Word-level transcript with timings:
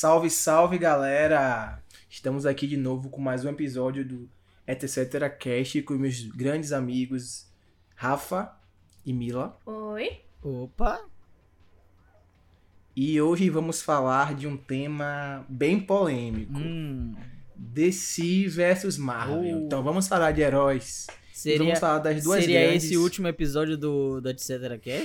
Salve, 0.00 0.30
salve, 0.30 0.78
galera! 0.78 1.78
Estamos 2.08 2.46
aqui 2.46 2.66
de 2.66 2.78
novo 2.78 3.10
com 3.10 3.20
mais 3.20 3.44
um 3.44 3.50
episódio 3.50 4.02
do 4.02 4.30
Etc. 4.66 4.88
Cast 5.38 5.82
com 5.82 5.92
meus 5.92 6.22
grandes 6.22 6.72
amigos 6.72 7.52
Rafa 7.94 8.50
e 9.04 9.12
Mila. 9.12 9.58
Oi. 9.66 10.22
Opa! 10.42 11.04
E 12.96 13.20
hoje 13.20 13.50
vamos 13.50 13.82
falar 13.82 14.34
de 14.34 14.46
um 14.46 14.56
tema 14.56 15.44
bem 15.46 15.78
polêmico. 15.78 16.58
Hum, 16.58 17.14
DC 17.54 18.48
versus 18.48 18.96
Marvel. 18.96 19.40
Oh. 19.40 19.44
Então 19.66 19.82
vamos 19.82 20.08
falar 20.08 20.32
de 20.32 20.40
heróis. 20.40 21.08
Seria 21.30 21.58
vamos 21.58 21.78
falar 21.78 21.98
das 21.98 22.24
duas 22.24 22.40
seria 22.40 22.62
grandes. 22.62 22.84
esse 22.84 22.96
o 22.96 23.02
último 23.02 23.28
episódio 23.28 23.76
do, 23.76 24.18
do 24.18 24.30
Etc. 24.30 24.48
Que 24.80 25.04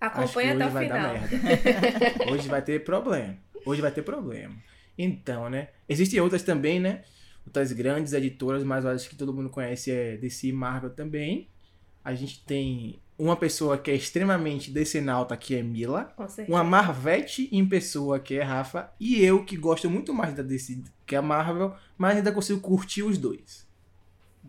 Acompanha 0.00 0.54
até 0.54 0.64
hoje 0.64 0.70
o 0.70 0.72
vai 0.72 0.84
final. 0.86 1.12
dar 1.12 1.12
merda. 1.12 2.24
Hoje 2.32 2.48
vai 2.48 2.62
ter 2.62 2.82
problema. 2.82 3.49
Hoje 3.64 3.80
vai 3.80 3.90
ter 3.90 4.02
problema. 4.02 4.54
Então, 4.96 5.48
né? 5.48 5.68
Existem 5.88 6.20
outras 6.20 6.42
também, 6.42 6.78
né? 6.78 7.02
Outras 7.46 7.72
grandes 7.72 8.12
editoras, 8.12 8.62
mas 8.62 8.84
eu 8.84 8.90
acho 8.90 9.08
que 9.08 9.16
todo 9.16 9.32
mundo 9.32 9.48
conhece 9.48 9.90
é 9.90 10.16
DC 10.16 10.48
e 10.48 10.52
Marvel 10.52 10.90
também. 10.90 11.48
A 12.04 12.14
gente 12.14 12.44
tem 12.44 13.00
uma 13.18 13.36
pessoa 13.36 13.76
que 13.76 13.90
é 13.90 13.94
extremamente 13.94 14.70
decenalta, 14.70 15.36
que 15.36 15.54
é 15.54 15.62
Mila. 15.62 16.14
Uma 16.48 16.64
Marvete 16.64 17.48
em 17.52 17.66
pessoa, 17.66 18.18
que 18.18 18.34
é 18.34 18.42
Rafa. 18.42 18.90
E 18.98 19.22
eu, 19.22 19.44
que 19.44 19.56
gosto 19.56 19.88
muito 19.90 20.12
mais 20.14 20.34
da 20.34 20.42
DC 20.42 20.82
que 21.06 21.14
a 21.14 21.22
Marvel, 21.22 21.74
mas 21.98 22.16
ainda 22.16 22.32
consigo 22.32 22.60
curtir 22.60 23.02
os 23.02 23.18
dois. 23.18 23.68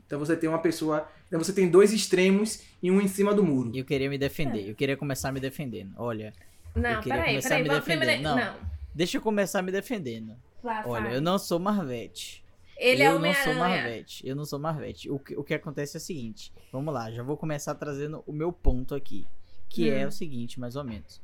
Então 0.06 0.20
você 0.20 0.36
tem 0.38 0.50
uma 0.50 0.60
pessoa... 0.60 1.10
Então 1.28 1.42
você 1.42 1.54
tem 1.54 1.70
dois 1.70 1.92
extremos 1.94 2.62
e 2.84 2.92
um 2.92 3.00
em 3.02 3.08
cima 3.08 3.34
do 3.34 3.44
muro. 3.44 3.72
Eu 3.74 3.86
queria 3.86 4.10
me 4.10 4.18
defender. 4.18 4.70
Eu 4.70 4.76
queria 4.76 4.96
começar 4.98 5.32
me 5.32 5.40
defendendo. 5.40 5.94
Olha, 5.98 6.34
Não, 6.76 6.90
Eu 6.92 7.00
queria 7.02 7.18
peraí, 7.20 7.30
começar 7.32 7.50
peraí. 7.50 7.62
a 7.62 7.64
me 7.64 7.70
Vamos 7.70 7.86
defender. 7.86 8.06
primeiro... 8.06 8.24
Não. 8.24 8.36
Não. 8.36 8.81
Deixa 8.94 9.18
eu 9.18 9.22
começar 9.22 9.62
me 9.62 9.72
defendendo. 9.72 10.36
Vá, 10.64 10.84
Olha, 10.86 11.10
eu 11.10 11.22
não 11.22 11.38
sou 11.40 11.60
Marvete. 11.60 12.44
Ele 12.78 13.04
eu 13.04 13.12
é 13.12 13.16
o 13.16 13.20
não 13.20 13.34
sou. 13.34 13.54
Marvete. 13.56 14.28
Eu 14.28 14.36
não 14.36 14.46
sou 14.46 14.60
Marvete. 14.60 15.10
O 15.10 15.20
que, 15.20 15.36
o 15.36 15.44
que 15.44 15.54
acontece 15.54 15.98
é 15.98 16.00
o 16.00 16.02
seguinte. 16.02 16.52
Vamos 16.72 16.94
lá, 16.94 17.12
já 17.12 17.22
vou 17.24 17.38
começar 17.38 17.76
trazendo 17.76 18.24
o 18.26 18.34
meu 18.34 18.52
ponto 18.52 18.96
aqui. 18.96 19.28
Que 19.70 19.90
é 19.90 20.06
Hum. 20.06 20.10
o 20.10 20.12
seguinte, 20.12 20.60
mais 20.60 20.76
ou 20.76 20.84
menos. 20.84 21.22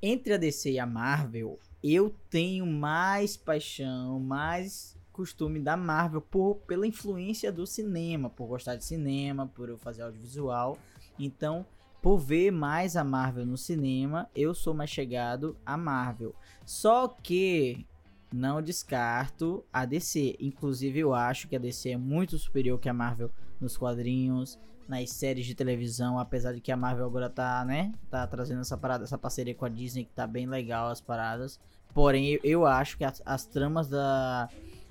Entre 0.00 0.32
a 0.32 0.36
DC 0.36 0.72
e 0.72 0.78
a 0.78 0.86
Marvel, 0.86 1.58
eu 1.82 2.14
tenho 2.30 2.64
mais 2.66 3.36
paixão, 3.36 4.20
mais 4.20 4.96
costume 5.12 5.58
da 5.58 5.76
Marvel 5.76 6.20
por, 6.20 6.56
pela 6.66 6.86
influência 6.86 7.50
do 7.50 7.66
cinema, 7.66 8.30
por 8.30 8.46
gostar 8.46 8.76
de 8.76 8.84
cinema, 8.84 9.46
por 9.48 9.68
eu 9.68 9.76
fazer 9.76 10.02
audiovisual. 10.02 10.78
Então, 11.18 11.66
por 12.00 12.18
ver 12.18 12.50
mais 12.50 12.96
a 12.96 13.04
Marvel 13.04 13.44
no 13.44 13.56
cinema, 13.56 14.28
eu 14.34 14.54
sou 14.54 14.72
mais 14.72 14.90
chegado 14.90 15.56
à 15.64 15.76
Marvel. 15.76 16.34
Só 16.64 17.08
que 17.08 17.86
não 18.32 18.62
descarto 18.62 19.64
a 19.72 19.84
DC. 19.84 20.36
Inclusive, 20.38 21.00
eu 21.00 21.14
acho 21.14 21.48
que 21.48 21.56
a 21.56 21.58
DC 21.58 21.90
é 21.90 21.96
muito 21.96 22.38
superior 22.38 22.78
que 22.78 22.88
a 22.88 22.94
Marvel 22.94 23.30
nos 23.60 23.76
quadrinhos, 23.76 24.58
nas 24.86 25.10
séries 25.10 25.46
de 25.46 25.54
televisão, 25.54 26.18
apesar 26.18 26.52
de 26.52 26.60
que 26.60 26.72
a 26.72 26.76
Marvel 26.76 27.04
agora 27.04 27.28
tá, 27.28 27.64
né, 27.64 27.92
tá 28.10 28.26
trazendo 28.26 28.60
essa 28.60 28.76
parada, 28.76 29.04
essa 29.04 29.18
parceria 29.18 29.54
com 29.54 29.64
a 29.64 29.68
Disney 29.68 30.04
que 30.04 30.12
tá 30.12 30.26
bem 30.26 30.46
legal 30.46 30.88
as 30.88 31.00
paradas. 31.00 31.60
Porém, 31.92 32.32
eu, 32.32 32.40
eu 32.44 32.66
acho 32.66 32.96
que 32.96 33.04
as, 33.04 33.20
as 33.24 33.44
tramas 33.44 33.88
da 33.88 34.48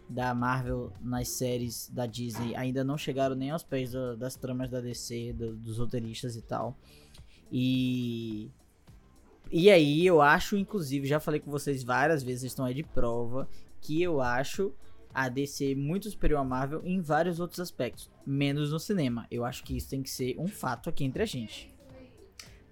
da 0.09 0.33
Marvel 0.33 0.91
nas 1.01 1.27
séries 1.29 1.89
da 1.89 2.05
Disney 2.05 2.55
ainda 2.55 2.83
não 2.83 2.97
chegaram 2.97 3.35
nem 3.35 3.51
aos 3.51 3.63
pés 3.63 3.91
da- 3.91 4.15
das 4.15 4.35
tramas 4.35 4.69
da 4.69 4.79
DC, 4.79 5.33
do- 5.33 5.55
dos 5.55 5.77
roteiristas 5.77 6.35
e 6.35 6.41
tal. 6.41 6.77
E 7.51 8.49
e 9.49 9.69
aí 9.69 10.05
eu 10.05 10.21
acho, 10.21 10.57
inclusive, 10.57 11.07
já 11.07 11.19
falei 11.21 11.39
com 11.39 11.49
vocês 11.49 11.81
várias 11.83 12.21
vezes, 12.21 12.43
estão 12.43 12.65
aí 12.65 12.73
de 12.73 12.83
prova, 12.83 13.47
que 13.79 14.01
eu 14.01 14.19
acho 14.19 14.73
a 15.13 15.29
DC 15.29 15.73
muito 15.73 16.09
superior 16.09 16.39
à 16.39 16.43
Marvel 16.43 16.81
em 16.85 16.99
vários 16.99 17.39
outros 17.39 17.59
aspectos, 17.61 18.11
menos 18.25 18.71
no 18.71 18.79
cinema. 18.79 19.25
Eu 19.31 19.45
acho 19.45 19.63
que 19.63 19.75
isso 19.77 19.89
tem 19.89 20.03
que 20.03 20.09
ser 20.09 20.35
um 20.37 20.47
fato 20.47 20.89
aqui 20.89 21.05
entre 21.05 21.23
a 21.23 21.25
gente. 21.25 21.73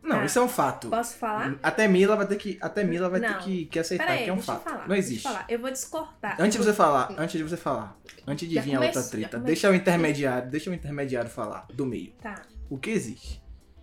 Não, 0.06 0.18
Tá. 0.18 0.26
isso 0.26 0.40
é 0.40 0.42
um 0.42 0.48
fato. 0.48 0.90
Posso 0.90 1.18
falar? 1.18 1.56
Até 1.64 1.88
Mila 1.88 2.16
vai 2.16 2.28
ter 2.28 2.36
que, 2.38 2.58
até 2.62 2.84
Mila 2.84 3.10
vai 3.10 3.20
ter 3.20 3.30
Não. 3.30 3.40
que, 3.40 3.66
que 3.66 3.80
aceitar 3.80 4.06
Peraí, 4.06 4.24
que 4.24 4.30
é 4.30 4.34
um 4.34 4.42
fato. 4.42 4.64
falar. 4.64 4.88
Não 4.88 4.96
existe. 4.96 5.24
falar. 5.24 5.46
Eu 5.50 5.60
vou 5.60 5.72
discordar. 5.72 6.36
Antes 6.40 6.58
de 6.58 6.64
você 6.64 6.74
falar, 6.74 7.14
antes 7.18 7.38
de 7.38 7.44
você 7.44 7.58
falar, 7.58 7.98
antes 8.28 8.48
de 8.48 8.56
Já 8.56 8.62
vir 8.62 8.76
a 8.76 8.82
outra 8.82 9.04
treta, 9.04 9.40
deixa 9.40 9.70
o 9.70 9.74
intermediário, 9.76 10.50
deixa 10.50 10.70
o 10.70 10.74
intermediário 10.74 11.30
falar 11.30 11.66
do 11.74 11.86
meio. 11.86 12.14
Tá. 12.22 12.42
O 12.70 12.78
que 12.78 12.90
existe? 12.92 13.42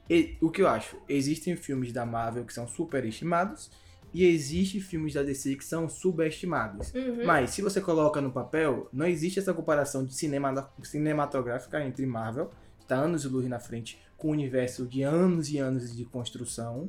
E- 0.08 0.36
o 0.40 0.50
que 0.50 0.62
eu 0.62 0.68
acho? 0.68 0.96
Existem 1.08 1.56
filmes 1.56 1.92
da 1.92 2.04
Marvel 2.06 2.44
que 2.44 2.52
são 2.52 2.66
superestimados 2.68 3.70
e 4.14 4.26
existem 4.26 4.80
filmes 4.80 5.14
da 5.14 5.22
DC 5.22 5.56
que 5.56 5.64
são 5.64 5.88
subestimados. 5.88 6.92
Uhum. 6.92 7.24
Mas 7.24 7.50
se 7.50 7.62
você 7.62 7.80
coloca 7.80 8.20
no 8.20 8.30
papel, 8.30 8.88
não 8.92 9.06
existe 9.06 9.38
essa 9.38 9.54
comparação 9.54 10.04
de 10.04 10.14
cinema, 10.14 10.70
cinematográfica 10.82 11.82
entre 11.84 12.04
Marvel, 12.06 12.50
que 12.78 12.84
está 12.84 12.96
anos 12.96 13.22
de 13.22 13.28
luz 13.28 13.46
na 13.48 13.58
frente, 13.58 13.98
com 14.22 14.28
um 14.28 14.30
universo 14.30 14.86
de 14.86 15.02
anos 15.02 15.50
e 15.50 15.58
anos 15.58 15.96
de 15.96 16.04
construção, 16.04 16.88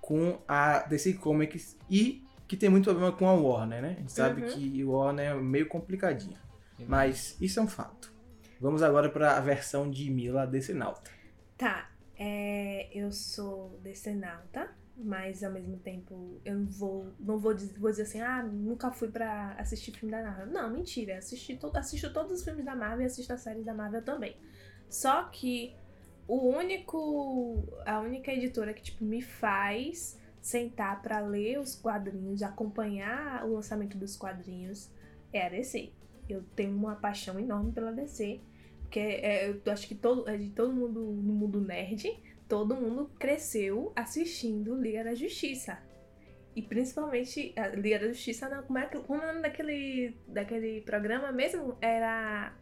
com 0.00 0.38
a 0.48 0.78
DC 0.80 1.12
Comics 1.14 1.76
e 1.90 2.24
que 2.48 2.56
tem 2.56 2.70
muito 2.70 2.84
problema 2.84 3.12
com 3.12 3.28
a 3.28 3.34
Warner, 3.34 3.82
né? 3.82 3.94
A 3.98 4.00
gente 4.00 4.12
sabe 4.12 4.42
Uhum. 4.42 4.48
que 4.48 4.82
o 4.84 4.90
Warner 4.92 5.32
é 5.32 5.34
meio 5.34 5.68
complicadinha. 5.68 6.40
Mas 6.88 7.36
isso 7.40 7.60
é 7.60 7.62
um 7.62 7.68
fato. 7.68 8.10
Vamos 8.58 8.82
agora 8.82 9.10
para 9.10 9.36
a 9.36 9.40
versão 9.40 9.90
de 9.90 10.10
Mila 10.10 10.46
Decenalta. 10.46 11.10
Tá. 11.58 11.90
É, 12.18 12.88
eu 12.96 13.12
sou 13.12 13.78
decenalta, 13.82 14.70
mas 14.96 15.42
ao 15.44 15.52
mesmo 15.52 15.76
tempo 15.76 16.40
eu 16.44 16.56
não 16.56 16.66
vou, 16.66 17.12
não 17.20 17.38
vou, 17.38 17.52
dizer, 17.54 17.78
vou 17.78 17.90
dizer 17.90 18.02
assim, 18.02 18.20
ah, 18.20 18.42
nunca 18.42 18.90
fui 18.90 19.08
pra 19.08 19.52
assistir 19.58 19.92
filme 19.92 20.10
da 20.10 20.22
Marvel. 20.22 20.46
Não, 20.46 20.70
mentira. 20.70 21.18
Assisti 21.18 21.56
to, 21.56 21.70
assisto 21.74 22.12
todos 22.12 22.32
os 22.32 22.42
filmes 22.44 22.64
da 22.64 22.74
Marvel 22.74 23.02
e 23.02 23.04
assisto 23.06 23.32
as 23.32 23.40
séries 23.42 23.64
da 23.64 23.74
Marvel 23.74 24.02
também. 24.02 24.36
Só 24.88 25.24
que 25.24 25.74
o 26.26 26.48
único. 26.48 27.64
A 27.86 28.00
única 28.00 28.32
editora 28.32 28.72
que, 28.72 28.82
tipo, 28.82 29.04
me 29.04 29.20
faz 29.22 30.18
sentar 30.40 31.00
pra 31.02 31.20
ler 31.20 31.58
os 31.58 31.74
quadrinhos, 31.76 32.42
acompanhar 32.42 33.44
o 33.46 33.54
lançamento 33.54 33.96
dos 33.96 34.16
quadrinhos 34.16 34.90
é 35.32 35.46
a 35.46 35.48
DC. 35.48 35.92
Eu 36.28 36.42
tenho 36.56 36.76
uma 36.76 36.96
paixão 36.96 37.38
enorme 37.38 37.72
pela 37.72 37.92
DC. 37.92 38.40
Porque 38.82 38.98
é, 39.00 39.48
eu 39.50 39.72
acho 39.72 39.88
que 39.88 39.94
todo, 39.94 40.28
é 40.28 40.36
de 40.36 40.50
todo 40.50 40.72
mundo 40.72 41.00
no 41.00 41.32
mundo 41.32 41.60
nerd, 41.62 42.12
todo 42.46 42.76
mundo 42.76 43.10
cresceu 43.18 43.90
assistindo 43.96 44.74
Liga 44.78 45.02
da 45.02 45.14
Justiça. 45.14 45.78
E 46.54 46.60
principalmente 46.60 47.54
a 47.56 47.68
Liga 47.68 47.98
da 48.00 48.08
Justiça, 48.08 48.48
não, 48.50 48.62
como 48.64 48.78
é, 48.78 48.86
que- 48.86 48.98
como 49.00 49.22
é 49.22 49.24
o 49.24 49.28
nome 49.28 49.40
daquele, 49.42 50.14
daquele 50.28 50.82
programa 50.82 51.32
mesmo? 51.32 51.78
Era. 51.80 52.54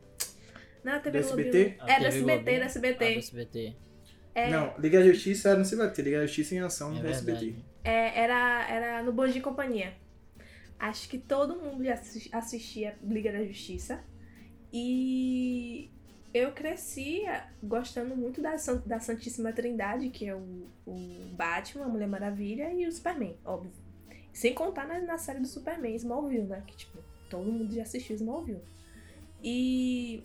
Não 0.84 0.92
era 0.92 1.00
TV 1.00 1.20
Do 1.20 1.26
Globinho. 1.26 1.48
SBT? 1.48 1.76
A 1.80 1.84
Era 1.84 1.94
TV 1.94 2.06
SBT, 2.08 2.34
Globinho? 2.36 2.60
da 2.60 2.66
SBT. 2.66 3.04
Ah, 3.04 3.12
do 3.12 3.18
SBT. 3.18 3.76
É, 4.34 4.50
Não, 4.50 4.74
Liga 4.78 5.00
da 5.00 5.06
Justiça 5.06 5.48
era 5.50 5.58
no 5.58 5.64
CBT, 5.68 6.02
Liga 6.02 6.18
da 6.20 6.26
Justiça 6.26 6.54
em 6.54 6.60
ação 6.60 6.96
É 6.96 7.02
no 7.02 7.08
SBT. 7.08 7.54
é, 7.84 8.20
era, 8.22 8.68
era 8.70 9.02
no 9.02 9.12
Bom 9.12 9.26
Dia 9.26 9.38
e 9.38 9.42
Companhia. 9.42 9.94
Acho 10.78 11.08
que 11.08 11.18
todo 11.18 11.56
mundo 11.60 11.84
já 11.84 11.94
assis- 11.94 12.28
assistia 12.32 12.96
Liga 13.02 13.30
da 13.32 13.44
Justiça. 13.44 14.02
E 14.72 15.90
eu 16.32 16.52
cresci 16.52 17.22
gostando 17.62 18.16
muito 18.16 18.40
da, 18.40 18.54
da 18.86 19.00
Santíssima 19.00 19.52
Trindade, 19.52 20.08
que 20.10 20.26
é 20.26 20.34
o, 20.34 20.66
o 20.86 20.94
Batman, 21.36 21.84
a 21.86 21.88
Mulher 21.88 22.06
Maravilha 22.08 22.72
e 22.72 22.86
o 22.86 22.92
Superman, 22.92 23.36
óbvio. 23.44 23.72
Sem 24.32 24.54
contar 24.54 24.86
na, 24.86 25.00
na 25.00 25.18
série 25.18 25.40
do 25.40 25.46
Superman, 25.48 25.94
Smallville, 25.96 26.44
né? 26.44 26.62
Que, 26.66 26.76
tipo, 26.76 26.98
todo 27.28 27.50
mundo 27.50 27.74
já 27.74 27.82
assistiu 27.82 28.14
Smallville. 28.14 28.62
E 29.42 30.22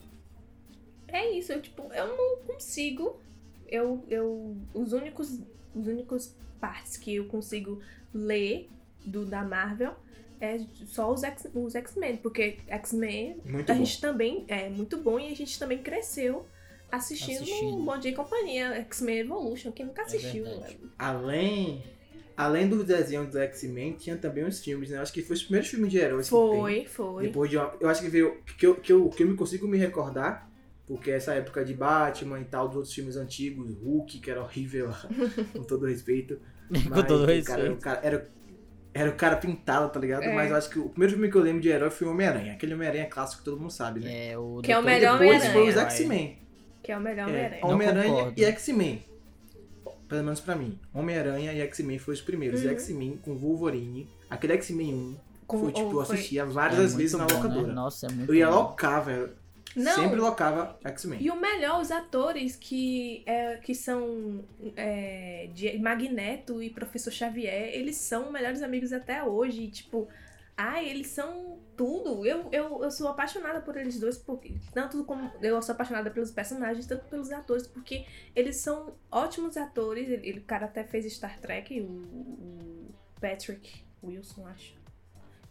é 1.07 1.31
isso, 1.31 1.51
eu, 1.53 1.61
tipo, 1.61 1.83
eu 1.93 2.07
não 2.17 2.37
consigo. 2.45 3.19
Eu, 3.67 4.03
eu, 4.07 4.55
os 4.73 4.93
únicos, 4.93 5.39
os 5.73 5.87
únicos 5.87 6.35
partes 6.59 6.97
que 6.97 7.15
eu 7.15 7.25
consigo 7.27 7.81
ler 8.13 8.69
do 9.05 9.25
da 9.25 9.43
Marvel 9.43 9.93
é 10.39 10.59
só 10.85 11.11
os 11.11 11.23
X- 11.23 11.47
os 11.53 11.75
X-Men, 11.75 12.17
porque 12.17 12.57
X-Men 12.67 13.37
Muito 13.45 13.71
a 13.71 13.73
bom. 13.73 13.79
gente 13.79 13.99
também 14.01 14.45
é 14.47 14.69
muito 14.69 14.97
bom 14.97 15.19
e 15.19 15.31
a 15.31 15.35
gente 15.35 15.57
também 15.57 15.81
cresceu 15.81 16.45
assistindo, 16.91 17.41
Assistindo. 17.41 17.83
Bom 17.83 17.97
Dia 17.97 18.11
e 18.11 18.15
Companhia, 18.15 18.67
X-Men 18.81 19.19
Evolution, 19.19 19.71
quem 19.71 19.85
nunca 19.85 20.03
assistiu? 20.03 20.43
verdade. 20.45 20.77
Além, 20.97 21.83
além 22.37 22.69
dos 22.69 22.83
desenhos 22.85 23.29
do 23.29 23.39
X-Men, 23.39 23.93
tinha 23.93 24.17
também 24.17 24.45
os 24.45 24.59
filmes, 24.59 24.89
né? 24.89 24.97
Acho 24.99 25.11
que 25.13 25.21
foi 25.21 25.35
os 25.35 25.43
primeiros 25.43 25.69
filmes 25.69 25.91
de 25.91 25.97
heróis 25.97 26.27
que 26.27 26.33
tem. 26.33 26.39
Foi, 26.39 26.85
foi. 26.85 27.27
Depois 27.27 27.49
de 27.49 27.57
uma, 27.57 27.73
eu 27.79 27.89
acho 27.89 28.01
que 28.01 28.09
veio 28.09 28.41
que 28.57 28.65
eu, 28.67 28.75
que 28.75 28.91
eu, 28.93 29.09
que 29.09 29.23
eu 29.23 29.27
me 29.27 29.35
consigo 29.35 29.67
me 29.67 29.77
recordar, 29.77 30.49
porque 30.87 31.11
essa 31.11 31.33
época 31.33 31.63
de 31.65 31.73
Batman 31.73 32.39
e 32.39 32.45
tal, 32.45 32.67
dos 32.67 32.77
outros 32.77 32.93
filmes 32.93 33.15
antigos, 33.15 33.73
Hulk, 33.81 34.19
que 34.19 34.29
era 34.31 34.41
horrível, 34.41 34.89
com 35.53 35.63
todo 35.63 35.85
respeito. 35.87 36.39
Com 36.67 36.89
Mas 36.89 37.07
todo 37.07 37.23
o 37.23 37.25
respeito. 37.25 37.45
cara, 37.45 37.71
o 37.73 37.77
cara 37.77 37.99
era, 38.03 38.29
era 38.93 39.09
o 39.09 39.15
cara 39.15 39.35
pintado, 39.37 39.89
tá 39.91 39.99
ligado? 39.99 40.23
É. 40.23 40.33
Mas 40.33 40.49
eu 40.51 40.55
acho 40.57 40.69
que 40.69 40.79
o 40.79 40.89
primeiro 40.89 41.13
filme 41.13 41.29
que 41.29 41.35
eu 41.37 41.41
lembro 41.41 41.61
de 41.61 41.69
herói 41.69 41.89
foi 41.89 42.07
o 42.07 42.11
Homem-Aranha. 42.11 42.53
Aquele 42.53 42.73
Homem-Aranha 42.73 43.05
clássico 43.07 43.39
que 43.39 43.45
todo 43.45 43.59
mundo 43.59 43.71
sabe, 43.71 43.99
né? 43.99 44.31
É, 44.31 44.37
o 44.37 44.61
Que 44.63 44.71
é 44.71 44.77
o 44.79 44.83
melhor 44.83 45.19
Depois 45.19 45.41
Homem-Aranha. 45.43 45.53
foi 45.53 45.69
os 45.69 45.91
X-Men. 45.93 46.37
Que 46.83 46.91
é 46.91 46.97
o 46.97 47.01
melhor 47.01 47.27
É, 47.29 47.31
Homem-Aranha. 47.31 47.61
Não 47.61 47.69
Homem-Aranha 47.71 48.33
e 48.37 48.43
X-Men. 48.45 49.03
pelo 50.07 50.23
menos 50.23 50.39
pra 50.39 50.55
mim, 50.55 50.79
Homem-Aranha 50.93 51.51
e 51.53 51.61
X-Men 51.61 51.97
foram 51.99 52.13
os 52.15 52.21
primeiros. 52.21 52.61
E 52.61 52.65
Uhum. 52.67 52.71
X-Men 52.73 53.17
com 53.23 53.35
Wolverine, 53.35 54.07
aquele 54.29 54.53
X-Men 54.53 54.93
1, 54.93 55.15
Com- 55.47 55.59
foi 55.59 55.71
tipo, 55.71 55.91
eu 55.91 56.01
assistia 56.01 56.45
várias 56.45 56.93
É 56.93 56.97
vezes 56.97 57.13
na 57.17 57.25
bom, 57.25 57.33
né? 57.33 57.39
locadora. 57.41 57.73
Nossa, 57.73 58.05
é 58.05 58.09
muito 58.11 58.29
Eu 58.31 58.35
ia 58.35 58.49
locar, 58.49 59.03
velho. 59.03 59.29
Não. 59.75 59.95
Sempre 59.95 60.19
locava 60.19 60.79
X-Men. 60.85 61.21
E 61.21 61.29
o 61.29 61.35
melhor, 61.39 61.81
os 61.81 61.91
atores 61.91 62.55
que, 62.55 63.23
é, 63.25 63.57
que 63.57 63.75
são 63.75 64.43
é, 64.75 65.49
de 65.53 65.77
Magneto 65.79 66.61
e 66.63 66.69
Professor 66.69 67.11
Xavier, 67.11 67.69
eles 67.73 67.97
são 67.97 68.31
melhores 68.31 68.61
amigos 68.61 68.93
até 68.93 69.23
hoje. 69.23 69.63
e, 69.63 69.71
Tipo, 69.71 70.07
ai, 70.55 70.87
eles 70.89 71.07
são 71.07 71.59
tudo. 71.75 72.25
Eu, 72.25 72.47
eu, 72.53 72.83
eu 72.83 72.91
sou 72.91 73.09
apaixonada 73.09 73.59
por 73.59 73.75
eles 73.75 73.99
dois, 73.99 74.17
porque 74.17 74.53
tanto 74.73 75.03
como 75.03 75.29
eu 75.41 75.61
sou 75.61 75.73
apaixonada 75.73 76.09
pelos 76.09 76.31
personagens, 76.31 76.85
tanto 76.85 77.05
pelos 77.09 77.29
atores, 77.31 77.67
porque 77.67 78.05
eles 78.35 78.61
são 78.61 78.95
ótimos 79.11 79.57
atores. 79.57 80.07
Ele, 80.07 80.25
ele- 80.29 80.39
o 80.39 80.43
cara 80.45 80.65
até 80.67 80.83
fez 80.85 81.11
Star 81.13 81.37
Trek, 81.39 81.81
o, 81.81 81.85
o 81.85 82.93
Patrick 83.19 83.83
Wilson, 84.01 84.47
acho. 84.47 84.73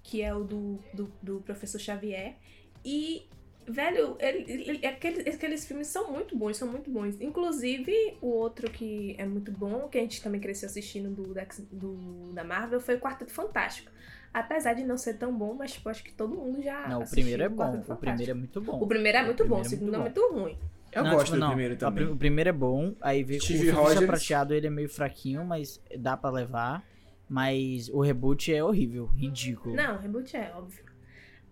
Que 0.02 0.22
é 0.22 0.34
o 0.34 0.44
do, 0.44 0.78
do, 0.94 1.12
do 1.22 1.40
Professor 1.40 1.78
Xavier. 1.78 2.36
E 2.84 3.26
Velho, 3.66 4.16
ele, 4.20 4.44
ele- 4.70 4.86
aqueles, 4.86 5.26
aqueles 5.34 5.66
filmes 5.66 5.86
são 5.86 6.12
muito 6.12 6.36
bons, 6.36 6.56
são 6.56 6.68
muito 6.68 6.90
bons. 6.90 7.18
Inclusive, 7.20 7.92
o 8.20 8.28
outro 8.28 8.70
que 8.70 9.14
é 9.18 9.24
muito 9.24 9.50
bom, 9.52 9.88
que 9.88 9.98
a 9.98 10.00
gente 10.00 10.22
também 10.22 10.40
cresceu 10.40 10.68
assistindo 10.68 11.08
do, 11.10 11.32
da, 11.34 11.46
do- 11.72 12.32
da 12.32 12.44
Marvel, 12.44 12.80
foi 12.80 12.96
o 12.96 13.00
Quarteto 13.00 13.32
Fantástico. 13.32 13.90
Apesar 14.32 14.74
de 14.74 14.82
não 14.84 14.98
ser 14.98 15.14
tão 15.14 15.32
bom, 15.32 15.54
mas 15.54 15.72
tipo, 15.72 15.88
acho 15.88 16.02
que 16.02 16.12
todo 16.12 16.34
mundo 16.34 16.60
já. 16.60 16.88
Não, 16.88 17.02
o 17.02 17.08
primeiro 17.08 17.42
é 17.42 17.48
bom. 17.48 17.82
O 17.88 17.96
primeiro 17.96 18.30
é 18.30 18.34
muito 18.34 18.60
bom. 18.60 18.80
O 18.82 18.86
primeiro 18.86 19.18
é 19.18 19.22
O 19.22 19.26
muito 19.26 19.46
bom, 19.46 19.58
o 19.58 19.60
é 19.60 19.64
segundo 19.64 19.94
é 19.94 19.98
muito 19.98 20.20
muito 20.20 20.34
ruim. 20.34 20.58
Eu 20.92 21.04
Não, 21.04 21.10
gosto 21.12 21.24
tipo, 21.26 21.36
do 21.36 21.40
não, 21.40 21.48
primeiro 21.48 21.76
também. 21.76 22.06
O 22.06 22.16
primeiro 22.16 22.50
é 22.50 22.52
bom, 22.52 22.94
aí 23.00 23.24
que 23.24 23.70
o 23.70 23.74
Rogers. 23.74 24.06
Prateado 24.06 24.54
ele 24.54 24.66
é 24.66 24.70
meio 24.70 24.88
fraquinho, 24.88 25.44
mas 25.44 25.80
dá 25.98 26.16
pra 26.16 26.30
levar. 26.30 26.84
Mas 27.28 27.88
o 27.88 28.00
reboot 28.00 28.52
é 28.54 28.62
horrível, 28.62 29.06
ridículo. 29.06 29.74
Não, 29.74 29.98
reboot 29.98 30.36
é 30.36 30.52
óbvio. 30.54 30.84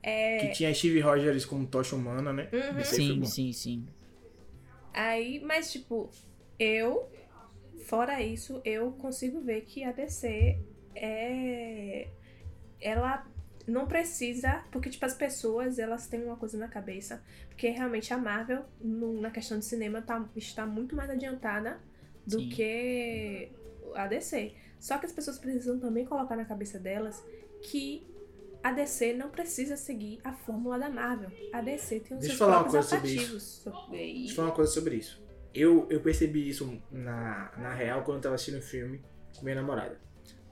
É. 0.03 0.39
Que 0.39 0.49
tinha 0.53 0.75
Steve 0.75 1.01
Rogers 1.01 1.45
como 1.45 1.67
tocha 1.67 1.95
humana, 1.95 2.33
né? 2.33 2.49
Uhum. 2.53 2.85
Sim, 2.85 3.21
bom. 3.21 3.27
sim, 3.27 3.53
sim. 3.53 3.87
Aí, 4.93 5.41
mas 5.45 5.71
tipo, 5.73 6.11
eu, 6.59 7.09
fora 7.85 8.21
isso, 8.21 8.61
eu 8.65 8.93
consigo 8.93 9.41
ver 9.41 9.63
que 9.63 9.85
a 9.85 9.93
DC 9.93 10.59
é. 10.95 12.09
Ela 12.81 13.27
não 13.67 13.87
precisa, 13.87 14.65
porque 14.73 14.91
tipo, 14.91 15.07
as 15.07 15.15
pessoas 15.15 15.79
elas 15.79 16.09
têm 16.09 16.25
uma 16.25 16.37
coisa 16.37 16.59
na 16.59 16.67
cabeça, 16.67 17.23
porque 17.49 17.69
realmente 17.69 18.13
a 18.13 18.19
Marvel, 18.19 18.65
no- 18.81 19.21
na 19.21 19.31
questão 19.31 19.57
de 19.59 19.65
cinema, 19.65 20.03
tá, 20.03 20.29
está 20.35 20.67
muito 20.67 20.97
mais 20.97 21.09
adiantada 21.09 21.81
do 22.27 22.41
Sim. 22.41 22.49
que 22.49 23.49
a 23.95 24.09
DC. 24.09 24.53
Só 24.81 24.99
que 24.99 25.07
as 25.07 25.13
pessoas 25.13 25.39
precisam 25.39 25.79
também 25.79 26.05
colocar 26.05 26.35
na 26.35 26.45
cabeça 26.45 26.77
delas 26.77 27.25
que 27.63 28.05
a 28.63 28.73
DC 28.73 29.13
não 29.15 29.31
precisa 29.31 29.77
seguir 29.77 30.19
a 30.25 30.33
fórmula 30.33 30.79
da 30.79 30.89
Marvel. 30.91 31.31
A 31.53 31.61
DC 31.61 32.01
tem 32.01 32.17
os 32.17 32.21
Deixa 32.23 32.35
eu 32.35 32.37
seus 32.37 32.39
falar 32.39 32.59
uma 32.63 32.71
próprios 32.71 32.89
coisa 32.89 33.41
sobre. 33.41 33.97
E- 33.97 34.15
Deixa 34.21 34.33
eu 34.33 34.37
falar 34.37 34.49
uma 34.49 34.55
coisa 34.55 34.71
sobre 34.73 34.95
isso. 34.97 35.23
Eu, 35.55 35.87
eu 35.91 36.01
percebi 36.01 36.49
isso 36.49 36.81
na, 36.91 37.53
na 37.59 37.75
real 37.75 38.03
quando 38.05 38.17
eu 38.19 38.23
tava 38.23 38.35
assistindo 38.37 38.59
o 38.59 38.63
filme 38.63 39.01
com 39.37 39.43
minha 39.45 39.57
namorada. 39.57 40.01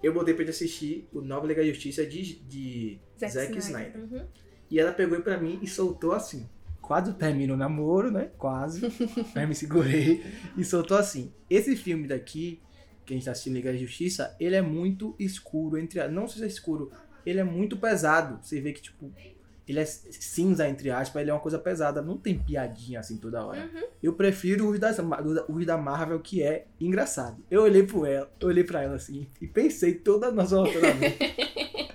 Eu 0.02 0.12
botei 0.14 0.34
pra 0.34 0.42
ele 0.42 0.50
assistir 0.50 1.08
o 1.12 1.20
Nova 1.20 1.46
Liga 1.46 1.62
da 1.62 1.68
Justiça 1.68 2.04
de, 2.06 2.40
de 2.40 3.00
Zack, 3.26 3.56
Snyder. 3.58 3.96
Uhum. 4.00 4.26
E 4.70 4.78
ela 4.80 4.92
pegou 4.92 5.20
pra 5.20 5.38
mim 5.38 5.58
e 5.62 5.66
soltou 5.66 6.12
assim. 6.12 6.48
Quase 6.80 7.12
termina 7.14 7.54
o 7.54 7.56
namoro, 7.56 8.10
né? 8.10 8.30
Quase. 8.38 8.80
Aí 9.34 9.46
me 9.46 9.54
segurei 9.54 10.22
e 10.56 10.64
soltou 10.64 10.96
assim. 10.96 11.32
Esse 11.48 11.76
filme 11.76 12.06
daqui, 12.08 12.60
que 13.06 13.12
a 13.12 13.16
gente 13.16 13.24
tá 13.26 13.32
assistindo 13.32 13.54
Liga 13.54 13.72
da 13.72 13.78
Justiça, 13.78 14.34
ele 14.40 14.56
é 14.56 14.62
muito 14.62 15.14
escuro. 15.18 15.76
entre 15.78 16.00
a- 16.00 16.08
Não 16.08 16.26
sei 16.26 16.38
se 16.38 16.44
é 16.44 16.46
escuro, 16.48 16.90
ele 17.24 17.40
é 17.40 17.44
muito 17.44 17.76
pesado. 17.76 18.38
Você 18.42 18.60
vê 18.60 18.72
que, 18.72 18.82
tipo, 18.82 19.10
ele 19.66 19.78
é 19.80 19.84
cinza, 19.84 20.68
entre 20.68 20.90
aspas, 20.90 21.22
ele 21.22 21.30
é 21.30 21.34
uma 21.34 21.40
coisa 21.40 21.58
pesada. 21.58 22.02
Não 22.02 22.16
tem 22.16 22.38
piadinha 22.38 23.00
assim 23.00 23.16
toda 23.16 23.44
hora. 23.44 23.70
Uhum. 23.72 23.82
Eu 24.02 24.12
prefiro 24.14 24.68
os, 24.68 24.78
das, 24.78 24.98
os 25.48 25.66
da 25.66 25.78
Marvel, 25.78 26.18
que 26.20 26.42
é 26.42 26.66
engraçado. 26.80 27.42
Eu 27.50 27.62
olhei 27.62 27.84
pro 27.84 28.04
ela, 28.04 28.30
eu 28.40 28.48
olhei 28.48 28.64
pra 28.64 28.82
ela 28.82 28.96
assim 28.96 29.28
e 29.40 29.46
pensei 29.46 29.94
toda 29.94 30.26
a 30.26 30.32
nossa 30.32 30.56
relacionamento. 30.56 31.18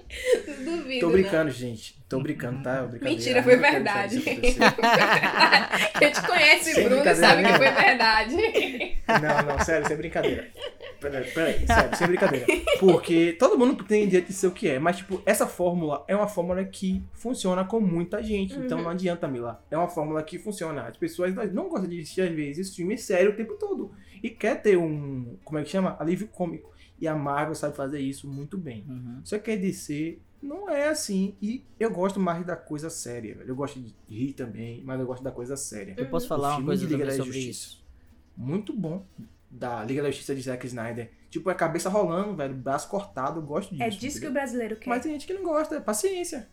Duvido. 0.65 0.99
Tô 0.99 1.05
não. 1.07 1.13
brincando, 1.13 1.51
gente. 1.51 1.95
Tô 2.07 2.19
brincando, 2.19 2.61
tá? 2.63 2.87
Mentira, 3.01 3.41
foi 3.41 3.55
verdade. 3.57 4.19
Quem 4.21 4.39
te 6.11 6.27
conhece, 6.27 6.73
Sem 6.73 6.83
Bruno, 6.83 7.15
sabe 7.15 7.43
que 7.43 7.53
foi 7.53 7.71
verdade. 7.71 8.35
Não, 9.07 9.45
não, 9.55 9.59
sério, 9.63 9.87
sem 9.87 9.97
brincadeira. 9.97 10.47
Peraí, 10.99 11.31
peraí, 11.31 11.65
sério, 11.65 11.97
sem 11.97 12.07
brincadeira. 12.07 12.45
Porque 12.79 13.35
todo 13.39 13.57
mundo 13.57 13.83
tem 13.83 14.05
direito 14.07 14.27
de 14.27 14.33
ser 14.33 14.47
o 14.47 14.51
que 14.51 14.67
é, 14.69 14.79
mas, 14.79 14.97
tipo, 14.97 15.21
essa 15.25 15.47
fórmula 15.47 16.03
é 16.07 16.15
uma 16.15 16.27
fórmula 16.27 16.63
que 16.63 17.03
funciona 17.13 17.63
com 17.65 17.79
muita 17.79 18.21
gente. 18.21 18.55
Então 18.57 18.77
Uhum. 18.77 18.83
não 18.85 18.91
adianta, 18.91 19.27
Mila. 19.27 19.63
É 19.71 19.77
uma 19.77 19.87
fórmula 19.87 20.21
que 20.23 20.37
funciona. 20.37 20.83
As 20.83 20.97
pessoas 20.97 21.33
não 21.53 21.69
gostam 21.69 21.89
de 21.89 21.99
assistir, 22.01 22.21
às 22.21 22.31
vezes, 22.33 22.75
filme 22.75 22.97
sério 22.97 23.31
o 23.31 23.35
tempo 23.35 23.55
todo. 23.55 23.91
E 24.21 24.29
quer 24.29 24.61
ter 24.61 24.77
um, 24.77 25.37
como 25.43 25.59
é 25.59 25.63
que 25.63 25.69
chama? 25.69 25.95
Alívio 25.99 26.27
cômico. 26.27 26.73
E 26.99 27.07
a 27.07 27.13
Marvel 27.15 27.53
sabe 27.55 27.75
fazer 27.75 27.99
isso 27.99 28.25
muito 28.27 28.57
bem. 28.57 28.85
Uhum. 28.87 29.19
Só 29.23 29.37
que 29.37 29.51
a 29.51 29.55
DC 29.57 30.17
não 30.41 30.69
é 30.69 30.89
assim. 30.89 31.35
E 31.41 31.63
eu 31.79 31.91
gosto 31.91 32.19
mais 32.19 32.45
da 32.45 32.55
coisa 32.55 32.89
séria, 32.89 33.35
velho. 33.35 33.49
Eu 33.49 33.55
gosto 33.55 33.79
de 33.79 33.95
rir 34.07 34.33
também, 34.33 34.83
mas 34.83 34.99
eu 34.99 35.05
gosto 35.05 35.23
da 35.23 35.31
coisa 35.31 35.55
séria. 35.57 35.95
Eu 35.97 36.07
posso 36.09 36.25
O 36.25 36.29
falar 36.29 36.57
uma 36.57 36.65
coisa 36.65 36.85
de 36.85 36.93
Liga 36.93 37.05
da 37.05 37.11
sobre 37.11 37.33
Justiça. 37.33 37.49
isso. 37.49 37.85
Muito 38.35 38.73
bom. 38.73 39.05
Da 39.49 39.83
Liga 39.83 40.01
da 40.01 40.09
Justiça 40.09 40.35
de 40.35 40.41
Zack 40.41 40.65
Snyder. 40.67 41.11
Tipo, 41.29 41.49
é 41.49 41.53
cabeça 41.53 41.89
rolando, 41.89 42.35
velho. 42.35 42.53
Braço 42.55 42.89
cortado. 42.89 43.39
Eu 43.39 43.43
gosto 43.45 43.71
disso. 43.71 43.83
É 43.83 43.89
disso 43.89 44.19
que 44.19 44.27
o 44.27 44.31
brasileiro 44.33 44.75
quer. 44.77 44.89
Mas 44.89 45.03
tem 45.03 45.11
gente 45.13 45.25
que 45.27 45.33
não 45.33 45.43
gosta. 45.43 45.79
Paciência. 45.81 46.49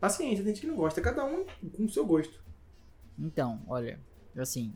Paciência, 0.00 0.44
tem 0.44 0.54
gente 0.54 0.60
que 0.60 0.66
não 0.66 0.76
gosta. 0.76 1.00
Cada 1.00 1.24
um 1.24 1.44
com 1.76 1.84
o 1.84 1.88
seu 1.88 2.06
gosto. 2.06 2.42
Então, 3.18 3.60
olha, 3.66 3.98
assim, 4.36 4.72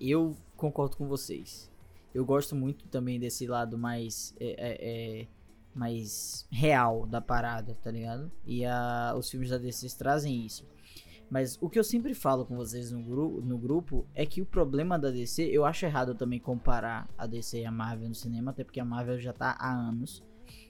eu 0.00 0.36
concordo 0.56 0.96
com 0.96 1.08
vocês. 1.08 1.70
Eu 2.14 2.24
gosto 2.24 2.54
muito 2.54 2.86
também 2.88 3.18
desse 3.18 3.46
lado 3.46 3.76
mais 3.76 4.34
é, 4.38 4.46
é, 4.46 5.20
é, 5.20 5.26
mais 5.74 6.46
real 6.50 7.06
da 7.06 7.20
parada, 7.20 7.76
tá 7.82 7.90
ligado? 7.90 8.30
E 8.44 8.64
a, 8.64 9.14
os 9.16 9.30
filmes 9.30 9.50
da 9.50 9.58
DC 9.58 9.96
trazem 9.96 10.44
isso. 10.44 10.66
Mas 11.30 11.56
o 11.62 11.70
que 11.70 11.78
eu 11.78 11.84
sempre 11.84 12.12
falo 12.12 12.44
com 12.44 12.56
vocês 12.56 12.92
no, 12.92 13.02
gru 13.02 13.40
no 13.40 13.56
grupo 13.56 14.06
é 14.14 14.26
que 14.26 14.42
o 14.42 14.46
problema 14.46 14.98
da 14.98 15.10
DC, 15.10 15.42
eu 15.44 15.64
acho 15.64 15.86
errado 15.86 16.14
também 16.14 16.38
comparar 16.38 17.08
a 17.16 17.26
DC 17.26 17.60
e 17.60 17.64
a 17.64 17.70
Marvel 17.72 18.10
no 18.10 18.14
cinema, 18.14 18.50
até 18.50 18.62
porque 18.62 18.78
a 18.78 18.84
Marvel 18.84 19.18
já 19.18 19.32
tá 19.32 19.56
há 19.58 19.72
anos. 19.72 20.22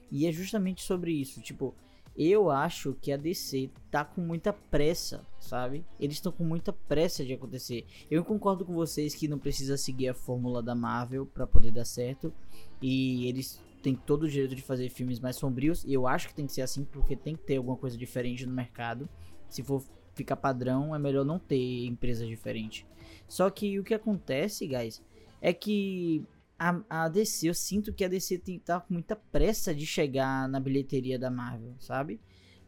E 0.09 0.25
é 0.25 0.31
justamente 0.31 0.81
sobre 0.81 1.11
isso, 1.11 1.41
tipo, 1.41 1.75
eu 2.15 2.51
acho 2.51 2.95
que 3.01 3.11
a 3.11 3.17
DC 3.17 3.71
tá 3.89 4.05
com 4.05 4.21
muita 4.21 4.53
pressa, 4.53 5.25
sabe? 5.39 5.83
Eles 5.99 6.17
estão 6.17 6.31
com 6.31 6.43
muita 6.43 6.71
pressa 6.71 7.25
de 7.25 7.33
acontecer. 7.33 7.85
Eu 8.09 8.23
concordo 8.23 8.63
com 8.63 8.73
vocês 8.73 9.15
que 9.15 9.27
não 9.27 9.39
precisa 9.39 9.75
seguir 9.75 10.09
a 10.09 10.13
fórmula 10.13 10.61
da 10.61 10.75
Marvel 10.75 11.25
pra 11.25 11.47
poder 11.47 11.71
dar 11.71 11.85
certo. 11.85 12.31
E 12.79 13.27
eles 13.27 13.59
têm 13.83 13.95
todo 13.95 14.23
o 14.23 14.29
direito 14.29 14.55
de 14.55 14.61
fazer 14.61 14.89
filmes 14.89 15.19
mais 15.19 15.35
sombrios. 15.35 15.83
E 15.83 15.93
eu 15.93 16.07
acho 16.07 16.29
que 16.29 16.33
tem 16.33 16.47
que 16.47 16.53
ser 16.53 16.61
assim, 16.61 16.83
porque 16.85 17.15
tem 17.15 17.35
que 17.35 17.43
ter 17.43 17.57
alguma 17.57 17.75
coisa 17.77 17.97
diferente 17.97 18.45
no 18.45 18.53
mercado. 18.53 19.07
Se 19.49 19.61
for 19.61 19.83
ficar 20.15 20.37
padrão, 20.37 20.95
é 20.95 20.99
melhor 20.99 21.25
não 21.25 21.37
ter 21.37 21.85
empresa 21.85 22.25
diferente. 22.25 22.87
Só 23.27 23.49
que 23.49 23.77
o 23.79 23.83
que 23.83 23.93
acontece, 23.93 24.65
guys, 24.65 25.03
é 25.41 25.51
que 25.53 26.23
a, 26.57 26.81
a 26.89 27.09
DC, 27.09 27.49
eu 27.49 27.53
sinto 27.53 27.93
que 27.93 28.05
a 28.05 28.07
DC 28.07 28.37
tem, 28.39 28.57
tá 28.59 28.79
com 28.79 28.93
muita 28.93 29.15
pressa 29.15 29.75
de 29.75 29.85
chegar 29.85 30.47
na 30.47 30.59
bilheteria 30.59 31.19
da 31.19 31.29
Marvel, 31.29 31.75
sabe? 31.79 32.19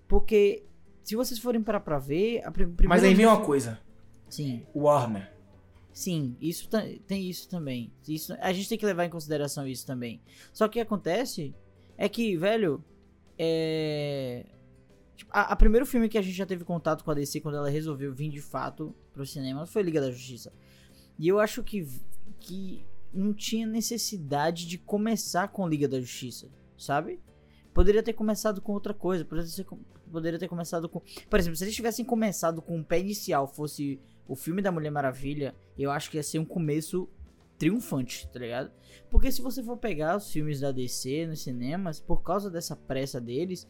Porque 0.07 0.63
se 1.03 1.15
vocês 1.15 1.39
forem 1.39 1.62
parar 1.63 1.79
pra 1.79 1.98
ver, 2.00 2.43
a 2.43 2.51
prim- 2.51 2.72
primeira 2.72 2.89
Mas 2.89 3.03
aí 3.03 3.13
vem 3.13 3.25
uma 3.25 3.41
coisa. 3.41 3.79
Sim, 4.27 4.65
Warner. 4.75 5.31
Sim, 5.96 6.36
isso 6.42 6.68
tem 7.08 7.30
isso 7.30 7.48
também. 7.48 7.90
Isso, 8.06 8.36
a 8.42 8.52
gente 8.52 8.68
tem 8.68 8.78
que 8.78 8.86
levar 8.86 9.06
em 9.06 9.10
consideração 9.10 9.66
isso 9.66 9.88
também. 9.88 10.22
Só 10.52 10.68
que 10.68 10.72
o 10.72 10.74
que 10.74 10.80
acontece 10.82 11.56
é 11.98 12.10
que, 12.10 12.36
velho, 12.36 12.84
é. 13.40 14.46
tipo, 15.16 15.32
a, 15.34 15.54
a 15.54 15.56
primeiro 15.56 15.86
filme 15.86 16.10
que 16.10 16.18
a 16.18 16.22
gente 16.22 16.36
já 16.36 16.46
teve 16.46 16.66
contato 16.66 17.02
com 17.02 17.12
a 17.12 17.14
DC 17.14 17.40
quando 17.40 17.56
ela 17.56 17.70
resolveu 17.70 18.14
vir 18.14 18.30
de 18.30 18.42
fato 18.42 18.94
pro 19.14 19.25
cinema 19.25 19.66
foi 19.66 19.84
Liga 19.84 20.02
da 20.02 20.12
Justiça. 20.12 20.52
E 21.18 21.30
eu 21.30 21.40
acho 21.40 21.64
que, 21.64 21.88
que 22.42 22.86
não 23.14 23.34
tinha 23.34 23.66
necessidade 23.66 24.68
de 24.68 24.78
começar 24.78 25.48
com 25.48 25.66
Liga 25.66 25.88
da 25.88 26.02
Justiça, 26.02 26.50
sabe? 26.78 27.22
Poderia 27.74 28.04
ter 28.04 28.12
começado 28.12 28.60
com 28.60 28.74
outra 28.74 28.94
coisa, 28.94 29.24
poderia 29.24 29.50
ter, 29.50 29.66
poderia 30.12 30.40
ter 30.40 30.50
começado 30.50 30.90
com. 30.90 31.02
Por 31.30 31.40
exemplo, 31.40 31.56
se 31.56 31.64
eles 31.64 31.75
tivessem 31.75 32.04
começado 32.04 32.62
com 32.62 32.78
o 32.78 32.84
pé 32.84 33.00
inicial, 33.00 33.48
fosse 33.48 33.98
o 34.27 34.36
filme 34.36 34.62
da 34.62 34.72
Mulher 34.72 34.91
Maravilha, 34.91 35.55
eu 35.77 35.91
acho 35.91 36.10
que 36.10 36.17
ia 36.17 36.24
ser 36.24 36.39
um 36.39 36.46
começo 36.46 37.10
triunfante, 37.58 38.27
tá 38.29 38.39
ligado? 38.39 38.72
Porque 39.10 39.32
se 39.32 39.41
você 39.41 39.63
for 39.63 39.77
pegar 39.77 40.17
os 40.17 40.32
filmes 40.32 40.60
da 40.60 40.72
DC 40.72 41.27
nos 41.27 41.41
cinemas, 41.41 42.00
por 42.00 42.22
causa 42.22 42.50
dessa 42.50 42.75
pressa 42.75 43.22
deles, 43.22 43.67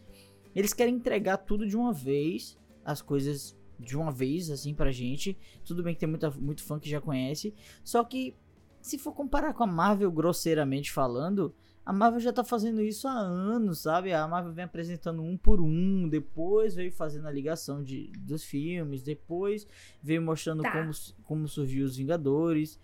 eles 0.56 0.74
querem 0.74 0.96
entregar 0.96 1.38
tudo 1.38 1.68
de 1.68 1.76
uma 1.76 1.94
vez, 1.94 2.58
as 2.84 3.02
coisas 3.02 3.58
de 3.80 3.98
uma 3.98 4.12
vez, 4.12 4.50
assim, 4.50 4.74
pra 4.74 4.92
gente. 4.92 5.38
Tudo 5.66 5.84
bem 5.84 5.94
que 5.94 6.00
tem 6.00 6.10
muita, 6.10 6.32
muito 6.32 6.64
fã 6.64 6.80
que 6.80 6.90
já 6.90 7.02
conhece, 7.02 7.54
só 7.84 8.04
que 8.04 8.36
se 8.82 8.98
for 8.98 9.14
comparar 9.14 9.54
com 9.54 9.64
a 9.64 9.68
Marvel 9.68 10.12
grosseiramente 10.12 10.92
falando, 10.92 11.56
a 11.86 11.94
Marvel 11.94 12.20
já 12.20 12.34
tá 12.34 12.44
fazendo 12.44 12.82
isso 12.82 13.08
há 13.08 13.12
anos, 13.14 13.80
sabe? 13.84 14.12
A 14.12 14.28
Marvel 14.28 14.52
vem 14.54 14.66
apresentando 14.66 15.22
um 15.22 15.38
por 15.38 15.62
um, 15.62 16.10
depois 16.10 16.74
veio 16.74 16.92
fazendo 16.92 17.28
a 17.28 17.32
ligação 17.32 17.84
de, 17.84 18.12
dos 18.18 18.44
filmes, 18.44 19.04
depois 19.04 19.68
veio 20.02 20.22
mostrando 20.22 20.64
Tá. 20.64 20.72
como, 20.72 20.92
como 21.24 21.48
surgiu 21.48 21.86
os 21.86 21.96
Vingadores. 21.96 22.80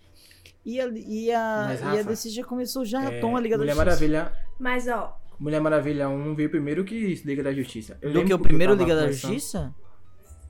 E 0.63 0.79
a, 0.79 0.87
e 0.87 1.31
a, 1.31 1.65
Mas, 1.69 1.81
e 1.81 1.83
a 1.83 1.87
Rafa, 1.87 2.03
DC 2.03 2.29
já 2.29 2.43
começou 2.43 2.85
já 2.85 3.03
É, 3.03 3.17
a 3.17 3.21
tom 3.21 3.35
a 3.35 3.39
Liga 3.39 3.57
da 3.57 3.63
Mulher 3.63 3.73
Justiça. 3.73 4.07
Maravilha. 4.07 4.33
Mas, 4.59 4.87
ó, 4.87 5.19
Mulher 5.39 5.59
Maravilha 5.59 6.07
1 6.07 6.35
veio 6.35 6.51
primeiro 6.51 6.85
que 6.85 7.15
Liga 7.25 7.41
da 7.41 7.51
Justiça. 7.51 7.97
Eu 7.99 8.13
Do 8.13 8.23
que 8.23 8.31
o 8.33 8.37
primeiro 8.37 8.75
Liga 8.75 8.95
da 8.95 9.11
Justiça? 9.11 9.73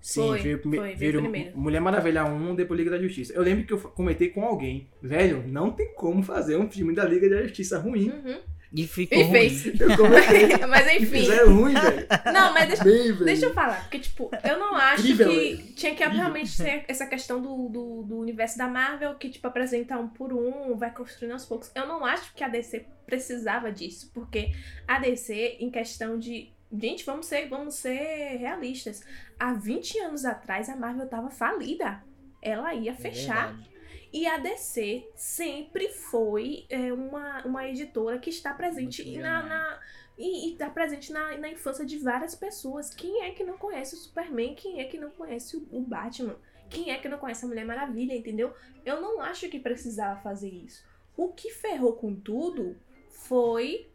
Sim, 0.01 0.21
Foi, 0.27 0.39
veio, 0.39 0.61
foi, 0.61 0.71
veio 0.79 0.97
veio 0.97 1.21
primeiro. 1.21 1.57
Mulher 1.57 1.79
Maravilha 1.79 2.25
1, 2.25 2.55
depois 2.55 2.77
Liga 2.79 2.91
da 2.91 2.99
Justiça. 3.01 3.33
Eu 3.33 3.43
lembro 3.43 3.65
que 3.65 3.73
eu 3.73 3.77
comentei 3.79 4.29
com 4.29 4.43
alguém, 4.43 4.89
velho, 5.01 5.43
não 5.47 5.71
tem 5.71 5.93
como 5.93 6.23
fazer 6.23 6.57
um 6.57 6.69
filme 6.69 6.93
da 6.95 7.03
Liga 7.05 7.29
da 7.29 7.43
Justiça 7.43 7.77
ruim. 7.79 8.09
uhum. 8.09 8.39
E 8.73 8.87
ficou 8.87 9.17
E 9.17 9.23
ruim. 9.23 9.31
fez. 9.49 9.79
Eu 9.81 9.97
comentei, 9.97 10.47
mas 10.65 10.87
enfim. 10.95 11.05
fizeram 11.19 11.53
ruim, 11.53 11.73
velho. 11.73 12.07
Não, 12.33 12.53
mas 12.53 12.67
deixa, 12.69 12.83
Bem, 12.85 13.03
velho. 13.11 13.25
Deixa 13.25 13.45
eu 13.47 13.53
falar, 13.53 13.81
porque, 13.81 13.99
tipo, 13.99 14.31
eu 14.45 14.57
não 14.57 14.75
acho 14.75 15.01
Incrível, 15.01 15.27
que 15.29 15.35
velho. 15.55 15.73
tinha 15.75 15.93
que 15.93 16.03
realmente 16.05 16.55
ter 16.57 16.85
essa 16.87 17.05
questão 17.05 17.41
do, 17.41 17.67
do, 17.67 18.03
do 18.03 18.17
universo 18.17 18.57
da 18.57 18.69
Marvel, 18.69 19.13
que, 19.15 19.29
tipo, 19.29 19.45
apresenta 19.45 19.97
um 19.97 20.07
por 20.07 20.31
um, 20.31 20.77
vai 20.77 20.89
construindo 20.93 21.33
aos 21.33 21.45
poucos. 21.45 21.69
Eu 21.75 21.85
não 21.85 22.05
acho 22.05 22.33
que 22.33 22.45
a 22.45 22.47
DC 22.47 22.85
precisava 23.05 23.69
disso, 23.73 24.09
porque 24.13 24.51
a 24.87 24.99
DC, 24.99 25.57
em 25.59 25.69
questão 25.69 26.17
de. 26.17 26.49
Gente, 26.73 27.03
vamos 27.05 27.25
ser, 27.25 27.47
vamos 27.49 27.75
ser 27.75 28.37
realistas. 28.37 29.03
Há 29.39 29.53
20 29.53 29.99
anos 29.99 30.25
atrás, 30.25 30.69
a 30.69 30.75
Marvel 30.75 31.07
tava 31.07 31.29
falida. 31.29 32.03
Ela 32.41 32.73
ia 32.73 32.91
É 32.91 32.95
fechar. 32.95 33.47
verdade. 33.53 33.71
E 34.13 34.27
a 34.27 34.37
DC 34.37 35.07
sempre 35.15 35.87
foi 35.89 36.65
é, 36.69 36.91
uma, 36.91 37.45
uma 37.45 37.67
editora 37.67 38.19
que 38.19 38.29
está 38.29 38.53
presente 38.53 39.03
Muito 39.03 39.21
na, 39.21 39.41
visionária. 39.41 39.49
na- 39.49 39.79
e 40.17 40.51
está 40.51 40.69
presente 40.69 41.11
na, 41.13 41.37
na 41.37 41.49
infância 41.49 41.85
de 41.85 41.97
várias 41.97 42.35
pessoas. 42.35 42.93
Quem 42.93 43.23
é 43.23 43.31
que 43.31 43.43
não 43.43 43.57
conhece 43.57 43.95
o 43.95 43.97
Superman? 43.97 44.53
Quem 44.53 44.79
é 44.81 44.83
que 44.83 44.97
não 44.97 45.09
conhece 45.11 45.55
o, 45.57 45.67
o 45.71 45.81
Batman? 45.81 46.35
Quem 46.69 46.91
é 46.91 46.97
que 46.97 47.07
não 47.09 47.17
conhece 47.17 47.43
a 47.43 47.47
Mulher 47.47 47.65
Maravilha, 47.65 48.13
entendeu? 48.13 48.53
Eu 48.85 49.01
não 49.01 49.21
acho 49.21 49.49
que 49.49 49.59
precisava 49.59 50.19
fazer 50.21 50.49
isso. 50.49 50.83
O 51.17 51.29
que 51.29 51.49
ferrou 51.49 51.93
com 51.93 52.13
tudo 52.13 52.77
foi 53.09 53.89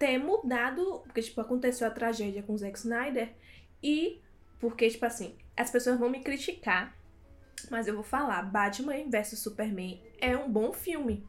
ter 0.00 0.16
mudado, 0.18 1.00
porque 1.04 1.20
tipo 1.20 1.38
aconteceu 1.42 1.86
a 1.86 1.90
tragédia 1.90 2.42
com 2.42 2.54
o 2.54 2.58
Zack 2.58 2.76
Snyder 2.78 3.28
e 3.82 4.18
porque 4.58 4.88
tipo 4.88 5.04
assim, 5.04 5.36
as 5.56 5.70
pessoas 5.70 5.98
vão 5.98 6.08
me 6.08 6.20
criticar, 6.22 6.96
mas 7.70 7.86
eu 7.86 7.94
vou 7.94 8.02
falar, 8.02 8.42
Batman 8.42 9.08
vs 9.10 9.38
Superman 9.38 10.02
é 10.18 10.34
um 10.36 10.50
bom 10.50 10.72
filme. 10.72 11.28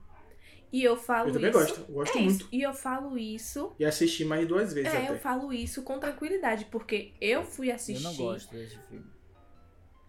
E 0.72 0.82
eu 0.82 0.96
falo 0.96 1.28
Eu 1.30 1.34
também 1.34 1.50
isso. 1.50 1.60
gosto, 1.60 1.80
eu 1.82 1.94
gosto 1.96 2.18
é 2.18 2.22
muito. 2.22 2.32
isso. 2.40 2.50
E 2.50 2.62
eu 2.62 2.74
falo 2.74 3.18
isso. 3.18 3.76
E 3.78 3.84
assisti 3.84 4.24
mais 4.24 4.48
duas 4.48 4.72
vezes 4.74 4.94
É, 4.94 4.98
até. 5.00 5.10
eu 5.14 5.20
falo 5.20 5.52
isso 5.52 5.84
com 5.84 6.00
tranquilidade, 6.00 6.64
porque 6.72 7.12
eu 7.20 7.44
fui 7.44 7.70
Eu 7.70 7.76
assistir. 7.76 8.02
não 8.04 8.16
gosto 8.16 8.50
desse 8.56 8.78
filme. 8.90 9.06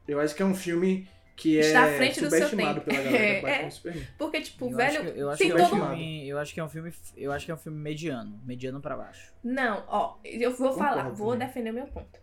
Eu 0.06 0.20
acho 0.20 0.36
que 0.36 0.42
é 0.42 0.46
um 0.46 0.54
filme 0.54 1.08
que 1.36 1.56
Está 1.58 1.84
à 1.84 1.88
é 1.88 1.96
frente 1.96 2.20
do 2.20 2.30
seu 2.30 2.48
tempo. 2.50 2.80
pela 2.82 3.02
galera 3.02 3.26
É, 3.26 3.40
Batman 3.40 3.70
Superman. 3.70 4.08
Porque, 4.18 4.40
tipo, 4.42 4.66
eu 4.70 4.76
velho. 4.76 5.00
acho 5.02 5.12
que, 5.12 5.18
eu 5.20 5.30
acho 5.30 5.38
tem 5.38 5.46
que 5.48 5.52
é 5.52 5.56
um 5.56 5.58
todo 5.58 5.70
filme, 5.70 6.28
eu 6.28 6.38
acho 6.38 6.54
que 6.54 6.60
é 6.60 6.64
um 6.64 6.68
filme, 6.68 6.92
eu 7.16 7.32
acho 7.32 7.44
que 7.46 7.50
é 7.50 7.54
um 7.54 7.58
filme 7.58 7.78
mediano, 7.78 8.40
mediano 8.44 8.80
pra 8.80 8.96
baixo. 8.96 9.32
Não, 9.42 9.84
ó, 9.88 10.18
eu 10.24 10.50
vou 10.56 10.74
Concordo 10.74 10.78
falar, 10.78 11.08
vou 11.10 11.32
também. 11.32 11.48
defender 11.48 11.72
meu 11.72 11.86
ponto. 11.86 12.20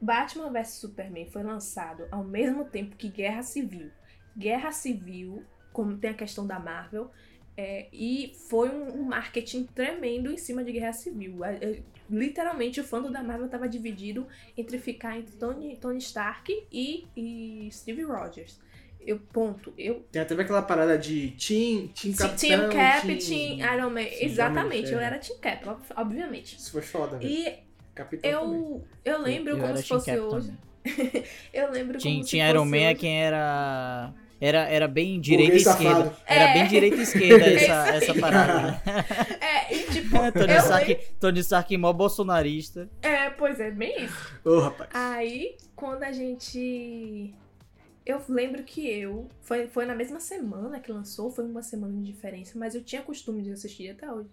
Batman 0.00 0.50
vs 0.52 0.68
Superman 0.74 1.26
foi 1.26 1.42
lançado 1.42 2.06
ao 2.10 2.22
mesmo 2.24 2.64
tempo 2.66 2.96
que 2.96 3.08
Guerra 3.08 3.42
Civil. 3.42 3.90
Guerra 4.36 4.70
Civil, 4.72 5.42
como 5.72 5.96
tem 5.96 6.10
a 6.10 6.14
questão 6.14 6.46
da 6.46 6.58
Marvel, 6.58 7.10
é, 7.56 7.88
e 7.92 8.34
foi 8.50 8.68
um, 8.68 9.00
um 9.00 9.02
marketing 9.04 9.64
tremendo 9.64 10.30
em 10.30 10.36
cima 10.36 10.62
de 10.62 10.72
Guerra 10.72 10.92
Civil. 10.92 11.38
É, 12.10 12.14
é, 12.14 12.18
literalmente, 12.18 12.80
o 12.80 12.84
fandom 12.84 13.10
da 13.10 13.22
Marvel 13.22 13.46
estava 13.46 13.68
dividido 13.68 14.26
entre 14.56 14.78
ficar 14.78 15.18
entre 15.18 15.36
Tony, 15.36 15.76
Tony 15.76 15.98
Stark 15.98 16.52
e, 16.72 17.06
e 17.16 17.68
Steve 17.72 18.02
Rogers. 18.02 18.60
Eu, 19.00 19.20
ponto. 19.20 19.72
Eu 19.78 20.04
Tem 20.10 20.20
até 20.22 20.34
aquela 20.34 20.62
parada 20.62 20.98
de 20.98 21.30
Team, 21.32 21.88
team 21.88 22.14
Capitão, 22.14 22.36
Team 22.36 22.70
Cap, 22.70 23.06
Team... 23.06 23.18
Team 23.18 23.74
Iron 23.74 23.90
Man. 23.90 24.02
Sim, 24.02 24.24
Exatamente, 24.24 24.82
eu 24.92 24.98
Ferro. 24.98 25.00
era 25.02 25.18
Team 25.18 25.38
Cap, 25.38 25.68
ob- 25.68 25.82
obviamente. 25.96 26.56
Isso 26.56 26.72
foi 26.72 26.82
foda, 26.82 27.16
velho. 27.18 27.30
E 27.30 27.58
Capitão 27.94 28.40
também. 28.40 28.60
eu, 28.60 28.84
eu 29.04 29.22
lembro 29.22 29.52
eu 29.52 29.58
como 29.60 29.76
se 29.76 29.86
Team 29.88 30.00
fosse 30.00 30.18
hoje. 30.18 30.52
Eu 31.52 31.70
lembro 31.72 31.98
Tinha, 31.98 32.14
como 32.14 32.24
se 32.24 32.30
tinha 32.30 32.48
Iron 32.48 32.60
fosse 32.60 32.70
Man 32.70 32.76
é 32.76 32.94
quem 32.94 33.24
era 33.24 34.14
era 34.40 34.68
era 34.68 34.86
bem 34.88 35.20
direita 35.20 35.54
e 35.54 35.56
esquerda. 35.56 35.82
safado. 36.04 36.16
Era 36.26 36.44
É. 36.44 36.52
bem 36.54 36.66
direita 36.68 36.96
e 36.96 37.02
esquerda 37.02 37.44
É 37.46 37.54
essa, 37.64 37.88
essa 37.96 38.14
parada. 38.14 38.62
né? 38.70 38.82
É, 39.40 39.74
e 39.74 39.82
tipo, 39.84 40.10
Tony 40.32 40.52
Stark. 40.56 40.98
Tony 41.20 41.40
Stark 41.40 41.76
mó 41.76 41.92
bolsonarista. 41.92 42.88
É, 43.02 43.30
pois 43.30 43.58
é, 43.60 43.70
bem 43.70 44.04
isso. 44.04 44.40
Ô, 44.44 44.60
rapaz. 44.60 44.90
Aí, 44.92 45.56
quando 45.74 46.02
a 46.02 46.12
gente... 46.12 47.34
Eu 48.04 48.22
lembro 48.28 48.62
que 48.62 48.88
eu... 48.88 49.28
Foi, 49.42 49.66
foi 49.66 49.84
na 49.84 49.94
mesma 49.94 50.20
semana 50.20 50.78
que 50.78 50.92
lançou, 50.92 51.28
foi 51.28 51.44
uma 51.44 51.60
semana 51.62 51.92
de 51.92 52.04
diferença, 52.04 52.56
mas 52.56 52.74
eu 52.76 52.82
tinha 52.84 53.02
costume 53.02 53.42
de 53.42 53.50
assistir 53.50 53.90
até 53.90 54.08
hoje. 54.12 54.28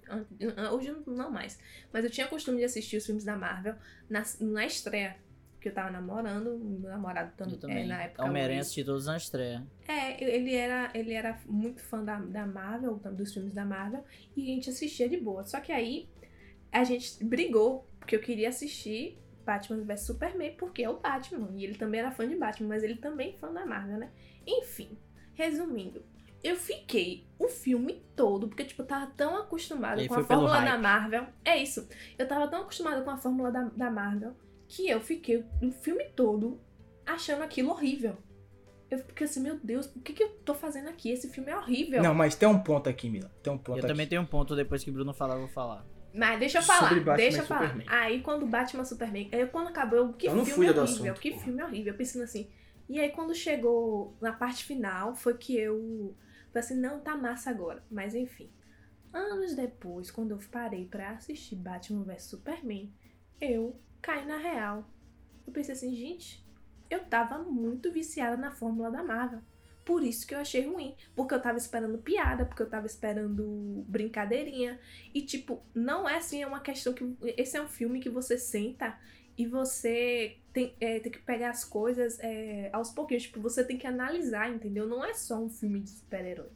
Hoje 0.72 0.96
não 1.08 1.32
mais. 1.32 1.58
Mas 1.92 2.04
eu 2.06 2.12
tinha 2.12 2.28
costume 2.28 2.60
de 2.60 2.66
assistir 2.66 2.98
os 2.98 3.06
filmes 3.06 3.24
da 3.24 3.36
Marvel 3.36 3.74
na, 4.08 4.24
na 4.40 4.64
estreia. 4.66 5.16
Que 5.64 5.70
eu 5.70 5.74
tava 5.74 5.90
namorando, 5.92 6.60
meu 6.60 6.92
namorado 6.92 7.32
Eu 7.32 7.38
também, 7.38 7.58
também. 7.58 7.84
é, 7.86 7.88
na 7.88 8.04
época. 8.04 8.26
Homem-Aranha 8.26 8.60
o- 8.60 8.62
assisti 8.64 8.84
todos 8.84 9.06
na 9.06 9.16
estreia. 9.16 9.66
É, 9.88 10.22
ele 10.22 10.54
era, 10.54 10.92
ele 10.94 11.14
era 11.14 11.40
muito 11.46 11.82
fã 11.82 12.04
da, 12.04 12.20
da 12.20 12.46
Marvel, 12.46 12.96
dos 12.98 13.34
filmes 13.34 13.54
da 13.54 13.64
Marvel, 13.64 14.04
e 14.36 14.52
a 14.52 14.56
gente 14.56 14.70
assistia 14.70 15.08
de 15.08 15.16
boa. 15.16 15.46
Só 15.46 15.62
que 15.62 15.72
aí 15.72 16.10
a 16.70 16.84
gente 16.84 17.24
brigou, 17.24 17.88
porque 17.98 18.14
eu 18.14 18.20
queria 18.20 18.50
assistir 18.50 19.18
Batman 19.46 19.86
vs 19.86 20.02
Superman, 20.02 20.52
porque 20.58 20.84
é 20.84 20.90
o 20.90 21.00
Batman, 21.00 21.50
e 21.56 21.64
ele 21.64 21.76
também 21.76 22.02
era 22.02 22.12
fã 22.12 22.28
de 22.28 22.36
Batman, 22.36 22.68
mas 22.68 22.84
ele 22.84 22.96
também 22.96 23.30
é 23.36 23.38
fã 23.38 23.50
da 23.54 23.66
Marvel, 23.66 24.00
né? 24.00 24.10
Enfim, 24.46 24.98
resumindo, 25.34 26.04
eu 26.44 26.58
fiquei 26.58 27.26
o 27.40 27.48
filme 27.48 28.04
todo, 28.18 28.50
porque, 28.50 28.66
tipo, 28.66 28.82
eu 28.82 28.86
tava 28.86 29.08
tão 29.16 29.38
acostumada 29.38 30.06
com 30.10 30.14
a 30.16 30.24
fórmula 30.26 30.60
da. 30.62 30.78
Marvel. 30.78 31.26
É 31.46 31.56
isso. 31.56 31.88
Eu 32.18 32.28
tava 32.28 32.50
tão 32.50 32.64
acostumada 32.64 33.02
com 33.02 33.10
a 33.12 33.18
fórmula 33.18 33.50
da, 33.50 33.64
da 33.64 33.90
Marvel 33.90 34.36
que 34.68 34.90
eu 34.90 35.00
fiquei 35.00 35.46
o 35.62 35.72
filme 35.72 36.06
todo 36.16 36.60
achando 37.06 37.44
aquilo 37.44 37.70
horrível. 37.70 38.18
Eu 38.90 39.00
fiquei 39.00 39.26
assim, 39.26 39.40
meu 39.42 39.60
Deus, 39.64 39.88
o 39.96 40.02
que, 40.02 40.14
que 40.14 40.24
eu 40.24 40.30
tô 40.46 40.54
fazendo 40.54 40.88
aqui? 40.88 41.10
Esse 41.10 41.28
filme 41.30 41.50
é 41.52 41.58
horrível. 41.58 42.02
Não, 42.04 42.14
mas 42.14 42.36
tem 42.36 42.48
um 42.48 42.60
ponto 42.60 42.88
aqui, 42.88 43.10
Mila. 43.10 43.32
Tem 43.42 43.52
um 43.52 43.58
ponto 43.58 43.78
Eu 43.78 43.80
aqui. 43.80 43.88
também 43.88 44.08
tenho 44.08 44.22
um 44.22 44.26
ponto, 44.26 44.56
depois 44.56 44.84
que 44.84 44.90
o 44.92 44.94
Bruno 44.94 45.14
falar, 45.14 45.36
eu 45.36 45.40
vou 45.42 45.50
falar. 45.50 45.86
Mas 46.14 46.40
deixa 46.40 46.60
eu 46.60 46.62
Sobre 46.62 46.78
falar, 46.80 46.96
Batman 46.96 47.16
deixa 47.16 47.38
e 47.38 47.40
eu 47.40 47.46
falar. 47.46 47.62
Superman. 47.72 47.88
Aí 47.90 48.22
quando 48.22 48.46
Batman 48.46 48.86
Superman, 48.86 49.30
aí 49.32 49.48
quando 49.48 49.68
acabou, 49.70 49.98
eu, 49.98 50.14
que 50.14 50.28
Eu 50.28 50.36
não 50.36 50.46
filme 50.46 50.68
fuja 50.68 50.74
do 50.74 50.82
horrível, 50.82 51.04
assunto, 51.14 51.22
que 51.22 51.32
pô. 51.32 51.40
filme 51.40 51.64
horrível, 51.64 51.94
eu 51.94 51.98
pensando 51.98 52.22
assim. 52.24 52.48
E 52.88 53.00
aí 53.00 53.10
quando 53.10 53.34
chegou 53.34 54.16
na 54.22 54.32
parte 54.32 54.64
final, 54.64 55.16
foi 55.16 55.36
que 55.36 55.58
eu 55.58 56.16
falei 56.52 56.66
assim, 56.68 56.80
não, 56.80 57.00
tá 57.00 57.18
massa 57.18 57.50
agora. 57.50 57.84
Mas 57.90 58.14
enfim, 58.14 58.52
anos 59.12 59.56
depois, 59.56 60.12
quando 60.12 60.32
eu 60.32 60.40
parei 60.52 60.86
pra 60.86 61.10
assistir 61.12 61.56
Batman 61.56 62.04
vs 62.04 62.26
Superman, 62.26 62.94
eu 63.42 63.76
caí 64.04 64.26
na 64.26 64.38
real. 64.38 64.86
Eu 65.48 65.54
pensei 65.54 65.74
assim, 65.74 65.96
gente, 65.96 66.46
eu 66.90 67.04
tava 67.06 67.40
muito 67.40 67.92
viciada 67.92 68.38
na 68.38 68.52
fórmula 68.52 68.92
da 68.92 69.04
Marvel. 69.04 69.40
Por 69.84 70.04
isso 70.04 70.28
que 70.28 70.36
eu 70.36 70.40
achei 70.40 70.66
ruim. 70.68 70.96
Porque 71.16 71.34
eu 71.34 71.42
tava 71.42 71.58
esperando 71.58 71.98
piada, 71.98 72.46
porque 72.46 72.62
eu 72.62 72.70
tava 72.70 72.86
esperando 72.86 73.84
brincadeirinha. 73.88 74.80
E, 75.14 75.22
tipo, 75.22 75.62
não 75.74 76.08
é 76.08 76.18
assim, 76.18 76.42
é 76.42 76.48
uma 76.48 76.60
questão 76.62 76.94
que. 76.94 77.16
Esse 77.38 77.58
é 77.58 77.62
um 77.62 77.68
filme 77.68 78.00
que 78.00 78.10
você 78.10 78.38
senta 78.38 78.98
e 79.38 79.46
você 79.48 80.38
tem, 80.54 80.76
é, 80.80 81.00
tem 81.00 81.12
que 81.12 81.20
pegar 81.20 81.50
as 81.50 81.66
coisas 81.66 82.18
é, 82.20 82.70
aos 82.72 82.92
pouquinhos. 82.92 83.24
Tipo, 83.24 83.42
você 83.42 83.64
tem 83.64 83.78
que 83.78 83.88
analisar, 83.88 84.50
entendeu? 84.50 84.88
Não 84.88 85.04
é 85.04 85.14
só 85.14 85.38
um 85.38 85.50
filme 85.50 85.82
de 85.82 85.90
super-herói. 85.90 86.50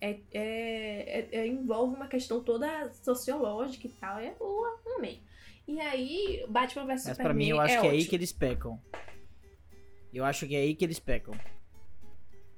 É, 0.00 0.18
é- 0.32 1.20
é- 1.20 1.28
é- 1.32 1.46
envolve 1.46 1.94
uma 1.96 2.08
questão 2.08 2.42
toda 2.42 2.90
sociológica 2.94 3.86
e 3.86 3.90
tal. 3.90 4.18
É, 4.18 4.34
eu 4.40 4.94
amei. 4.96 5.22
E 5.70 5.80
aí, 5.80 6.44
Batman 6.48 6.82
vs 6.82 6.88
Mas 6.88 7.00
Superman. 7.02 7.24
pra 7.24 7.34
mim, 7.34 7.48
eu 7.48 7.60
acho 7.60 7.80
que 7.80 7.86
é 7.86 7.90
aí 7.90 7.96
ótimo. 7.98 8.10
que 8.10 8.16
eles 8.16 8.32
pecam. 8.32 8.80
Eu 10.12 10.24
acho 10.24 10.48
que 10.48 10.56
é 10.56 10.58
aí 10.58 10.74
que 10.74 10.84
eles 10.84 10.98
pecam. 10.98 11.32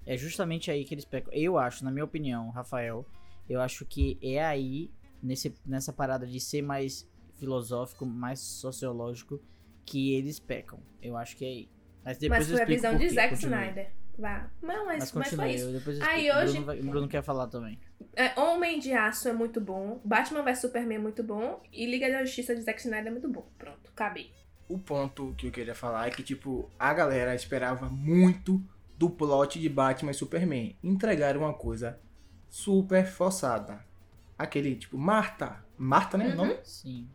É 0.06 0.16
justamente 0.16 0.70
aí 0.70 0.82
que 0.82 0.94
eles 0.94 1.04
pecam. 1.04 1.30
Eu 1.34 1.58
acho, 1.58 1.84
na 1.84 1.90
minha 1.90 2.06
opinião, 2.06 2.48
Rafael, 2.48 3.04
eu 3.46 3.60
acho 3.60 3.84
que 3.84 4.18
é 4.22 4.42
aí, 4.42 4.90
nesse, 5.22 5.54
nessa 5.66 5.92
parada 5.92 6.26
de 6.26 6.40
ser 6.40 6.62
mais 6.62 7.06
filosófico, 7.34 8.06
mais 8.06 8.40
sociológico, 8.40 9.38
que 9.84 10.14
eles 10.14 10.40
pecam. 10.40 10.80
Eu 11.02 11.14
acho 11.14 11.36
que 11.36 11.44
é 11.44 11.48
aí. 11.48 11.68
Mas 12.02 12.16
depois 12.16 12.48
Mas 12.48 12.50
foi 12.50 12.62
a 12.62 12.64
visão 12.64 12.96
de. 12.96 13.10
Zack. 13.10 13.34
Snyder. 13.34 13.92
Vá. 14.18 14.50
Não, 14.62 14.86
mas, 14.86 14.98
Mas 14.98 15.12
mas 15.12 15.28
foi 15.28 15.36
continue, 15.38 15.54
isso. 15.54 15.64
eu 15.66 15.72
depois 15.72 15.98
eu 15.98 16.04
Aí 16.06 16.26
explico. 16.26 16.38
hoje- 16.38 16.52
Bruno, 16.52 16.66
vai- 16.66 16.82
Bruno 16.82 17.08
quer 17.08 17.22
falar 17.22 17.46
também. 17.48 17.78
É, 18.14 18.38
Homem 18.38 18.78
de 18.78 18.92
Aço 18.92 19.28
é 19.28 19.32
muito 19.32 19.60
bom. 19.60 20.00
Batman 20.04 20.42
vs 20.42 20.58
Superman 20.60 20.96
é 20.98 21.00
muito 21.00 21.22
bom. 21.22 21.62
E 21.72 21.86
Liga 21.86 22.10
da 22.10 22.24
Justiça 22.24 22.54
de 22.54 22.60
Zack 22.62 22.78
Snyder 22.80 23.06
é 23.08 23.10
muito 23.10 23.28
bom. 23.28 23.48
Pronto, 23.58 23.90
acabei. 23.90 24.30
O 24.68 24.78
ponto 24.78 25.34
que 25.36 25.46
eu 25.46 25.50
queria 25.50 25.74
falar 25.74 26.06
é 26.08 26.10
que, 26.10 26.22
tipo, 26.22 26.70
a 26.78 26.92
galera 26.94 27.34
esperava 27.34 27.88
muito 27.88 28.62
do 28.98 29.08
plot 29.10 29.58
de 29.58 29.68
Batman 29.68 30.10
e 30.10 30.14
Superman. 30.14 30.76
Entregaram 30.82 31.40
uma 31.40 31.54
coisa 31.54 31.98
super 32.48 33.06
forçada. 33.06 33.82
Aquele, 34.38 34.76
tipo, 34.76 34.98
Marta. 34.98 35.64
Marta, 35.76 36.16
né? 36.18 36.28
o 36.32 36.36
nome? 36.36 36.56
Sim. 36.64 37.08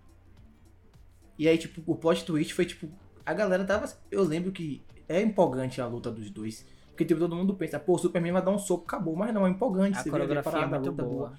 E 1.37 1.47
aí, 1.47 1.57
tipo, 1.57 1.81
o 1.85 1.95
plot 1.95 2.25
twist 2.25 2.53
foi, 2.53 2.65
tipo, 2.65 2.89
a 3.25 3.33
galera 3.33 3.63
tava. 3.63 3.87
Eu 4.09 4.23
lembro 4.23 4.51
que 4.51 4.83
é 5.07 5.21
empolgante 5.21 5.79
a 5.79 5.85
luta 5.85 6.11
dos 6.11 6.29
dois. 6.31 6.65
Porque, 6.97 7.05
tipo, 7.05 7.19
todo 7.19 7.35
mundo 7.35 7.53
pensa, 7.53 7.79
pô, 7.79 7.93
o 7.93 7.97
Superman 7.99 8.31
vai 8.31 8.41
dar 8.41 8.49
um 8.49 8.57
soco, 8.57 8.83
acabou. 8.87 9.15
Mas 9.15 9.31
não, 9.31 9.45
é 9.45 9.49
empolgante. 9.51 9.99
A 9.99 10.01
você 10.01 10.05
vê 10.05 10.09
coreografia 10.09 10.49
é 10.49 10.51
parada, 10.51 10.75
a 10.77 10.79
muito 10.79 10.89
luta 10.89 11.03
boa. 11.03 11.33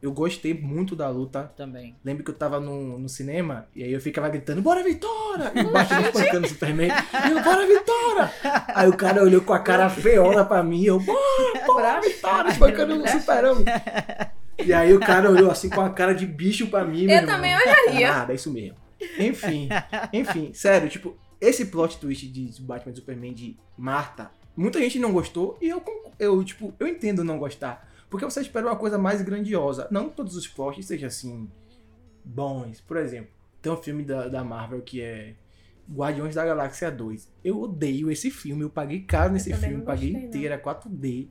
Eu 0.00 0.10
gostei 0.10 0.54
muito 0.54 0.96
da 0.96 1.06
luta. 1.10 1.52
Também. 1.54 1.94
Lembro 2.02 2.24
que 2.24 2.30
eu 2.30 2.34
tava 2.34 2.58
no, 2.58 2.98
no 2.98 3.06
cinema 3.06 3.68
e 3.76 3.84
aí 3.84 3.92
eu 3.92 4.00
ficava 4.00 4.30
gritando, 4.30 4.62
bora 4.62 4.82
Vitória! 4.82 5.52
E 5.54 5.60
o 5.60 5.70
Batman 5.70 6.00
espancando 6.00 6.46
o 6.46 6.48
Superman. 6.48 6.88
E 6.88 7.30
eu, 7.30 7.42
bora 7.42 7.66
Vitória! 7.66 8.32
Aí 8.74 8.88
o 8.88 8.96
cara 8.96 9.22
olhou 9.22 9.42
com 9.42 9.52
a 9.52 9.58
cara 9.58 9.90
feiola 9.90 10.42
pra 10.46 10.62
mim 10.62 10.80
e 10.80 10.86
eu, 10.86 10.98
bora, 10.98 11.20
bora 11.66 12.00
Vitória! 12.00 12.52
Espancando 12.52 13.02
o 13.02 13.06
Superman. 13.06 13.64
E 14.64 14.72
aí 14.72 14.94
o 14.94 15.00
cara 15.00 15.30
olhou 15.30 15.50
assim 15.50 15.68
com 15.68 15.82
a 15.82 15.90
cara 15.90 16.14
de 16.14 16.24
bicho 16.24 16.68
pra 16.68 16.86
mim. 16.86 17.04
Eu 17.04 17.26
também 17.26 17.54
olharia. 17.54 18.10
Nada, 18.10 18.32
é 18.32 18.36
isso 18.36 18.50
mesmo. 18.50 18.78
Enfim, 19.18 19.68
enfim, 20.10 20.54
sério, 20.54 20.88
tipo, 20.88 21.14
esse 21.38 21.66
plot 21.66 21.98
twist 21.98 22.26
de 22.26 22.62
Batman 22.62 22.92
e 22.92 22.96
Superman 22.96 23.34
de 23.34 23.58
Marta, 23.76 24.30
muita 24.56 24.78
gente 24.80 24.98
não 24.98 25.12
gostou 25.12 25.58
e 25.60 25.68
eu, 25.68 25.82
eu 26.18 26.42
tipo, 26.44 26.74
eu 26.78 26.86
entendo 26.86 27.24
não 27.24 27.38
gostar. 27.38 27.88
Porque 28.08 28.24
você 28.24 28.40
espera 28.40 28.66
uma 28.66 28.76
coisa 28.76 28.98
mais 28.98 29.22
grandiosa. 29.22 29.86
Não 29.90 30.08
que 30.08 30.16
todos 30.16 30.36
os 30.36 30.48
plots 30.48 30.84
sejam 30.84 31.06
assim, 31.06 31.48
bons. 32.24 32.80
Por 32.80 32.96
exemplo, 32.96 33.30
tem 33.62 33.70
um 33.70 33.76
filme 33.76 34.02
da, 34.02 34.28
da 34.28 34.42
Marvel 34.42 34.82
que 34.82 35.00
é 35.00 35.34
Guardiões 35.88 36.34
da 36.34 36.44
Galáxia 36.44 36.90
2. 36.90 37.32
Eu 37.44 37.60
odeio 37.60 38.10
esse 38.10 38.30
filme, 38.30 38.62
eu 38.62 38.70
paguei 38.70 39.00
caro 39.00 39.32
nesse 39.32 39.52
filme, 39.54 39.82
paguei 39.82 40.12
não. 40.12 40.20
inteira, 40.20 40.60
4D. 40.60 41.28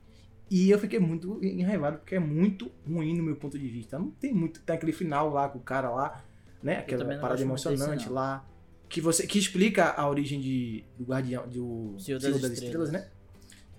E 0.50 0.68
eu 0.68 0.78
fiquei 0.78 0.98
muito 0.98 1.38
enraivado, 1.44 1.98
porque 1.98 2.16
é 2.16 2.18
muito 2.18 2.70
ruim 2.86 3.16
no 3.16 3.22
meu 3.22 3.36
ponto 3.36 3.58
de 3.58 3.68
vista. 3.68 3.98
Não 3.98 4.10
tem 4.10 4.34
muito. 4.34 4.60
Tem 4.60 4.74
aquele 4.74 4.92
final 4.92 5.30
lá 5.30 5.48
com 5.48 5.58
o 5.58 5.62
cara 5.62 5.90
lá, 5.90 6.24
né? 6.62 6.78
Aquela 6.78 7.04
parada 7.04 7.34
desse, 7.34 7.44
emocionante 7.44 8.06
não. 8.06 8.14
lá. 8.14 8.44
Que, 8.90 9.00
você, 9.00 9.26
que 9.26 9.38
explica 9.38 9.94
a 9.96 10.06
origem 10.08 10.40
de, 10.40 10.84
do 10.98 11.04
Guardião. 11.04 11.48
Do 11.48 11.96
Senhor 11.98 12.18
das 12.18 12.24
Senhor 12.24 12.40
das, 12.40 12.50
Estrelas. 12.50 12.62
Estrelas, 12.62 12.90
né? 12.90 13.08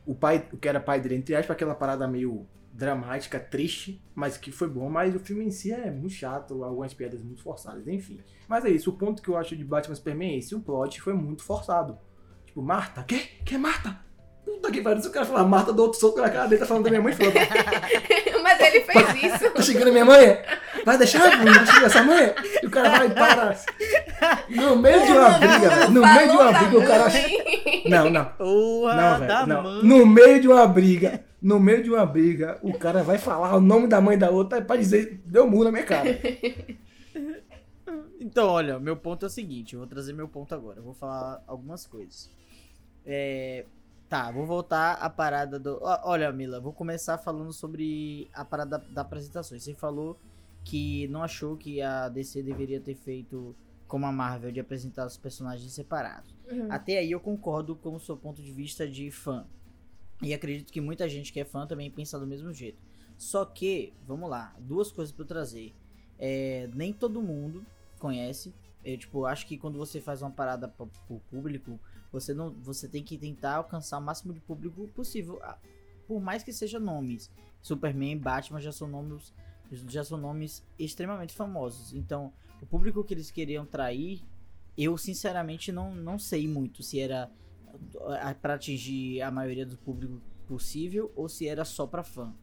O 0.06 0.16
pai, 0.16 0.48
o 0.52 0.58
que 0.58 0.68
era 0.68 0.80
pai 0.80 1.00
dele, 1.00 1.16
entre 1.16 1.36
aspas, 1.36 1.54
aquela 1.54 1.76
parada 1.76 2.08
meio 2.08 2.48
dramática, 2.74 3.40
triste, 3.40 4.02
mas 4.16 4.38
que 4.38 4.52
foi 4.52 4.70
bom. 4.70 4.90
Mas 4.90 5.16
o 5.16 5.20
filme 5.20 5.46
em 5.46 5.52
si 5.52 5.72
é 5.72 5.92
muito 5.92 6.14
chato, 6.14 6.64
algumas 6.64 6.94
piadas 6.94 7.22
muito 7.22 7.44
forçadas, 7.44 7.88
enfim. 7.88 8.20
Mas 8.48 8.66
é 8.66 8.70
isso, 8.70 8.90
o 8.90 8.94
ponto 8.94 9.22
que 9.22 9.30
eu 9.30 9.38
acho 9.38 9.56
de 9.56 9.64
Batman 9.64 9.96
Superman 9.96 10.34
é 10.34 10.38
esse, 10.38 10.56
o 10.56 10.62
plot 10.62 11.02
foi 11.02 11.14
muito 11.14 11.44
forçado. 11.44 12.00
Tipo, 12.46 12.62
Marta, 12.62 13.04
quê? 13.04 13.20
Que 13.46 13.56
é 13.56 13.58
Marta? 13.58 14.00
Puta 14.46 14.72
que 14.72 14.82
pariu, 14.82 15.02
se 15.02 15.08
o 15.08 15.12
cara 15.12 15.26
falar 15.26 15.44
Marta, 15.44 15.72
do 15.72 15.82
outro 15.82 16.00
soco 16.00 16.20
na 16.20 16.30
cara 16.30 16.48
dele, 16.48 16.60
tá 16.60 16.66
falando 16.66 16.84
da 16.84 16.90
minha 16.90 17.02
mãe, 17.02 17.14
falou, 17.14 17.34
Mas 18.44 18.60
ele 18.60 18.82
fez 18.82 19.24
isso. 19.24 19.52
tá 19.52 19.62
chegando 19.62 19.90
a 19.90 19.92
minha 19.92 20.06
mãe? 20.06 20.40
Vai 20.84 20.98
deixar? 20.98 21.20
Vai 21.20 21.66
chegar 21.66 21.86
essa 21.86 22.04
mãe? 22.04 22.34
E 22.62 22.66
o 22.66 22.70
cara 22.70 22.90
vai 22.90 23.08
e 23.08 23.14
para. 23.14 23.58
No 24.50 24.76
meio 24.76 25.06
de 25.06 25.12
uma 25.12 25.30
briga, 25.30 25.70
velho. 25.70 25.92
No 25.92 26.02
meio 26.02 26.30
de 26.30 26.38
uma 26.38 26.52
briga, 26.52 26.78
o 26.78 26.88
cara. 26.88 27.06
Não, 27.90 28.10
não. 28.10 28.26
Porra 28.26 28.96
Não, 28.96 29.20
velho. 29.20 29.48
Não. 29.48 29.84
No 29.84 30.06
meio 30.06 30.42
de 30.42 30.48
uma 30.48 30.68
briga, 30.68 31.24
no 31.42 31.60
meio 31.60 31.84
de 31.84 31.90
uma 31.90 32.06
briga, 32.06 32.60
o 32.62 32.78
cara 32.78 33.04
vai 33.04 33.18
falar 33.18 33.56
o 33.56 33.62
nome 33.62 33.88
da 33.88 34.00
mãe 34.00 34.18
da 34.18 34.30
outra 34.30 34.62
pra 34.62 34.76
dizer, 34.76 35.22
deu 35.26 35.48
mu 35.48 35.64
na 35.64 35.72
minha 35.72 35.86
cara. 35.86 36.10
Então, 38.22 38.48
olha, 38.48 38.80
meu 38.80 38.96
ponto 38.96 39.26
é 39.26 39.28
o 39.28 39.30
seguinte, 39.30 39.74
eu 39.74 39.80
vou 39.80 39.88
trazer 39.88 40.14
meu 40.14 40.28
ponto 40.28 40.54
agora, 40.54 40.78
eu 40.80 40.84
vou 40.84 40.94
falar 40.94 41.44
algumas 41.48 41.88
coisas. 41.88 42.30
É, 43.04 43.66
tá, 44.08 44.32
vou 44.32 44.46
voltar 44.46 44.94
à 44.94 45.10
parada 45.10 45.60
do... 45.60 45.80
Olha, 45.82 46.32
Mila, 46.32 46.60
vou 46.60 46.72
começar 46.72 47.18
falando 47.18 47.52
sobre 47.52 48.30
a 48.32 48.46
parada 48.46 48.78
da, 48.78 48.86
da 48.94 49.02
apresentação. 49.02 49.58
Você 49.58 49.74
falou 49.74 50.20
que 50.64 51.08
não 51.08 51.24
achou 51.24 51.58
que 51.58 51.82
a 51.82 52.10
DC 52.10 52.44
deveria 52.44 52.80
ter 52.80 52.94
feito 52.94 53.56
como 53.92 54.06
a 54.06 54.12
Marvel 54.12 54.54
de 54.54 54.60
apresentar 54.62 55.06
os 55.06 55.18
personagens 55.18 55.70
separados. 55.74 56.34
Uhum. 56.50 56.72
Até 56.72 56.98
aí 56.98 57.12
eu 57.12 57.20
concordo 57.20 57.76
com 57.76 57.94
o 57.94 58.00
seu 58.00 58.16
ponto 58.16 58.42
de 58.42 58.50
vista 58.50 58.88
de 58.88 59.12
fã. 59.12 59.46
E 60.22 60.34
acredito 60.34 60.72
que 60.72 60.80
muita 60.80 61.10
gente 61.10 61.34
que 61.34 61.42
é 61.42 61.44
fã 61.44 61.68
também 61.68 61.92
pensa 61.92 62.18
do 62.18 62.26
mesmo 62.26 62.54
jeito. 62.54 62.82
Só 63.18 63.44
que, 63.44 63.92
vamos 64.08 64.30
lá, 64.30 64.56
duas 64.62 64.94
coisas 64.94 65.14
pra 65.14 65.24
eu 65.24 65.28
trazer. 65.28 65.76
É, 66.18 66.70
nem 66.74 66.94
todo 66.94 67.22
mundo 67.22 67.66
conhece. 68.00 68.54
Eu, 68.82 68.98
tipo, 68.98 69.26
acho 69.26 69.46
que 69.46 69.58
quando 69.58 69.78
você 69.78 70.00
faz 70.00 70.22
uma 70.22 70.32
parada 70.32 70.70
pro, 70.70 70.88
pro 71.06 71.20
público, 71.30 71.78
você 72.14 72.34
não, 72.34 72.50
você 72.50 72.88
tem 72.88 73.04
que 73.04 73.18
tentar 73.18 73.56
alcançar 73.56 73.98
o 73.98 74.02
máximo 74.02 74.34
de 74.34 74.40
público 74.40 74.88
possível, 74.96 75.38
ah, 75.44 75.58
por 76.08 76.22
mais 76.22 76.44
que 76.44 76.54
seja 76.54 76.80
nomes. 76.80 77.30
Superman, 77.62 78.18
Batman 78.18 78.62
já 78.62 78.72
são 78.72 78.88
nomes, 78.88 79.34
já 79.90 80.02
são 80.02 80.18
nomes 80.18 80.66
extremamente 80.80 81.34
famosos. 81.34 81.94
Então, 81.94 82.32
o 82.62 82.66
público 82.66 83.04
que 83.04 83.14
eles 83.14 83.32
queriam 83.32 83.66
trair, 83.66 84.22
eu 84.78 84.98
sinceramente 84.98 85.72
não, 85.72 85.94
não 85.96 86.18
sei 86.20 86.48
muito 86.48 86.84
se 86.84 87.00
era 87.00 87.30
ah, 88.20 88.34
pra 88.36 88.54
atingir 88.56 89.22
a 89.22 89.32
maioria 89.32 89.66
do 89.66 89.78
público 89.78 90.22
possível 90.48 91.12
ou 91.16 91.28
se 91.28 91.48
era 91.48 91.66
só 91.66 91.88
pra 91.88 92.04
fã. 92.04 92.34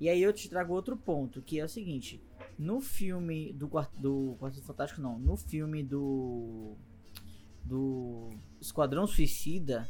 E 0.00 0.08
aí 0.08 0.22
eu 0.22 0.32
te 0.32 0.48
trago 0.48 0.72
outro 0.74 0.96
ponto, 0.96 1.42
que 1.42 1.58
é 1.58 1.64
o 1.64 1.68
seguinte: 1.68 2.22
no 2.58 2.80
filme 2.80 3.52
do 3.52 3.68
Quarto 3.68 3.98
do 4.00 4.36
Quarteto 4.38 4.64
Fantástico, 4.64 5.00
não, 5.00 5.18
no 5.18 5.36
filme 5.36 5.82
do 5.82 6.76
do 7.64 8.30
Esquadrão 8.60 9.06
Suicida, 9.06 9.88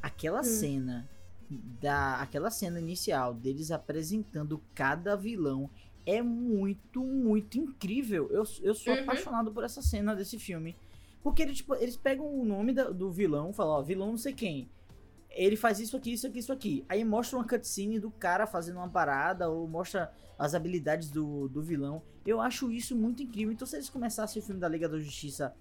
aquela 0.00 0.40
Hum. 0.40 0.44
cena 0.44 1.10
da 1.50 2.16
aquela 2.16 2.50
cena 2.50 2.78
inicial 2.80 3.34
deles 3.34 3.70
apresentando 3.70 4.62
cada 4.74 5.16
vilão 5.16 5.68
é 6.06 6.20
muito, 6.22 7.02
muito 7.04 7.58
incrível. 7.58 8.28
Eu, 8.30 8.44
eu 8.62 8.74
sou 8.74 8.92
Uhum. 8.94 9.00
apaixonado 9.02 9.52
por 9.52 9.64
essa 9.64 9.80
cena 9.82 10.14
desse 10.14 10.38
filme. 10.38 10.76
Porque 11.22 11.42
ele, 11.42 11.52
tipo, 11.54 11.74
eles 11.76 11.96
pegam 11.96 12.26
o 12.26 12.44
nome 12.44 12.72
da- 12.72 12.90
do 12.90 13.10
vilão, 13.10 13.52
falam, 13.52 13.74
ó, 13.74 13.82
vilão 13.82 14.08
não 14.10 14.18
sei 14.18 14.32
quem. 14.32 14.68
Ele 15.30 15.56
faz 15.56 15.78
isso 15.80 15.96
aqui, 15.96 16.12
isso 16.12 16.26
aqui, 16.26 16.38
isso 16.40 16.52
aqui. 16.52 16.84
Aí 16.88 17.04
mostra 17.04 17.38
uma 17.38 17.46
cutscene 17.46 17.98
do 18.00 18.10
cara 18.10 18.46
fazendo 18.46 18.76
uma 18.76 18.88
parada, 18.88 19.48
ou 19.48 19.66
mostra 19.68 20.12
as 20.38 20.54
habilidades 20.54 21.10
do, 21.10 21.48
do 21.48 21.62
vilão. 21.62 22.02
Eu 22.26 22.40
acho 22.40 22.70
isso 22.70 22.94
muito 22.96 23.22
incrível. 23.22 23.52
Então, 23.52 23.66
se 23.66 23.76
eles 23.76 23.88
começassem 23.88 24.42
o 24.42 24.44
filme 24.44 24.60
da 24.60 24.68
Liga 24.68 24.88
da 24.88 24.98
Justiça 24.98 25.54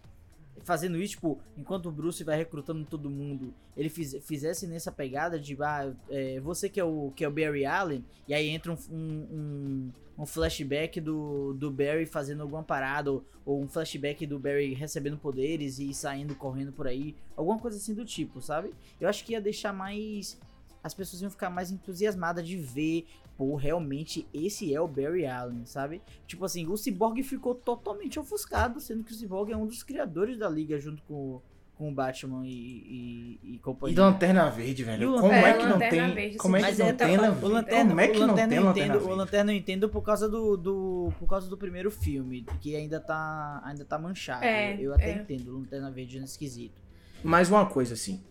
fazendo 0.64 0.98
isso, 0.98 1.16
tipo, 1.16 1.40
enquanto 1.58 1.88
o 1.88 1.92
Bruce 1.92 2.24
vai 2.24 2.38
recrutando 2.38 2.86
todo 2.86 3.10
mundo, 3.10 3.54
ele 3.76 3.90
fiz, 3.90 4.16
fizesse 4.26 4.68
nessa 4.68 4.92
pegada 4.92 5.40
de, 5.40 5.58
ah, 5.62 5.94
é, 6.10 6.40
você 6.40 6.70
que 6.70 6.80
é, 6.80 6.84
o, 6.84 7.12
que 7.16 7.24
é 7.24 7.28
o 7.28 7.32
Barry 7.32 7.66
Allen, 7.66 8.06
e 8.28 8.34
aí 8.34 8.50
entra 8.50 8.72
um, 8.72 8.78
um, 8.92 9.92
um, 10.18 10.26
flashback 10.26 11.00
do, 11.02 11.54
do 11.54 11.72
Barry 11.72 12.06
fazendo 12.06 12.42
alguma 12.42 12.64
parada, 12.64 13.12
ou, 13.12 13.26
ou 13.46 13.62
um 13.62 13.68
flashback 13.68 14.26
do 14.26 14.40
Barry 14.40 14.74
recebendo 14.74 15.18
poderes 15.18 15.80
e 15.80 15.94
saindo 15.94 16.36
correndo 16.36 16.72
por 16.72 16.88
aí, 16.88 17.16
alguma 17.36 17.58
coisa 17.58 17.78
assim 17.78 17.94
do 17.94 18.06
tipo, 18.06 18.42
sabe? 18.42 18.74
Eu 19.00 19.10
acho 19.10 19.26
que 19.26 19.34
ia 19.34 19.42
deixar 19.42 19.74
mais. 19.74 20.40
As 20.84 20.96
pessoas 20.96 21.22
iam 21.22 21.30
ficar 21.30 21.52
mais 21.52 21.70
entusiasmadas 21.70 22.48
de 22.48 22.58
ver, 22.58 23.06
pô, 23.42 23.56
realmente 23.56 24.28
esse 24.32 24.72
é 24.72 24.80
o 24.80 24.88
Barry 24.88 25.26
Allen, 25.26 25.66
sabe? 25.66 26.00
Tipo 26.28 26.46
assim, 26.46 26.68
o 26.68 26.78
Cyborg 26.78 27.24
ficou 27.24 27.56
totalmente 27.56 28.20
ofuscado, 28.20 28.80
sendo 28.80 29.04
que 29.04 29.12
o 29.12 29.16
Cyborg 29.16 29.52
é 29.52 29.58
um 29.58 29.66
dos 29.66 29.82
criadores 29.82 30.38
da 30.38 30.48
liga 30.48 30.78
junto 30.78 31.02
com, 31.02 31.42
com 31.76 31.90
o 31.90 31.92
Batman 31.92 32.46
e, 32.46 32.52
e, 32.52 33.56
e 33.56 33.58
companhia. 33.58 33.98
E 33.98 34.00
Lanterna 34.00 34.48
Verde, 34.52 34.84
velho. 34.84 35.16
o 35.16 35.20
Como 35.20 35.34
é, 35.34 35.42
Lanterna- 35.42 35.58
que 35.58 35.64
não 35.64 35.72
Lanterna 35.72 36.06
tem. 36.06 36.14
Verde, 36.14 36.38
como 36.38 36.56
é 36.56 36.60
que 36.60 36.66
Mas 36.68 36.78
não 36.78 36.86
é, 36.86 36.94
tem 36.94 37.18
Lanterna 37.18 37.40
o 37.42 37.48
Lanterna, 37.50 37.90
Como 37.90 38.02
é 38.02 38.08
que 38.08 38.20
não 38.20 38.28
Lanterna 38.28 38.48
tem 38.50 38.58
eu 38.60 38.64
Lanterna 38.64 38.96
entendo, 38.96 39.10
o? 39.10 39.16
Lanterna 39.16 39.52
eu 39.52 39.58
entendo 39.58 39.90
por 39.90 40.02
causa 40.04 40.30
do, 40.30 40.56
do 40.56 41.14
por 41.18 41.28
causa 41.28 41.50
do 41.50 41.58
primeiro 41.58 41.90
filme, 41.90 42.46
que 42.62 42.76
ainda 42.76 43.00
tá 43.00 43.60
ainda 43.66 43.84
tá 43.84 43.98
manchado. 43.98 44.46
É, 44.46 44.80
eu 44.80 44.94
até 44.94 45.14
é. 45.14 45.16
entendo 45.16 45.48
o 45.48 45.58
Lanterna 45.62 45.90
Verde 45.90 46.20
nesse 46.20 46.38
quesito. 46.38 46.80
Mais 47.24 47.50
uma 47.50 47.66
coisa, 47.66 47.96
assim. 47.96 48.22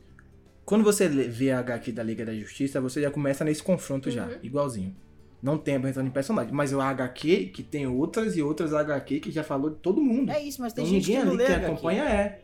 Quando 0.70 0.84
você 0.84 1.08
vê 1.08 1.50
a 1.50 1.58
HQ 1.58 1.90
da 1.90 2.00
Liga 2.04 2.24
da 2.24 2.32
Justiça, 2.32 2.80
você 2.80 3.02
já 3.02 3.10
começa 3.10 3.44
nesse 3.44 3.60
confronto 3.60 4.08
já, 4.08 4.26
Uhum. 4.26 4.36
igualzinho. 4.40 4.94
Não 5.42 5.58
tem 5.58 5.74
apresentação 5.74 6.04
de 6.06 6.10
personagem. 6.12 6.52
Mas 6.54 6.72
o 6.72 6.80
HQ, 6.80 7.46
que 7.52 7.60
tem 7.64 7.88
outras 7.88 8.36
e 8.36 8.42
outras 8.42 8.72
HQ 8.72 9.18
que 9.18 9.32
já 9.32 9.42
falou 9.42 9.70
de 9.70 9.76
todo 9.78 10.00
mundo. 10.00 10.30
É 10.30 10.40
isso, 10.40 10.60
mas 10.62 10.72
tem 10.72 10.84
então 10.84 10.94
gente 10.94 11.08
ninguém 11.08 11.20
que 11.22 11.26
não 11.26 11.34
ali 11.34 11.44
que 11.44 11.52
HQ. 11.52 11.66
acompanha 11.72 12.04
é. 12.04 12.40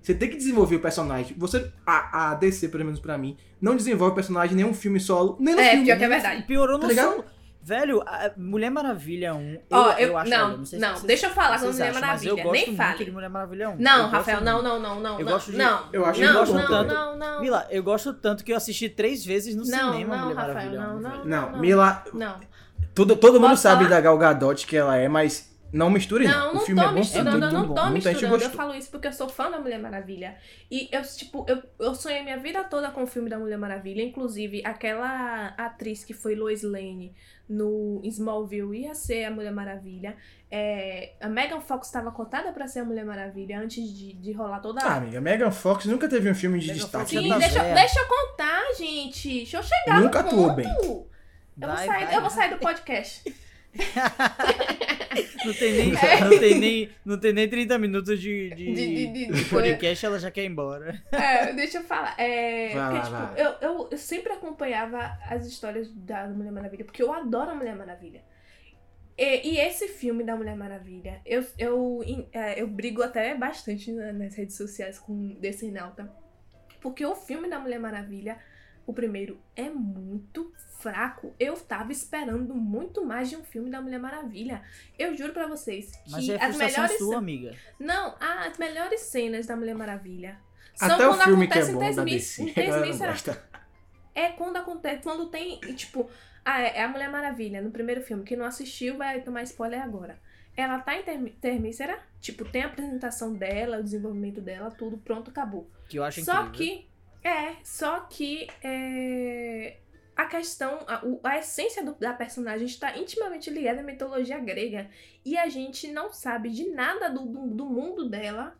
Você 0.00 0.14
tem 0.14 0.28
que 0.30 0.36
desenvolver 0.36 0.76
o 0.76 0.80
personagem. 0.80 1.34
Você, 1.36 1.68
a, 1.84 2.30
a 2.30 2.34
DC, 2.36 2.68
pelo 2.68 2.84
menos 2.84 3.00
pra 3.00 3.18
mim, 3.18 3.36
não 3.60 3.74
desenvolve 3.74 4.12
o 4.12 4.14
personagem 4.14 4.52
em 4.52 4.56
nenhum 4.62 4.74
filme 4.74 5.00
solo, 5.00 5.36
nem 5.40 5.54
no 5.56 5.60
É, 5.60 5.70
filme. 5.70 5.86
pior 5.86 5.98
que 5.98 6.04
é 6.04 6.08
verdade. 6.08 6.42
Piorou 6.46 6.78
no 6.78 6.86
Tá 6.88 6.94
solo. 6.94 7.24
Velho, 7.66 8.02
a 8.06 8.30
Mulher 8.36 8.70
Maravilha 8.70 9.34
1. 9.34 9.52
Eu, 9.54 9.60
Ó, 9.70 9.92
eu, 9.92 10.18
acho, 10.18 10.30
não, 10.30 10.46
olha, 10.54 10.66
sei 10.66 10.78
se 10.78 10.84
não, 10.86 11.00
deixa 11.00 11.26
eu 11.28 11.30
falar 11.30 11.58
com 11.58 11.66
Mulher 11.66 11.82
acham, 11.88 11.92
mas 11.94 12.00
Maravilha. 12.02 12.28
eu 12.30 12.36
gosto 12.36 12.52
Nem 12.52 12.76
fale. 12.76 13.04
de 13.06 13.10
Mulher 13.10 13.30
Maravilha 13.30 13.68
1. 13.70 13.72
Eu 13.72 13.78
Não, 13.78 13.98
gosto 14.02 14.12
Rafael, 14.12 14.40
não, 14.42 14.62
não, 14.62 14.78
não, 14.80 15.00
não, 15.00 15.18
Eu 15.18 15.24
não, 15.24 15.32
gosto 15.32 15.50
de- 15.50 15.56
não. 15.56 15.84
eu 15.90 16.04
acho 16.04 16.20
não, 16.20 16.34
muito 16.34 16.52
não, 16.52 16.66
tanto. 16.68 16.94
não, 16.94 17.16
não. 17.16 17.40
Mila, 17.40 17.66
eu 17.70 17.82
gosto 17.82 18.12
tanto 18.12 18.44
que 18.44 18.52
eu 18.52 18.56
assisti 18.58 18.90
três 18.90 19.24
vezes 19.24 19.54
no 19.54 19.64
Não, 19.64 19.92
cinema 19.94 20.16
não, 20.16 20.24
Mulher 20.26 20.36
Rafael, 20.36 20.54
Maravilha 20.54 20.80
1. 20.80 20.82
não, 21.00 21.10
velho. 21.10 21.24
Não, 21.24 21.50
Não. 21.52 21.58
Mila. 21.58 22.04
Não. 22.12 22.36
Todo, 22.94 23.16
todo 23.16 23.40
mundo 23.40 23.50
Posso 23.50 23.62
sabe 23.62 23.84
falar? 23.84 23.96
da 23.96 24.00
Gal 24.02 24.18
Gadot 24.18 24.66
que 24.66 24.76
ela 24.76 24.96
é, 24.98 25.08
mas 25.08 25.50
Não 25.74 25.90
misture, 25.90 26.24
não. 26.24 26.32
Não, 26.32 26.50
o 26.50 26.54
não 26.54 26.60
filme 26.60 26.80
tô 26.80 26.86
é 26.86 26.90
bom, 26.90 26.98
misturando, 26.98 27.30
sim, 27.30 27.44
eu 27.44 27.52
não 27.52 27.66
bom. 27.66 27.74
tô 27.74 27.86
Muita 27.86 28.10
misturando. 28.12 28.44
Eu 28.44 28.50
falo 28.50 28.74
isso 28.76 28.90
porque 28.90 29.08
eu 29.08 29.12
sou 29.12 29.28
fã 29.28 29.50
da 29.50 29.58
Mulher 29.58 29.80
Maravilha. 29.80 30.36
E 30.70 30.88
eu, 30.92 31.02
tipo, 31.02 31.44
eu, 31.48 31.60
eu 31.80 31.94
sonhei 31.96 32.22
minha 32.22 32.38
vida 32.38 32.62
toda 32.62 32.92
com 32.92 33.02
o 33.02 33.06
filme 33.08 33.28
da 33.28 33.38
Mulher 33.38 33.58
Maravilha. 33.58 34.00
Inclusive, 34.00 34.62
aquela 34.64 35.48
atriz 35.58 36.04
que 36.04 36.14
foi 36.14 36.36
Lois 36.36 36.62
Lane 36.62 37.12
no 37.48 38.00
Smallville 38.04 38.82
ia 38.82 38.94
ser 38.94 39.24
a 39.24 39.30
Mulher 39.32 39.52
Maravilha. 39.52 40.16
É, 40.48 41.14
a 41.20 41.28
Megan 41.28 41.60
Fox 41.60 41.88
estava 41.88 42.12
cotada 42.12 42.52
pra 42.52 42.68
ser 42.68 42.78
a 42.78 42.84
Mulher 42.84 43.04
Maravilha 43.04 43.58
antes 43.60 43.82
de, 43.92 44.12
de 44.12 44.32
rolar 44.32 44.60
toda 44.60 44.80
Ah, 44.80 44.94
amiga, 44.96 45.20
Megan 45.20 45.50
Fox 45.50 45.86
nunca 45.86 46.08
teve 46.08 46.30
um 46.30 46.34
filme 46.36 46.60
de 46.60 46.68
Megan 46.68 46.80
destaque. 46.80 47.10
Sim, 47.18 47.28
tá 47.28 47.38
deixa, 47.38 47.60
velha. 47.60 47.74
deixa 47.74 47.98
eu 47.98 48.06
contar, 48.06 48.62
gente. 48.78 49.28
Deixa 49.28 49.56
eu 49.56 49.62
chegar 49.64 50.00
Nunca 50.00 50.22
no 50.22 50.28
atuou 50.28 50.54
bem. 50.54 50.66
Eu, 50.68 50.82
vou 50.84 51.08
Vai, 51.56 51.86
sair, 51.86 52.04
vai, 52.06 52.16
eu 52.16 52.20
vou 52.20 52.30
sair 52.30 52.50
do 52.50 52.58
podcast. 52.58 53.34
Não 55.44 55.52
tem 55.54 55.72
nem, 55.72 55.92
É. 55.96 56.20
não 56.20 56.38
tem 56.38 56.58
nem, 56.58 56.88
não 57.04 57.18
tem 57.20 57.32
nem 57.32 57.48
30 57.48 57.78
minutos 57.78 58.20
de, 58.20 58.50
de, 58.50 58.72
De- 58.72 58.74
de- 58.74 59.06
de- 59.26 59.32
de 59.32 59.44
podcast, 59.46 60.04
ela 60.06 60.18
já 60.18 60.30
quer 60.30 60.44
ir 60.44 60.46
embora. 60.50 61.02
É, 61.12 61.52
deixa 61.52 61.78
eu 61.78 61.82
falar. 61.84 62.14
É, 62.18 62.72
Vai 62.74 62.84
porque, 62.92 62.98
lá, 63.10 63.26
tipo, 63.26 63.32
vai. 63.34 63.46
Eu, 63.46 63.54
eu, 63.60 63.88
eu 63.92 63.98
sempre 63.98 64.32
acompanhava 64.32 65.18
as 65.28 65.46
histórias 65.46 65.88
da 65.94 66.26
Mulher 66.28 66.52
Maravilha, 66.52 66.84
porque 66.84 67.02
eu 67.02 67.12
adoro 67.12 67.50
a 67.50 67.54
Mulher 67.54 67.76
Maravilha. 67.76 68.22
E, 69.16 69.52
e 69.54 69.58
esse 69.58 69.86
filme 69.88 70.24
da 70.24 70.34
Mulher 70.36 70.56
Maravilha, 70.56 71.20
eu, 71.24 71.44
eu, 71.58 72.02
é, 72.32 72.60
eu 72.60 72.66
brigo 72.66 73.02
até 73.02 73.34
bastante 73.34 73.92
na- 73.92 74.12
nas 74.12 74.34
redes 74.34 74.56
sociais 74.56 74.98
com 74.98 75.28
desse 75.40 75.70
Nauta. 75.70 76.10
Porque 76.80 77.04
o 77.06 77.14
filme 77.14 77.48
da 77.48 77.58
Mulher 77.58 77.78
Maravilha, 77.78 78.36
o 78.86 78.92
primeiro, 78.92 79.38
é 79.56 79.68
muito 79.70 80.52
fraco. 80.78 81.34
Eu 81.40 81.54
tava 81.56 81.92
esperando 81.92 82.54
muito 82.54 83.04
mais 83.04 83.30
de 83.30 83.36
um 83.36 83.42
filme 83.44 83.70
da 83.70 83.80
Mulher 83.80 83.98
Maravilha. 83.98 84.62
Eu 84.98 85.14
juro 85.16 85.32
pra 85.32 85.46
vocês 85.46 85.90
que 86.04 86.10
Mas 86.10 86.28
é 86.28 86.42
as 86.42 86.56
melhores. 86.56 86.98
sua, 86.98 87.16
amiga. 87.18 87.54
Não, 87.78 88.14
as 88.20 88.58
melhores 88.58 89.00
cenas 89.00 89.46
da 89.46 89.56
Mulher 89.56 89.74
Maravilha 89.74 90.38
são 90.74 90.88
Até 90.94 91.06
o 91.06 91.10
quando 91.10 91.22
filme 91.24 91.46
que 91.48 91.58
é 91.58 91.62
acontece 91.62 91.72
bom 91.72 91.82
em 91.82 91.94
da 91.94 92.04
Tesmi- 92.04 92.10
DC. 92.10 92.42
em 92.42 92.50
a 92.50 92.54
galera 92.54 92.72
não 92.76 92.82
Tesmícera. 92.82 93.10
gosta. 93.12 93.44
É 94.14 94.28
quando 94.30 94.56
acontece, 94.56 95.02
quando 95.02 95.26
tem, 95.26 95.58
tipo, 95.74 96.08
ah, 96.44 96.60
é 96.60 96.82
a 96.82 96.88
Mulher 96.88 97.10
Maravilha 97.10 97.60
no 97.62 97.70
primeiro 97.70 98.00
filme. 98.02 98.22
Quem 98.24 98.36
não 98.36 98.44
assistiu 98.44 98.96
vai 98.98 99.20
tomar 99.22 99.42
spoiler 99.42 99.82
agora. 99.82 100.18
Ela 100.56 100.78
tá 100.78 100.94
em 100.96 101.02
Termícera, 101.40 101.98
tipo, 102.20 102.44
tem 102.44 102.62
a 102.62 102.66
apresentação 102.66 103.32
dela, 103.32 103.78
o 103.78 103.82
desenvolvimento 103.82 104.40
dela, 104.40 104.70
tudo 104.70 104.96
pronto, 104.98 105.30
acabou. 105.30 105.68
Que 105.88 105.98
eu 105.98 106.04
acho 106.04 106.22
Só 106.22 106.44
incrível. 106.46 106.52
que, 106.78 106.88
é, 107.24 107.56
só 107.64 108.00
que 108.00 108.46
é, 108.62 109.78
a 110.14 110.26
questão, 110.26 110.84
a, 110.86 111.02
a 111.24 111.38
essência 111.38 111.82
do- 111.82 111.94
da 111.94 112.12
personagem 112.12 112.66
está 112.66 112.96
intimamente 112.98 113.48
ligada 113.50 113.80
à 113.80 113.82
mitologia 113.82 114.38
grega. 114.38 114.90
E 115.24 115.36
a 115.36 115.48
gente 115.48 115.90
não 115.90 116.12
sabe 116.12 116.50
de 116.50 116.68
nada 116.70 117.08
do, 117.08 117.24
do, 117.24 117.46
do 117.48 117.64
mundo 117.64 118.08
dela 118.08 118.56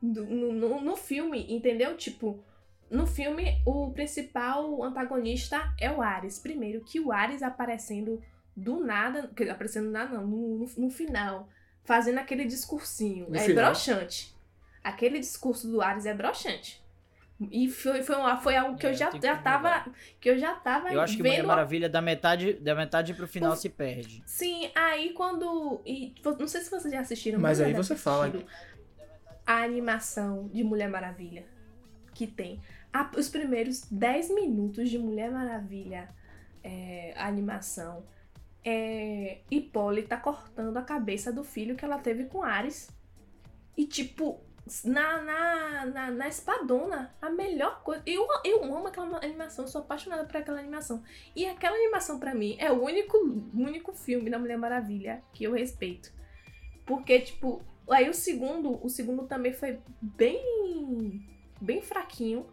do- 0.00 0.24
no, 0.24 0.80
no, 0.80 0.96
filme, 0.96 1.46
entendeu? 1.54 1.96
Tipo, 1.96 2.42
no 2.90 3.06
filme, 3.06 3.62
o 3.66 3.92
principal 3.92 4.82
antagonista 4.82 5.72
é 5.78 5.90
o 5.90 6.02
Ares. 6.02 6.38
Primeiro, 6.38 6.82
que 6.84 6.98
o 6.98 7.12
Ares 7.12 7.42
aparecendo 7.42 8.20
do 8.56 8.80
nada, 8.84 9.30
aparecendo 9.50 9.86
do 9.86 9.92
nada 9.92 10.14
não, 10.14 10.26
no, 10.26 10.58
no, 10.58 10.66
no 10.76 10.90
final, 10.90 11.48
fazendo 11.84 12.18
aquele 12.18 12.44
discursinho. 12.44 13.28
No 13.28 13.36
é 13.36 13.40
final? 13.40 13.66
broxante. 13.66 14.34
Aquele 14.82 15.20
discurso 15.20 15.70
do 15.70 15.80
Ares 15.80 16.06
é 16.06 16.14
broxante. 16.14 16.81
E 17.50 17.68
foi, 17.70 18.02
foi, 18.02 18.16
uma- 18.16 18.36
foi 18.36 18.56
algo 18.56 18.76
que 18.78 18.86
É, 18.86 18.90
eu 18.90 18.94
já, 18.94 19.10
já 19.22 19.36
tava. 19.36 19.84
Que 20.20 20.30
eu 20.30 20.38
já 20.38 20.54
tava 20.54 20.92
Eu 20.92 21.00
acho 21.00 21.16
que 21.16 21.22
Mulher 21.22 21.36
vendo. 21.38 21.46
Maravilha 21.48 21.88
da 21.88 22.00
metade, 22.02 22.54
da 22.54 22.74
metade 22.74 23.14
pro 23.14 23.26
final 23.26 23.52
O- 23.52 23.56
se 23.56 23.68
perde. 23.68 24.22
Sim, 24.26 24.70
aí 24.74 25.10
quando. 25.14 25.80
E, 25.86 26.14
não 26.38 26.46
sei 26.48 26.60
se 26.60 26.70
vocês 26.70 26.92
já 26.92 27.00
assistiram. 27.00 27.40
Mas 27.40 27.58
não 27.58 27.66
aí 27.66 27.72
deve 27.72 27.82
você 27.84 27.96
fala 27.96 28.30
A 29.46 29.62
animação 29.62 30.48
de 30.52 30.62
Mulher 30.62 30.88
Maravilha. 30.88 31.44
Que 32.14 32.26
tem. 32.26 32.60
A- 32.92 33.10
os 33.16 33.28
primeiros 33.28 33.82
10 33.90 34.30
minutos 34.32 34.88
de 34.90 34.98
Mulher 34.98 35.30
Maravilha, 35.30 36.08
é, 36.62 37.12
a 37.16 37.26
animação, 37.26 38.04
é 38.64 39.38
Hipólita 39.50 40.16
cortando 40.16 40.76
a 40.76 40.82
cabeça 40.82 41.32
do 41.32 41.42
filho 41.42 41.74
que 41.74 41.84
ela 41.84 41.98
teve 41.98 42.24
com 42.26 42.42
Ares. 42.42 42.88
E 43.76 43.86
tipo, 43.86 44.40
na, 44.84 45.20
na, 45.22 45.86
na, 45.86 46.10
na 46.10 46.28
espadona, 46.28 47.14
a 47.20 47.28
melhor 47.28 47.82
coisa. 47.82 48.02
Eu, 48.06 48.26
eu 48.44 48.62
amo 48.64 48.86
aquela 48.86 49.18
animação, 49.18 49.66
sou 49.66 49.80
apaixonada 49.80 50.24
por 50.24 50.36
aquela 50.36 50.58
animação. 50.60 51.02
E 51.34 51.44
aquela 51.46 51.76
animação 51.76 52.18
pra 52.18 52.34
mim 52.34 52.56
é 52.58 52.70
o 52.70 52.82
único, 52.82 53.16
único 53.54 53.92
filme 53.92 54.30
da 54.30 54.38
Mulher 54.38 54.56
Maravilha 54.58 55.22
que 55.32 55.44
eu 55.44 55.52
respeito. 55.52 56.12
Porque, 56.86 57.20
tipo, 57.20 57.62
aí 57.90 58.08
o 58.08 58.14
segundo, 58.14 58.78
o 58.84 58.88
segundo 58.88 59.26
também 59.26 59.52
foi 59.52 59.78
bem 60.00 61.28
bem 61.60 61.80
fraquinho, 61.80 62.44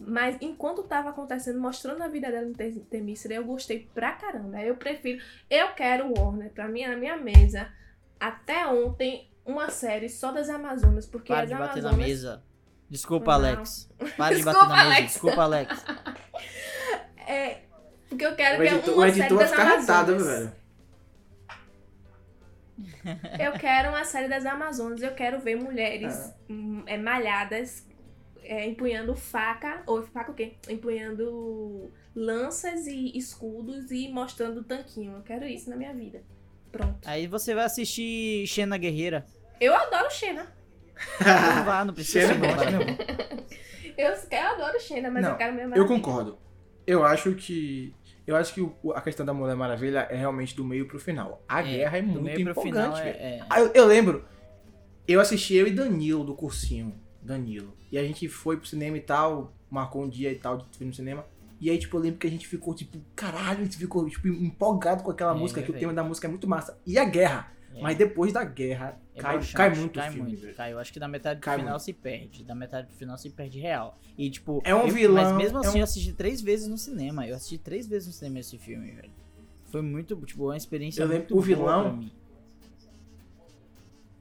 mas 0.00 0.36
enquanto 0.40 0.82
tava 0.82 1.10
acontecendo, 1.10 1.60
mostrando 1.60 2.02
a 2.02 2.08
vida 2.08 2.30
dela 2.30 2.50
Te- 2.52 2.80
Temícera, 2.90 3.34
eu 3.34 3.44
gostei 3.44 3.88
pra 3.94 4.12
caramba. 4.12 4.60
Eu 4.62 4.76
prefiro, 4.76 5.22
eu 5.50 5.68
quero 5.74 6.12
Warner 6.16 6.50
pra 6.50 6.66
mim 6.68 6.86
na 6.86 6.96
minha 6.96 7.16
mesa 7.16 7.70
até 8.18 8.66
ontem 8.66 9.28
uma 9.44 9.70
série 9.70 10.08
só 10.08 10.32
das 10.32 10.48
Amazonas, 10.48 11.06
porque 11.06 11.32
Para 11.32 11.42
as 11.42 11.48
de 11.48 11.54
bater 11.54 11.80
Amazonas 11.80 11.92
na 11.98 12.04
mesa. 12.06 12.42
Desculpa, 12.90 13.26
Não. 13.38 13.46
Alex. 13.46 13.90
Para 14.16 14.36
de 14.36 14.42
bater 14.44 14.68
na 14.68 14.84
mesa. 14.88 15.02
Desculpa, 15.02 15.42
Alex. 15.42 15.84
é 17.26 17.60
porque 18.08 18.26
eu 18.26 18.36
quero 18.36 18.56
O 18.56 18.58
ver 18.58 18.72
editor, 18.74 18.94
uma 18.94 19.06
o 19.06 19.08
série 19.08 19.20
editor 19.20 19.38
vai 19.38 19.48
das 19.48 19.88
Amazonas. 19.90 20.26
velho. 20.26 20.52
Eu 23.38 23.52
quero 23.52 23.90
uma 23.90 24.04
série 24.04 24.28
das 24.28 24.44
Amazonas, 24.46 25.02
eu 25.02 25.14
quero 25.14 25.38
ver 25.38 25.56
mulheres 25.56 26.14
Ah. 26.14 26.34
hum, 26.50 26.82
é, 26.86 26.96
malhadas 26.98 27.86
é, 28.42 28.66
empunhando 28.66 29.14
faca, 29.14 29.82
ou 29.86 30.02
faca 30.02 30.30
o 30.32 30.34
quê? 30.34 30.54
Empunhando 30.68 31.90
lanças 32.14 32.86
e 32.86 33.16
escudos 33.16 33.90
e 33.90 34.08
mostrando 34.08 34.62
tanquinho. 34.64 35.12
Eu 35.16 35.22
quero 35.22 35.44
isso 35.46 35.70
na 35.70 35.76
minha 35.76 35.92
vida. 35.94 36.22
Pronto. 36.72 36.98
Aí 37.06 37.26
você 37.26 37.54
vai 37.54 37.64
assistir 37.64 38.46
Xena 38.46 38.76
Guerreira. 38.76 39.24
Eu 39.60 39.74
adoro 39.74 40.10
Xena. 40.10 40.46
Não 41.20 41.64
vá, 41.64 41.84
não 41.84 41.94
precisa 41.94 42.32
Xena 42.32 42.32
é 42.34 42.38
bom, 42.48 42.58
Xena 42.58 42.82
é 42.82 42.84
né? 42.84 42.96
bom. 42.98 43.44
Eu, 43.96 44.08
eu 44.10 44.46
adoro 44.48 44.80
Xena, 44.80 45.10
mas 45.10 45.22
Não, 45.22 45.30
eu 45.30 45.36
quero 45.36 45.54
minha 45.54 45.70
Eu 45.76 45.86
concordo. 45.86 46.38
Eu 46.86 47.04
acho 47.04 47.34
que. 47.34 47.94
Eu 48.26 48.36
acho 48.36 48.54
que 48.54 48.60
o- 48.60 48.92
a 48.94 49.00
questão 49.00 49.24
da 49.24 49.34
Mulher 49.34 49.54
Maravilha 49.54 50.06
é 50.10 50.16
realmente 50.16 50.56
do 50.56 50.64
meio 50.64 50.86
pro 50.88 50.98
final. 50.98 51.42
A 51.48 51.60
guerra 51.62 51.98
é 51.98 52.02
muito 52.02 52.40
empolgante. 52.40 53.00
é, 53.00 53.08
é- 53.08 53.46
Ah, 53.50 53.60
eu, 53.60 53.70
eu 53.74 53.86
lembro. 53.86 54.24
Eu 55.06 55.20
assisti 55.20 55.54
eu 55.54 55.66
e 55.66 55.70
Danilo 55.70 56.24
do 56.24 56.34
cursinho. 56.34 56.98
Danilo. 57.20 57.76
E 57.92 57.98
a 57.98 58.02
gente 58.02 58.26
foi 58.28 58.56
pro 58.56 58.66
cinema 58.66 58.96
e 58.96 59.00
tal. 59.00 59.54
Marcou 59.70 60.02
um 60.04 60.08
dia 60.08 60.30
e 60.32 60.36
tal 60.36 60.56
de 60.58 60.64
ir 60.82 60.86
no 60.86 60.94
cinema. 60.94 61.24
E 61.60 61.70
aí, 61.70 61.78
tipo, 61.78 61.96
eu 61.96 62.00
lembro 62.00 62.18
que 62.18 62.26
a 62.26 62.30
gente 62.30 62.46
ficou, 62.48 62.74
tipo, 62.74 62.98
caralho, 63.14 63.60
a 63.60 63.64
gente 63.64 63.76
ficou, 63.76 64.08
tipo, 64.08 64.26
empolgado 64.28 65.02
com 65.02 65.10
aquela 65.10 65.32
É, 65.32 65.34
música, 65.38 65.62
que 65.62 65.70
o 65.70 65.74
tema 65.74 65.92
da 65.94 66.02
música 66.02 66.26
é 66.26 66.30
muito 66.30 66.48
massa. 66.48 66.78
E 66.86 66.98
a 66.98 67.04
guerra. 67.04 67.52
É- 67.74 67.82
Mas 67.82 67.96
depois 67.96 68.32
da 68.32 68.44
guerra, 68.44 68.98
é 69.14 69.20
cai, 69.20 69.32
broxante, 69.36 69.54
cai 69.56 69.70
muito 69.74 69.92
cai 69.98 70.08
o 70.08 70.12
filme, 70.12 70.28
muito, 70.36 70.54
cai. 70.56 70.72
Eu 70.72 70.78
acho 70.78 70.92
que 70.92 71.00
da 71.00 71.08
metade 71.08 71.40
Cai 71.40 71.56
final 71.58 71.70
muito. 71.72 71.82
se 71.84 71.92
perde. 71.92 72.44
Da 72.44 72.54
metade 72.54 72.86
pro 72.86 72.96
final 72.96 73.18
se 73.18 73.30
perde 73.30 73.58
real. 73.58 73.98
E 74.16 74.30
tipo. 74.30 74.60
É 74.64 74.74
um 74.74 74.82
eu- 74.86 74.88
vilão, 74.94 75.24
Mas 75.34 75.36
mesmo 75.36 75.58
é 75.58 75.60
assim 75.66 75.76
um- 75.78 75.80
eu 75.80 75.84
assisti 75.84 76.12
três 76.12 76.40
vezes 76.40 76.68
no 76.68 76.78
cinema. 76.78 77.26
Eu 77.26 77.36
assisti 77.36 77.58
três 77.58 77.86
vezes 77.86 78.06
no 78.08 78.12
cinema 78.14 78.38
esse 78.40 78.56
filme, 78.58 78.90
velho. 78.92 79.10
Foi 79.66 79.82
muito, 79.82 80.14
tipo, 80.24 80.44
uma 80.44 80.56
experiência 80.56 81.02
Eu 81.02 81.08
lembro- 81.08 81.26
muito 81.34 81.36
o 81.38 81.40
vilão-. 81.40 82.08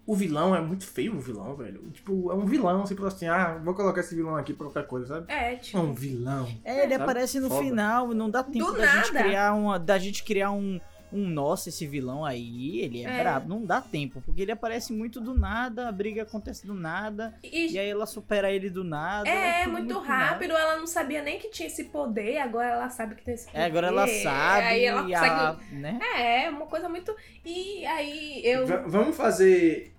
O 0.06 0.16
vilão 0.16 0.54
é 0.54 0.60
muito 0.60 0.86
feio, 0.86 1.16
o 1.16 1.20
vilão, 1.22 1.56
velho. 1.56 1.80
Tipo, 1.94 2.30
é 2.30 2.36
um 2.36 2.46
vilão, 2.46 2.86
você 2.86 2.94
fala 2.94 3.08
assim, 3.08 3.26
ah, 3.26 3.58
vou 3.64 3.74
colocar 3.74 4.02
esse 4.02 4.14
vilão 4.14 4.36
aqui 4.36 4.54
pra 4.54 4.66
qualquer 4.68 4.86
coisa, 4.86 5.08
sabe? 5.08 5.32
É, 5.32 5.54
É 5.54 5.56
tipo. 5.56 5.80
um 5.80 5.94
vilão. 5.94 6.46
É, 6.66 6.84
ele 6.84 6.92
Sabe? 6.92 7.04
aparece 7.04 7.40
no 7.40 7.48
Foda. 7.48 7.62
final, 7.64 8.08
não 8.10 8.30
dá 8.30 8.44
tempo 8.44 8.66
Do 8.66 8.78
da 8.78 8.86
gente 8.86 9.14
nada. 9.14 9.26
criar 9.26 9.54
uma, 9.54 9.80
da 9.80 9.98
gente 9.98 10.24
criar 10.26 10.52
um, 10.52 10.78
um 11.14 11.28
nossa 11.28 11.70
esse 11.70 11.86
vilão 11.86 12.26
aí, 12.26 12.80
ele 12.82 13.04
é, 13.04 13.10
É. 13.10 13.22
brabo, 13.22 13.48
não 13.48 13.66
dá 13.66 13.80
tempo, 13.80 14.22
porque 14.26 14.42
ele 14.42 14.52
aparece 14.52 14.92
muito 14.92 15.22
do 15.22 15.34
nada, 15.38 15.88
a 15.88 15.92
briga 15.92 16.24
acontece 16.24 16.66
do 16.66 16.74
nada, 16.74 17.36
E, 17.44 17.72
e 17.74 17.80
aí 17.80 17.88
ela 17.90 18.06
supera 18.06 18.52
ele 18.52 18.70
do 18.70 18.84
nada. 18.84 19.30
é, 19.30 19.64
tudo 19.64 19.72
muito 19.74 19.88
do 19.94 20.00
rápido. 20.00 20.52
Ela 20.54 20.78
não 20.78 20.88
sabia 20.88 21.22
nem 21.22 21.38
que 21.40 21.50
tinha 21.50 21.68
esse 21.68 21.86
poder, 21.86 22.38
agora 22.40 22.68
ela 22.70 22.90
sabe 22.90 23.16
que 23.16 23.24
tem 23.24 23.34
esse 23.36 23.46
poder. 23.46 23.58
nada. 23.60 23.68
É, 23.68 23.70
agora 23.72 23.88
ela 23.88 24.08
sabe, 24.08 24.68
Aí 24.68 24.86
ela 24.86 25.02
e 25.02 25.14
consegue. 25.14 25.30
a, 25.30 25.58
né? 25.72 26.00
É, 26.46 26.50
uma 26.50 26.66
coisa 26.66 26.90
muito. 26.90 27.16
E 27.46 27.86
aí 27.86 28.42
eu. 28.46 28.66
Va- 28.68 28.84
vamos 28.88 29.16
fazer. 29.16 29.94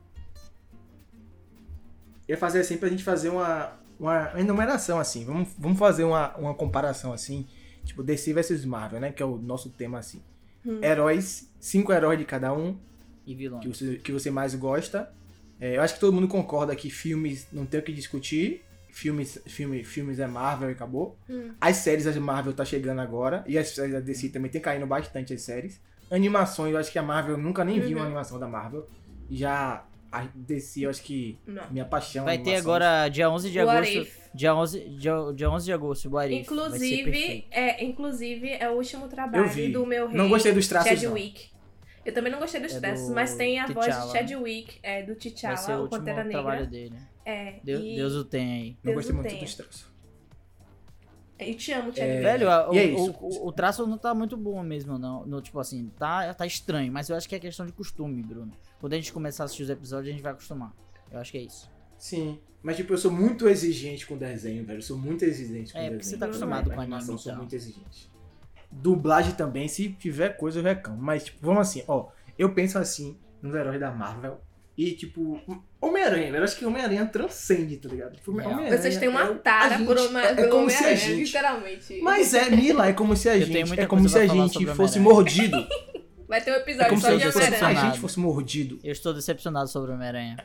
Eu 2.27 2.35
ia 2.35 2.39
fazer 2.39 2.61
assim 2.61 2.77
pra 2.79 2.89
gente 2.89 3.05
fazer 3.05 3.29
uma, 3.29 3.73
uma 4.01 4.33
enumeração 4.39 4.99
assim. 4.99 5.25
Vamos, 5.25 5.49
vamos 5.59 5.79
fazer 5.79 6.05
uma, 6.05 6.35
uma 6.37 6.55
comparação 6.55 7.13
assim. 7.13 7.47
Tipo, 7.85 8.03
DC 8.03 8.33
vs 8.33 8.65
Marvel, 8.65 8.99
né? 9.01 9.13
Que 9.13 9.23
é 9.23 9.27
o 9.27 9.37
nosso 9.37 9.69
tema 9.69 9.99
assim. 9.99 10.23
Hum. 10.67 10.81
Heróis, 10.83 11.51
cinco 11.61 11.93
heróis 11.93 12.19
de 12.19 12.25
cada 12.25 12.53
um, 12.53 12.79
E 13.27 13.35
vilão. 13.35 13.61
que 13.61 13.69
você, 13.69 13.97
que 13.97 14.13
você 14.13 14.31
mais 14.31 14.55
gosta. 14.55 15.13
É, 15.61 15.77
eu 15.77 15.83
acho 15.83 15.95
que 15.95 16.01
todo 16.01 16.13
mundo 16.13 16.27
concorda 16.29 16.75
que 16.75 16.91
filmes 16.91 17.47
não 17.53 17.65
tem 17.67 17.81
o 17.81 17.83
que 17.83 17.93
discutir. 17.93 18.63
Filmes, 18.91 19.41
filme, 19.47 19.83
filmes 19.83 20.19
é 20.21 20.27
Marvel 20.27 20.69
e 20.69 20.73
acabou. 20.73 21.17
Hum. 21.29 21.53
As 21.61 21.77
séries 21.79 22.05
da 22.05 22.21
Marvel 22.21 22.53
tá 22.53 22.65
chegando 22.65 23.01
agora. 23.01 23.43
E 23.47 23.59
as 23.59 23.69
séries 23.69 23.93
da 23.93 24.01
DC 24.01 24.29
também 24.29 24.51
tem 24.51 24.61
caindo 24.61 24.87
bastante 24.87 25.33
as 25.35 25.43
séries. 25.43 25.81
Animações, 26.11 26.73
eu 26.73 26.79
acho 26.79 26.93
que 26.93 26.99
a 26.99 27.03
Marvel 27.03 27.37
nunca 27.37 27.65
nem 27.65 27.81
viu 27.81 27.91
Uhum. 27.91 27.97
uma 27.97 28.05
animação 28.07 28.39
da 28.39 28.47
Marvel. 28.47 28.87
Já 29.31 29.85
a 30.21 30.29
DC, 30.35 30.87
eu 30.87 30.91
acho 30.91 31.03
que 31.03 31.39
Não. 31.47 31.71
minha 31.71 31.85
paixão. 31.85 32.25
Vai 32.25 32.37
ter 32.39 32.43
animações. 32.57 32.65
agora 32.65 33.09
dia 33.09 33.31
11 33.31 33.51
de 33.51 33.59
What 33.61 33.71
agosto. 33.77 33.99
If? 34.09 34.25
Dia 34.35 34.55
11, 34.55 34.81
dia, 34.91 35.13
dia 35.35 35.51
11 35.51 35.65
de 35.65 35.73
agosto, 35.73 36.11
What 36.11 36.35
Inclusive, 36.35 37.47
é, 37.51 37.85
inclusive, 37.85 38.49
é 38.51 38.69
o 38.69 38.75
último 38.75 39.07
trabalho 39.09 39.73
do 39.73 39.87
meu 39.87 40.09
rei, 40.09 40.17
Não 40.17 40.29
gostei 40.29 40.53
dos 40.53 40.67
traços, 40.69 40.91
não. 40.91 40.99
Chadwick. 41.01 41.47
Eu 42.05 42.13
também 42.13 42.31
não 42.33 42.39
gostei 42.39 42.61
dos 42.61 42.75
É 42.75 42.81
traços, 42.81 43.09
do 43.09 43.15
mas 43.15 43.35
tem 43.35 43.59
a 43.59 43.67
voz 43.67 43.87
de 43.87 43.93
T'Challa. 43.93 44.13
Chadwick, 44.13 44.79
é, 44.83 45.03
do 45.05 45.15
T'Challa, 45.15 45.81
o 45.81 45.85
o 45.85 45.89
Pantera 45.89 46.29
trabalho 46.29 46.61
Negra. 46.63 46.67
dele. 46.67 46.95
É, 47.25 47.55
Deus, 47.65 47.83
e, 47.83 47.97
Deus 47.97 48.13
o 48.15 48.25
tem 48.25 48.53
aí. 48.53 48.69
Não 48.83 48.93
Deus 48.93 48.95
gostei 48.97 49.13
o 49.13 49.17
muito 49.17 49.29
tenha. 49.31 49.41
dos 49.43 49.55
traços. 49.55 49.94
E 51.39 51.55
te 51.55 51.73
amo, 51.73 51.91
É, 51.91 51.95
Chadwick. 51.95 52.23
Velho, 52.23 52.51
a- 52.51 52.71
o, 52.71 52.75
é 52.75 52.87
o, 52.93 53.47
o 53.49 53.53
traço 53.53 53.87
não 53.87 53.99
tá 53.99 54.15
muito 54.15 54.37
bom 54.37 54.63
mesmo, 54.63 54.99
não. 54.99 55.27
No, 55.27 55.41
tipo 55.43 55.59
assim, 55.59 55.91
tá, 55.99 56.33
tá 56.35 56.47
estranho, 56.47 56.93
mas 56.93 57.09
eu 57.11 57.17
acho 57.17 57.29
que 57.29 57.35
é 57.35 57.39
questão 57.41 57.67
de 57.67 57.73
costume, 57.73 58.23
Bruno. 58.23 58.53
Quando 58.81 58.93
a 58.93 58.97
gente 58.97 59.13
começar 59.13 59.43
a 59.43 59.47
assistir 59.47 59.65
os 59.65 59.71
episódios, 59.71 60.09
a 60.09 60.13
gente 60.13 60.23
vai 60.23 60.33
acostumar. 60.33 60.73
Eu 61.11 61.19
acho 61.21 61.33
que 61.33 61.39
é 61.39 61.43
isso. 61.43 61.71
Sim. 61.99 62.39
Mas, 62.63 62.77
tipo, 62.77 62.93
eu 62.93 62.99
sou 62.99 63.11
muito 63.11 63.49
exigente 63.49 64.07
com 64.07 64.17
desenho, 64.17 64.65
velho. 64.65 64.79
Eu 64.79 64.83
sou 64.83 64.97
muito 64.97 65.25
exigente 65.25 65.73
com 65.73 65.79
É, 65.79 65.83
desenho. 65.83 65.99
porque 65.99 66.07
você 66.11 66.17
tá 66.17 66.27
acostumado 66.27 66.71
com 66.71 66.81
animação, 66.81 66.97
anime, 66.97 67.13
eu 67.15 67.19
sou 67.19 67.33
então. 67.33 67.43
muito 67.43 67.55
exigente. 67.55 68.11
Dublagem 68.71 69.35
também, 69.35 69.69
se 69.69 69.91
tiver 69.93 70.31
coisa, 70.37 70.59
eu 70.59 70.63
reclamo. 70.65 71.01
Mas, 71.01 71.25
tipo, 71.25 71.39
vamos 71.45 71.61
assim, 71.63 71.83
ó. 71.87 72.09
Eu 72.39 72.53
penso 72.55 72.79
assim 72.79 73.17
nos 73.43 73.55
heróis 73.55 73.79
da 73.79 73.91
Marvel. 73.93 74.41
E, 74.77 74.93
tipo, 74.93 75.41
Homem-Aranha, 75.89 76.25
velho. 76.27 76.37
Eu 76.39 76.45
acho 76.45 76.57
que 76.57 76.65
Homem-Aranha 76.67 77.07
transcende, 77.07 77.77
tá 77.77 77.89
ligado? 77.89 78.17
Tipo. 78.17 78.31
Homem-Aranha 78.33 78.77
Vocês 78.79 78.97
têm 78.97 79.07
é 79.09 79.11
uma 79.11 79.31
o- 79.31 79.35
tara 79.37 79.79
por 79.79 79.97
é, 79.97 80.03
é 80.03 80.35
por 80.35 80.49
como 80.51 80.71
se 80.71 80.77
a 80.77 80.81
Homem-Aranha, 80.81 80.97
gente. 80.97 81.25
literalmente. 81.25 82.01
Mas 82.03 82.35
é, 82.35 82.51
Mila, 82.51 82.89
é 82.89 82.93
como 82.93 83.17
se 83.17 83.29
a 83.29 83.37
Eu 83.37 83.47
tenho 83.47 83.67
gente. 83.67 83.81
É 83.81 83.87
como 83.87 84.09
se 84.09 84.19
a 84.19 84.27
gente 84.27 84.67
fosse 84.67 84.99
Homem-Aranha. 84.99 85.03
mordido. 85.03 85.67
Vai 86.29 86.41
ter 86.41 86.51
um 86.53 86.55
É 86.55 86.59
episódio 86.59 86.89
como 86.89 87.01
se 87.01 87.07
só 87.07 87.13
a 87.13 87.17
de 87.17 87.23
gente, 87.23 87.33
fosse, 87.33 87.45
a 87.45 87.49
Homem-Aranha. 87.57 87.81
gente 87.93 88.01
fosse 88.01 88.19
mordido. 88.21 88.79
Eu 88.83 88.93
estou 88.93 89.13
decepcionado 89.15 89.69
sobre 89.69 89.91
o 89.91 89.95
Homem-Aranha. 89.95 90.37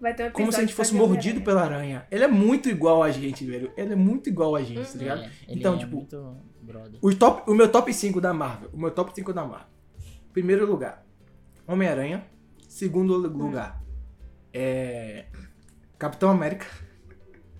Vai 0.00 0.14
ter 0.14 0.22
um 0.22 0.26
episódio 0.26 0.32
Como 0.32 0.52
se 0.52 0.58
a 0.58 0.60
gente 0.60 0.74
fosse 0.74 0.94
mordido 0.94 1.40
Homem-Aranha. 1.40 1.44
pela 1.66 1.78
aranha. 1.78 2.06
Ele 2.10 2.22
é 2.24 2.28
muito 2.28 2.68
igual 2.68 3.02
a 3.02 3.10
gente, 3.10 3.44
velho. 3.44 3.72
Ele 3.76 3.94
é 3.94 3.96
muito 3.96 4.28
igual 4.28 4.54
a 4.54 4.62
gente, 4.62 4.92
tá 4.92 4.98
ligado? 4.98 5.22
É, 5.22 5.30
ele 5.48 5.58
Então, 5.58 5.74
é 5.74 5.78
tipo, 5.78 5.96
muito 5.96 6.36
brother. 6.62 6.98
O, 7.02 7.14
top, 7.16 7.50
o 7.50 7.54
meu 7.54 7.68
top 7.68 7.92
5 7.92 8.20
da 8.20 8.32
Marvel. 8.32 8.70
O 8.72 8.78
meu 8.78 8.90
top 8.92 9.10
5 9.12 9.32
da 9.32 9.42
Marvel. 9.44 9.66
Primeiro 10.32 10.66
lugar, 10.66 11.04
Homem-Aranha. 11.66 12.24
Segundo 12.68 13.16
lugar, 13.16 13.82
é. 14.52 15.26
Capitão 15.98 16.30
América. 16.30 16.66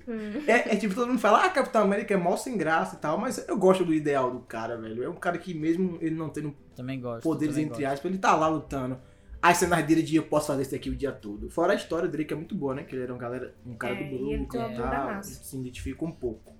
Hum. 0.06 0.42
É, 0.46 0.72
é 0.74 0.76
tipo, 0.76 0.94
todo 0.94 1.08
mundo 1.08 1.18
fala, 1.18 1.44
ah, 1.44 1.50
Capitão 1.50 1.82
América 1.82 2.14
é 2.14 2.16
mal 2.16 2.36
sem 2.38 2.56
graça 2.56 2.96
e 2.96 2.98
tal, 2.98 3.18
mas 3.18 3.46
eu 3.46 3.58
gosto 3.58 3.84
do 3.84 3.92
ideal 3.92 4.30
do 4.30 4.40
cara, 4.40 4.76
velho. 4.78 5.02
É 5.04 5.08
um 5.08 5.14
cara 5.16 5.36
que, 5.36 5.52
mesmo 5.52 5.98
ele 6.00 6.14
não 6.14 6.30
tendo 6.30 6.54
Também 6.74 6.98
gosto. 7.00 7.22
poderes, 7.22 7.56
também 7.56 7.68
entre 7.68 7.84
aspas, 7.84 8.10
ele 8.10 8.18
tá 8.18 8.34
lá 8.34 8.48
lutando. 8.48 8.98
As 9.40 9.58
cenas 9.58 9.84
dele 9.86 10.02
de 10.02 10.16
eu 10.16 10.24
posso 10.24 10.46
fazer 10.48 10.62
isso 10.62 10.74
aqui 10.74 10.88
o 10.90 10.96
dia 10.96 11.12
todo. 11.12 11.50
Fora 11.50 11.72
a 11.72 11.76
história 11.76 12.08
dele, 12.08 12.24
que 12.24 12.32
é 12.32 12.36
muito 12.36 12.54
boa, 12.54 12.74
né? 12.74 12.82
Que 12.84 12.94
ele 12.96 13.02
era 13.04 13.14
um, 13.14 13.18
galera, 13.18 13.54
um 13.64 13.74
cara 13.74 13.94
É, 13.94 13.96
do 14.08 14.16
e 14.16 14.34
e 14.34 14.38
bunda 14.38 14.68
tal. 14.74 15.04
massa. 15.06 15.44
Se 15.44 15.56
identifica 15.56 16.04
um 16.04 16.10
pouco. 16.10 16.56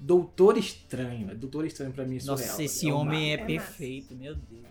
Doutor 0.00 0.56
Estranho. 0.58 1.36
Doutor 1.36 1.64
Estranho 1.64 1.92
pra 1.92 2.04
mim 2.04 2.16
é 2.16 2.20
surreal. 2.20 2.38
Nossa, 2.38 2.62
esse 2.62 2.88
É 2.88 2.92
homem 2.92 3.30
é. 3.32 3.34
É 3.34 3.44
perfeito, 3.44 4.14
meu 4.16 4.34
Deus. 4.34 4.66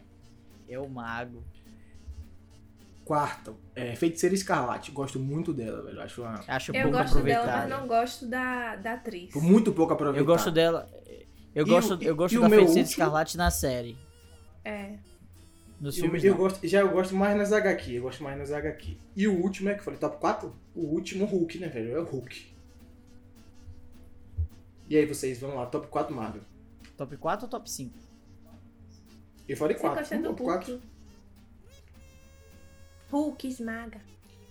É 0.67 0.77
o 0.79 0.89
mago. 0.89 1.43
Quarto, 3.05 3.55
é, 3.75 3.95
Feiticeira 3.95 4.33
Escarlate. 4.35 4.91
Gosto 4.91 5.19
muito 5.19 5.53
dela, 5.53 5.83
velho. 5.83 6.01
Acho 6.01 6.21
uma. 6.23 6.43
Acho 6.47 6.71
Eu 6.75 6.81
pouco 6.83 6.97
gosto 6.97 7.21
dela, 7.21 7.43
aproveitada. 7.45 7.67
mas 7.67 7.69
não 7.79 7.87
gosto 7.87 8.25
da, 8.27 8.75
da 8.77 8.93
atriz. 8.93 9.33
Muito 9.35 9.71
pouco 9.71 9.93
aproveitada. 9.93 10.21
Eu 10.21 10.25
gosto 10.25 10.51
dela. 10.51 10.89
Eu 11.53 11.65
E 11.65 11.69
gosto, 11.69 11.95
o- 11.95 12.03
eu 12.03 12.15
gosto 12.15 12.33
da 12.41 12.49
Feiticeira 12.49 12.67
último? 12.67 12.81
Escarlate 12.89 13.37
na 13.37 13.51
série. 13.51 13.95
É. 14.63 14.97
Nos 15.79 15.95
Eu, 15.97 16.03
filmes 16.05 16.23
eu 16.23 16.31
não. 16.31 16.37
gosto, 16.39 16.67
já 16.67 16.79
eu 16.81 16.89
gosto 16.89 17.15
mais 17.15 17.37
nas 17.37 17.53
HQ. 17.53 17.93
Eu 17.93 18.01
gosto 18.01 18.23
mais 18.23 18.37
nas 18.39 18.51
HQ. 18.51 18.97
E 19.15 19.27
o 19.27 19.39
último, 19.39 19.69
é 19.69 19.73
que 19.75 19.81
eu 19.81 19.83
falei, 19.83 19.99
top 19.99 20.17
4? 20.19 20.55
O 20.73 20.81
último 20.87 21.25
Hulk, 21.25 21.59
né, 21.59 21.67
velho? 21.67 21.95
É 21.95 21.99
o 21.99 22.05
Hulk. 22.05 22.47
E 24.89 24.97
aí, 24.97 25.05
vocês, 25.05 25.39
vamos 25.39 25.55
lá, 25.57 25.65
top 25.67 25.87
4 25.87 26.13
Marvel. 26.15 26.41
Top 26.97 27.15
4 27.17 27.45
ou 27.45 27.49
top 27.49 27.69
5? 27.69 27.93
Eu 29.47 29.55
falei 29.57 29.75
Você 29.75 29.81
4. 29.81 29.99
gosta 29.99 30.17
do 30.17 30.23
top 30.23 30.43
4. 30.43 30.81
Hulk? 33.11 33.47
Esmaga. 33.47 33.99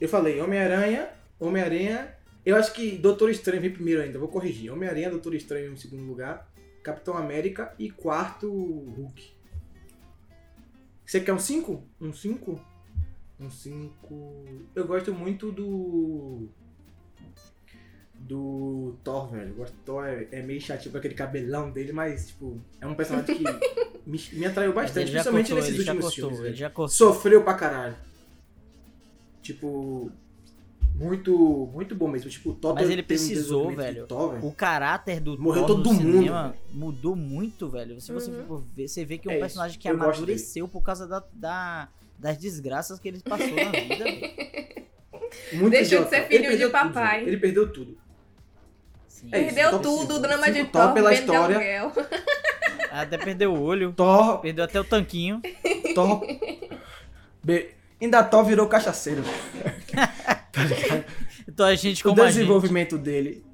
Eu 0.01 0.09
falei 0.09 0.41
Homem-Aranha, 0.41 1.09
Homem-Aranha. 1.39 2.15
Eu 2.45 2.57
acho 2.57 2.73
que 2.73 2.99
Doutor 2.99 3.31
Estranho 3.31 3.61
vem 3.63 3.71
primeiro 3.73 4.03
ainda, 4.03 4.19
vou 4.19 4.29
corrigir. 4.29 4.71
Homem-Aranha, 4.73 5.11
Doutor 5.11 5.35
Estranho 5.35 5.73
em 5.73 5.77
segundo 5.77 6.05
lugar. 6.05 6.51
Capitão 6.83 7.17
América 7.17 7.75
e 7.79 7.91
quarto 7.91 8.47
Hulk. 8.51 9.33
Você 11.07 11.21
quer 11.21 11.33
um 11.33 11.39
5? 11.39 11.83
Um 12.01 12.13
5? 12.13 12.61
Um 13.41 13.51
5. 13.51 14.45
Eu 14.75 14.87
gosto 14.87 15.13
muito 15.15 15.51
do. 15.51 16.49
Do 18.15 18.97
Thor, 19.05 19.31
velho. 19.31 19.51
Eu 19.51 19.55
gosto 19.55 19.75
do 19.75 19.83
Thor, 19.83 20.05
é, 20.07 20.27
é 20.33 20.43
meio 20.43 20.61
chatinho 20.61 20.93
com 20.93 20.99
aquele 20.99 21.15
cabelão 21.15 21.71
dele, 21.71 21.93
mas, 21.93 22.29
tipo, 22.29 22.59
é 22.81 22.87
um 22.87 22.95
personagem 22.95 23.37
que 23.37 23.43
me, 24.07 24.19
me 24.33 24.47
atraiu 24.47 24.73
bastante, 24.73 25.11
ele 25.11 25.13
já 25.13 25.31
principalmente 25.31 25.49
cortou, 25.49 25.57
nesses 25.57 25.75
ele 25.75 25.85
já 25.85 25.93
últimos 25.93 26.15
cortou, 26.15 26.31
filmes. 26.31 26.39
ele 26.39 26.49
velho 26.49 26.57
já 26.57 26.71
cortou. 26.71 26.89
sofreu 26.97 27.43
pra 27.45 27.55
caralho. 27.55 27.97
Tipo, 29.45 30.11
muito, 30.95 31.69
muito 31.73 31.95
bom 31.95 32.09
mesmo. 32.09 32.31
Tipo, 32.31 32.51
o 32.51 32.55
Thor 32.55 32.75
Mas 32.75 32.89
ele 32.89 33.03
um 33.03 33.05
precisou, 33.05 33.67
desenvolvimento 33.67 33.87
velho. 33.87 34.03
de 34.03 34.09
Thor, 34.09 34.33
velho. 34.33 34.47
O 34.47 34.53
caráter 34.53 35.21
do 35.21 35.39
Morreu 35.39 35.67
Thor 35.67 35.77
todo 35.77 35.85
no 35.93 35.93
mundo, 35.95 36.13
cinema 36.13 36.55
mudou 36.73 37.15
muito, 37.15 37.69
velho. 37.69 38.01
Se 38.01 38.11
você 38.13 38.31
Uhum. 38.31 38.65
ver, 38.75 38.89
você 38.89 39.05
vê 39.05 39.19
que 39.19 39.29
é 39.29 39.31
um 39.31 39.35
É 39.35 39.37
isso. 39.37 39.45
personagem 39.47 39.79
que 39.79 39.87
Eu 39.89 39.95
amadureceu 39.95 40.67
por 40.67 40.81
causa 40.83 41.07
da, 41.07 41.23
da- 41.33 41.89
das 42.19 42.39
desgraças 42.39 42.99
que 42.99 43.07
ele 43.09 43.21
passou 43.21 43.47
na 43.55 43.71
vida. 43.71 44.05
Muito 45.53 45.71
Deixou 45.73 45.99
de 46.01 46.07
idiota. 46.07 46.11
ser 46.11 46.33
Ele 46.33 46.45
filho 46.45 46.57
de 46.57 46.63
tudo, 46.63 46.73
papai. 46.73 47.19
velho. 47.19 47.29
ele 47.29 47.37
perdeu 47.39 47.71
tudo. 47.73 47.99
Sim. 49.09 49.29
É 49.33 49.41
isso, 49.41 49.55
Perdeu 49.55 49.71
top 49.73 49.83
tudo, 49.83 50.15
o 50.15 50.19
drama 50.21 50.51
de 50.51 50.65
Thor, 50.65 50.83
top 50.83 50.95
pela 50.95 51.13
história. 51.13 51.93
Até 52.91 53.19
perdeu 53.19 53.53
o 53.53 53.61
olho. 53.61 53.93
Thor, 53.93 54.39
Perdeu 54.39 54.65
até 54.65 54.81
o 54.81 54.85
tanquinho. 54.85 55.43
Thor. 55.95 56.25
Be- 57.45 57.74
Ainda 58.01 58.23
Thor 58.25 58.45
virou 58.45 58.67
cachaceiro. 58.69 59.23
tá 60.53 60.65
ligado? 60.65 61.05
Então 61.49 61.67
a 61.67 61.75
gente 61.75 62.01
O 62.03 62.11
como 62.11 62.23
gente. 62.23 62.35
desenvolvimento 62.35 62.99
dele. 62.99 63.45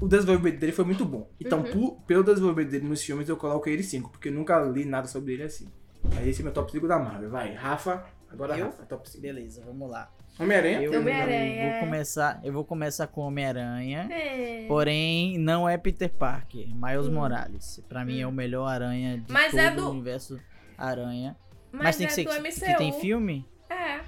O 0.00 0.08
desenvolvimento 0.08 0.58
dele 0.58 0.72
foi 0.72 0.84
muito 0.84 1.04
bom. 1.04 1.30
Então, 1.40 1.60
Uhum. 1.60 1.64
por- 1.90 2.00
pelo 2.06 2.24
desenvolvimento 2.24 2.70
dele 2.70 2.88
nos 2.88 3.02
filmes, 3.02 3.28
eu 3.28 3.36
coloco 3.36 3.68
ele 3.68 3.82
5, 3.82 4.10
porque 4.10 4.28
eu 4.28 4.32
nunca 4.32 4.58
li 4.60 4.84
nada 4.84 5.06
sobre 5.06 5.34
ele 5.34 5.44
assim. 5.44 5.68
Aí 6.16 6.28
esse 6.28 6.40
é 6.40 6.44
meu 6.44 6.52
top 6.52 6.72
5 6.72 6.88
da 6.88 6.98
Marvel. 6.98 7.30
Vai, 7.30 7.54
Rafa. 7.54 8.04
Agora 8.28 8.58
Eu? 8.58 8.66
Rafa, 8.66 8.84
top 8.84 9.08
5. 9.08 9.22
Beleza, 9.22 9.62
vamos 9.64 9.88
lá. 9.90 10.10
Homem-Aranha. 10.40 10.82
Eu, 10.82 10.98
Homem-Aranha. 10.98 11.64
eu 11.66 11.70
vou 11.72 11.80
começar, 11.80 12.40
eu 12.42 12.52
vou 12.52 12.64
começar 12.64 13.06
com 13.06 13.20
Homem-Aranha. 13.20 14.08
É. 14.10 14.64
Porém, 14.66 15.38
não 15.38 15.68
é 15.68 15.76
Peter 15.76 16.08
Parker, 16.10 16.66
Miles 16.74 17.06
Hum. 17.06 17.12
Morales. 17.12 17.80
Pra 17.88 18.04
mim 18.04 18.18
é 18.20 18.26
o 18.26 18.32
melhor 18.32 18.66
aranha 18.66 19.18
de 19.18 19.30
Mas 19.30 19.50
todo 19.50 19.60
é 19.60 19.70
do- 19.70 19.86
o 19.86 19.90
universo 19.90 20.40
aranha. 20.76 21.36
Mas, 21.70 21.82
Mas, 21.84 21.96
tem 21.96 22.06
é 22.06 22.08
que 22.08 22.14
ser 22.14 22.24
do 22.24 22.30
que, 22.30 22.38
MCU. 22.38 22.66
que 22.66 22.74
tem 22.78 22.92
filme? 23.00 23.46
É. 23.72 24.00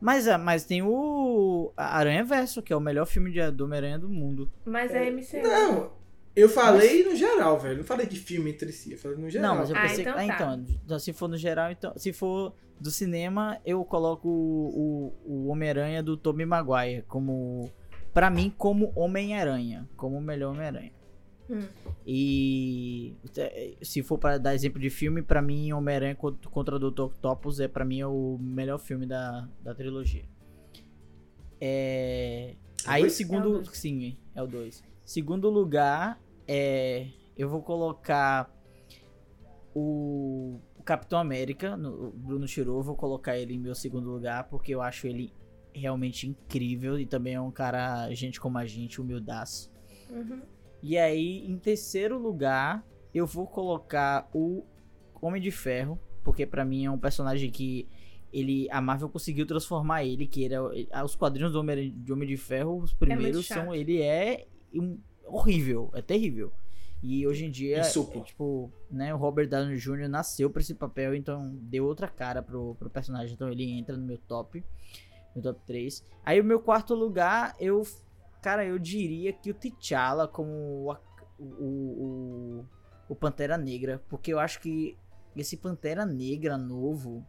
Mas, 0.00 0.26
é- 0.26 0.36
mas 0.36 0.64
tem 0.64 0.82
o 0.82 1.72
Aranha 1.76 2.24
Verso, 2.24 2.60
que 2.62 2.72
é 2.72 2.76
o 2.76 2.80
melhor 2.80 3.06
filme 3.06 3.30
de, 3.30 3.50
do 3.52 3.64
Homem-Aranha 3.64 3.98
do 3.98 4.08
mundo. 4.08 4.50
Mas 4.64 4.90
é, 4.92 5.08
MCU. 5.10 5.42
Não, 5.42 5.92
eu 6.34 6.48
falei 6.48 7.04
no 7.04 7.14
geral, 7.14 7.58
velho. 7.58 7.78
Não 7.78 7.84
falei 7.84 8.06
de 8.06 8.18
filme 8.18 8.50
entre 8.50 8.72
si, 8.72 8.92
eu 8.92 8.98
falei 8.98 9.16
no 9.18 9.30
geral. 9.30 9.50
Não, 9.52 9.60
mas 9.60 9.70
eu 9.70 9.76
Ah, 9.76 9.82
pensei 9.82 10.00
então 10.02 10.14
que. 10.14 10.20
Ah, 10.20 10.26
tá. 10.26 10.34
então, 10.34 10.64
então, 10.84 10.98
se 10.98 11.12
for 11.12 11.28
no 11.28 11.36
geral, 11.36 11.70
então. 11.70 11.92
Se 11.96 12.12
for 12.12 12.52
do 12.80 12.90
cinema, 12.90 13.58
eu 13.64 13.84
coloco 13.84 14.28
o, 14.28 15.12
o, 15.24 15.32
o 15.46 15.46
Homem-Aranha 15.48 16.02
do 16.02 16.16
Tobey 16.16 16.44
Maguire 16.46 17.02
como. 17.06 17.70
Pra 18.12 18.28
mim, 18.28 18.52
como 18.58 18.92
Homem-Aranha. 18.96 19.88
Como 19.96 20.16
o 20.18 20.20
melhor 20.20 20.52
Homem-Aranha. 20.52 20.92
Hum. 21.52 21.68
E 22.06 23.14
eh, 23.36 23.76
se 23.82 24.02
for 24.02 24.16
pra 24.16 24.38
dar 24.38 24.54
exemplo 24.54 24.80
de 24.80 24.88
filme, 24.88 25.20
pra 25.20 25.42
mim 25.42 25.70
Homem-Aranha 25.72 26.14
contra 26.14 26.50
contra 26.50 26.76
o 26.76 26.90
Dr. 26.90 27.02
Octopus 27.02 27.60
é 27.60 27.68
pra 27.68 27.84
mim 27.84 28.00
é 28.00 28.06
o 28.06 28.38
melhor 28.40 28.78
filme 28.78 29.04
da, 29.04 29.46
da 29.60 29.74
trilogia. 29.74 30.24
É... 31.60 32.56
Aí 32.86 33.02
dois? 33.02 33.12
segundo, 33.12 33.60
É 33.60 33.64
sim, 33.74 34.16
é 34.34 34.42
o 34.42 34.46
2. 34.46 34.82
Segundo 35.04 35.50
lugar, 35.50 36.18
é 36.48 37.08
eu 37.36 37.48
vou 37.48 37.62
colocar 37.62 38.50
o, 39.74 40.58
o 40.76 40.82
Capitão 40.82 41.18
América, 41.18 41.76
no, 41.76 42.08
o 42.08 42.10
Bruno 42.10 42.46
tirou, 42.46 42.82
vou 42.82 42.96
colocar 42.96 43.36
ele 43.36 43.54
em 43.54 43.58
meu 43.58 43.74
segundo 43.74 44.10
lugar 44.10 44.44
porque 44.48 44.74
eu 44.74 44.82
acho 44.82 45.06
ele 45.06 45.32
realmente 45.74 46.28
incrível 46.28 46.98
e 46.98 47.06
também 47.06 47.34
é 47.34 47.40
um 47.40 47.50
cara 47.50 48.12
gente 48.14 48.40
como 48.40 48.58
a 48.58 48.66
gente, 48.66 49.00
humildaço. 49.00 49.72
Uhum. 50.10 50.42
E 50.82 50.98
aí, 50.98 51.46
em 51.46 51.56
terceiro 51.58 52.18
lugar, 52.18 52.84
eu 53.14 53.26
vou 53.26 53.46
colocar 53.46 54.28
o 54.34 54.64
Homem 55.20 55.40
de 55.40 55.50
Ferro, 55.50 55.98
porque 56.24 56.44
pra 56.44 56.64
mim 56.64 56.84
é 56.84 56.90
um 56.90 56.98
personagem 56.98 57.50
que 57.50 57.86
ele 58.32 58.66
a 58.70 58.80
Marvel 58.80 59.08
conseguiu 59.08 59.46
transformar 59.46 60.04
ele, 60.04 60.26
que 60.26 60.42
ele 60.42 60.54
é, 60.90 61.04
os 61.04 61.14
quadrinhos 61.14 61.52
do 61.52 61.60
Homem 61.60 61.90
de 61.96 62.12
Homem 62.12 62.26
de 62.28 62.36
Ferro, 62.36 62.78
os 62.78 62.92
primeiros 62.92 63.44
chato. 63.44 63.64
são 63.64 63.74
ele 63.74 64.00
é 64.00 64.46
um- 64.74 64.98
horrível, 65.26 65.90
é 65.94 66.02
terrível. 66.02 66.52
E 67.02 67.26
hoje 67.26 67.44
em 67.46 67.50
dia, 67.50 67.78
é, 67.78 67.82
tipo, 68.24 68.72
né, 68.90 69.12
o 69.12 69.16
Robert 69.18 69.48
Downey 69.48 69.76
Jr. 69.76 70.08
nasceu 70.08 70.48
pra 70.48 70.62
esse 70.62 70.74
papel, 70.74 71.14
então 71.14 71.50
deu 71.62 71.84
outra 71.84 72.06
cara 72.08 72.40
pro, 72.42 72.74
pro 72.76 72.88
personagem. 72.88 73.34
Então 73.34 73.50
ele 73.50 73.70
entra 73.72 73.96
no 73.96 74.06
meu 74.06 74.18
top, 74.18 74.64
meu 75.34 75.42
top 75.42 75.60
3. 75.66 76.02
Aí 76.24 76.40
o 76.40 76.44
meu 76.44 76.60
quarto 76.60 76.94
lugar, 76.94 77.56
eu, 77.58 77.82
cara, 78.42 78.64
eu 78.64 78.78
diria 78.78 79.32
que 79.32 79.50
o 79.50 79.54
T'Challa 79.54 80.26
como 80.26 80.94
o, 81.38 81.44
o, 81.44 82.66
o, 83.08 83.16
Pantera 83.16 83.56
Negra, 83.56 84.02
porque 84.08 84.32
eu 84.32 84.38
acho 84.38 84.60
que 84.60 84.98
esse 85.36 85.56
Pantera 85.56 86.04
Negra 86.04 86.58
novo, 86.58 87.24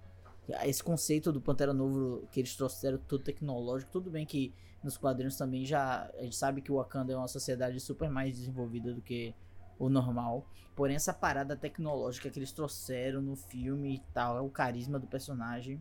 esse 0.66 0.84
conceito 0.84 1.32
do 1.32 1.40
Pantera 1.40 1.72
Novo 1.72 2.28
que 2.32 2.40
eles 2.40 2.56
trouxeram 2.56 2.98
todo 2.98 3.24
tecnológico, 3.24 3.92
tudo 3.92 4.10
bem 4.10 4.26
que 4.26 4.54
nos 4.84 4.98
quadrinhos 4.98 5.38
também 5.38 5.66
já 5.66 6.12
a 6.18 6.24
gente 6.24 6.36
sabe 6.36 6.62
que 6.62 6.72
o 6.72 6.76
Wakanda 6.76 7.14
é 7.14 7.16
uma 7.16 7.28
sociedade 7.28 7.80
super 7.80 8.10
mais 8.10 8.36
desenvolvida 8.36 8.94
do 8.94 9.02
que 9.02 9.34
o 9.80 9.90
normal. 9.90 10.46
Porém, 10.76 10.96
essa 10.96 11.14
parada 11.14 11.56
tecnológica 11.56 12.30
que 12.30 12.40
eles 12.40 12.52
trouxeram 12.52 13.22
no 13.22 13.36
filme 13.36 13.96
e 13.96 14.00
tal, 14.14 14.38
é 14.38 14.42
o 14.42 14.50
carisma 14.50 15.00
do 15.00 15.08
personagem. 15.08 15.80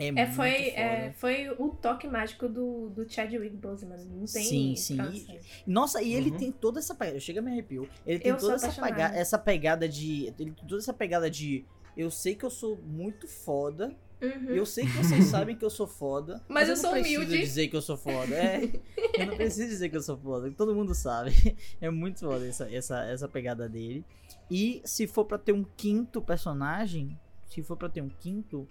É, 0.00 0.06
É, 0.08 0.12
muito 0.12 0.32
foi, 0.34 0.50
é, 0.70 1.12
foi 1.16 1.50
o 1.50 1.68
toque 1.68 2.08
mágico 2.08 2.48
do, 2.48 2.88
do 2.90 3.08
Chadwick 3.08 3.54
Boseman. 3.56 3.98
Não 3.98 4.24
tem 4.24 4.26
Sim, 4.44 4.74
sim. 4.76 4.96
tradução. 4.96 5.36
Nossa, 5.66 6.02
e 6.02 6.14
ele 6.14 6.30
Uhum. 6.30 6.36
tem 6.38 6.50
toda 6.52 6.78
essa 6.80 6.94
pegada. 6.94 7.20
Chega 7.20 7.42
me 7.42 7.50
arrepio. 7.50 7.88
Ele 8.06 8.18
tem 8.18 8.30
Eu 8.32 8.38
toda 8.38 8.54
essa, 8.54 8.66
apaixonada. 8.66 8.94
pega, 8.94 9.16
essa 9.18 9.38
pegada 9.38 9.88
de. 9.88 10.22
Ele 10.24 10.32
tem 10.32 10.66
toda 10.66 10.78
essa 10.78 10.92
pegada 10.94 11.30
de. 11.30 11.64
Eu 11.96 12.10
sei 12.10 12.34
que 12.34 12.44
eu 12.44 12.50
sou 12.50 12.76
muito 12.78 13.28
foda. 13.28 13.94
Uhum. 14.22 14.50
Eu 14.50 14.66
sei 14.66 14.84
que 14.84 14.92
vocês 14.92 15.24
sabem 15.28 15.56
que 15.56 15.64
eu 15.64 15.70
sou 15.70 15.86
foda. 15.86 16.42
Mas 16.48 16.68
eu 16.68 16.74
não 16.74 16.82
sou 16.82 16.90
preciso 16.92 17.22
humilde. 17.22 17.38
dizer 17.38 17.68
que 17.68 17.76
eu 17.76 17.82
sou 17.82 17.96
foda. 17.96 18.34
É, 18.34 18.70
eu 19.18 19.26
não 19.26 19.36
preciso 19.36 19.68
dizer 19.68 19.88
que 19.88 19.96
eu 19.96 20.02
sou 20.02 20.16
foda. 20.16 20.50
Todo 20.52 20.74
mundo 20.74 20.94
sabe. 20.94 21.32
É 21.80 21.90
muito 21.90 22.20
foda 22.20 22.46
essa, 22.46 22.70
essa, 22.74 23.04
essa 23.04 23.28
pegada 23.28 23.68
dele. 23.68 24.04
E 24.50 24.80
se 24.84 25.06
for 25.06 25.24
pra 25.24 25.36
ter 25.38 25.52
um 25.52 25.64
quinto 25.76 26.20
personagem. 26.22 27.18
Se 27.48 27.62
for 27.62 27.76
pra 27.76 27.88
ter 27.88 28.00
um 28.02 28.08
quinto. 28.08 28.66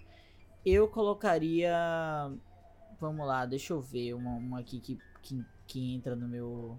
Eu 0.64 0.88
colocaria. 0.88 1.72
Vamos 3.00 3.26
lá, 3.26 3.46
deixa 3.46 3.72
eu 3.72 3.80
ver. 3.80 4.14
Uma, 4.14 4.32
uma 4.32 4.60
aqui 4.60 4.78
que, 4.80 4.98
que, 5.22 5.44
que 5.66 5.94
entra 5.94 6.14
no 6.14 6.28
meu. 6.28 6.78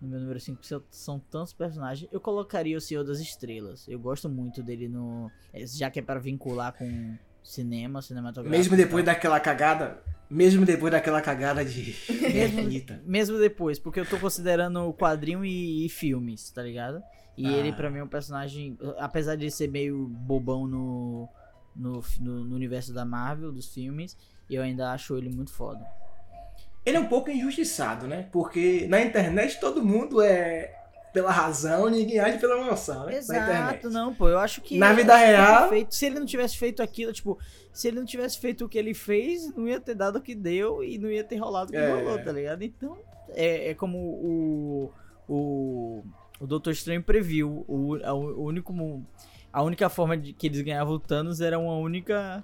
No 0.00 0.08
meu 0.08 0.20
número 0.20 0.38
5, 0.40 0.60
são 0.90 1.18
tantos 1.18 1.52
personagens. 1.54 2.10
Eu 2.12 2.20
colocaria 2.20 2.76
o 2.76 2.80
Senhor 2.80 3.04
das 3.04 3.20
Estrelas. 3.20 3.86
Eu 3.88 3.98
gosto 3.98 4.28
muito 4.28 4.62
dele 4.62 4.88
no. 4.88 5.30
Já 5.54 5.90
que 5.90 6.00
é 6.00 6.02
para 6.02 6.20
vincular 6.20 6.72
com 6.76 7.16
cinema, 7.42 8.02
cinematográfico. 8.02 8.50
Mesmo 8.58 8.76
depois 8.76 9.04
daquela 9.04 9.38
cagada. 9.40 10.02
Mesmo 10.28 10.66
depois 10.66 10.90
daquela 10.92 11.22
cagada 11.22 11.64
de. 11.64 11.94
Mesmo-. 12.10 13.00
Mesmo 13.06 13.38
depois, 13.38 13.78
porque 13.78 14.00
eu 14.00 14.06
tô 14.06 14.18
considerando 14.18 14.92
quadrinho 14.94 15.44
e, 15.44 15.86
e 15.86 15.88
filmes, 15.88 16.50
tá 16.50 16.62
ligado? 16.62 17.02
E 17.36 17.46
Ah. 17.46 17.52
ele, 17.52 17.72
pra 17.72 17.88
mim, 17.90 17.98
é 17.98 18.04
um 18.04 18.08
personagem. 18.08 18.76
Apesar 18.98 19.36
de 19.36 19.50
ser 19.50 19.68
meio 19.68 20.06
bobão 20.08 20.66
no, 20.66 21.28
no, 21.74 22.02
no, 22.20 22.44
no 22.44 22.54
universo 22.56 22.92
da 22.92 23.04
Marvel, 23.04 23.52
dos 23.52 23.72
filmes, 23.72 24.16
eu 24.48 24.62
ainda 24.62 24.90
acho 24.92 25.16
ele 25.16 25.30
muito 25.30 25.52
foda. 25.52 25.84
Ele 26.84 26.96
é 26.96 27.00
um 27.00 27.06
pouco 27.06 27.30
injustiçado, 27.30 28.06
né? 28.06 28.28
Porque 28.30 28.86
na 28.88 29.00
internet 29.02 29.58
todo 29.58 29.82
mundo 29.84 30.20
é 30.20 30.80
pela 31.14 31.30
razão, 31.30 31.88
ninguém 31.88 32.18
age 32.18 32.38
pela 32.38 32.58
emoção, 32.60 33.06
né? 33.06 33.12
Na 33.12 33.18
Exato, 33.18 33.40
internet. 33.50 33.86
não, 33.86 34.12
pô. 34.14 34.28
Eu 34.28 34.38
acho 34.38 34.60
que. 34.60 34.76
Na 34.76 34.92
vida 34.92 35.16
real- 35.16 35.62
ele 35.62 35.70
feito- 35.70 35.94
se 35.94 36.06
ele 36.06 36.18
não 36.18 36.26
tivesse 36.26 36.58
feito 36.58 36.82
aquilo, 36.82 37.12
tipo, 37.12 37.38
se 37.72 37.88
ele 37.88 37.98
não 38.00 38.04
tivesse 38.04 38.38
feito 38.38 38.64
o 38.64 38.68
que 38.68 38.76
ele 38.76 38.92
fez, 38.92 39.54
não 39.56 39.66
ia 39.68 39.80
ter 39.80 39.94
dado 39.94 40.16
o 40.16 40.20
que 40.20 40.34
deu 40.34 40.82
e 40.84 40.98
não 40.98 41.08
ia 41.10 41.22
ter 41.24 41.36
rolado 41.36 41.68
o 41.70 41.72
que 41.72 41.78
É. 41.78 41.90
rolou, 41.94 42.18
tá 42.22 42.32
ligado? 42.32 42.62
Então, 42.62 42.98
é, 43.30 43.70
é 43.70 43.74
como 43.74 43.96
o. 43.98 44.92
O. 45.28 46.04
O 46.40 46.46
Doutor 46.46 46.72
Estranho 46.72 47.02
previu. 47.02 47.64
O, 47.68 47.94
o 47.96 48.44
único. 48.44 48.74
A 49.54 49.62
única 49.62 49.88
forma 49.88 50.16
de 50.16 50.32
que 50.32 50.48
eles 50.48 50.60
ganhavam 50.62 50.94
o 50.94 50.98
Thanos 50.98 51.40
era 51.40 51.56
uma 51.56 51.76
única. 51.76 52.42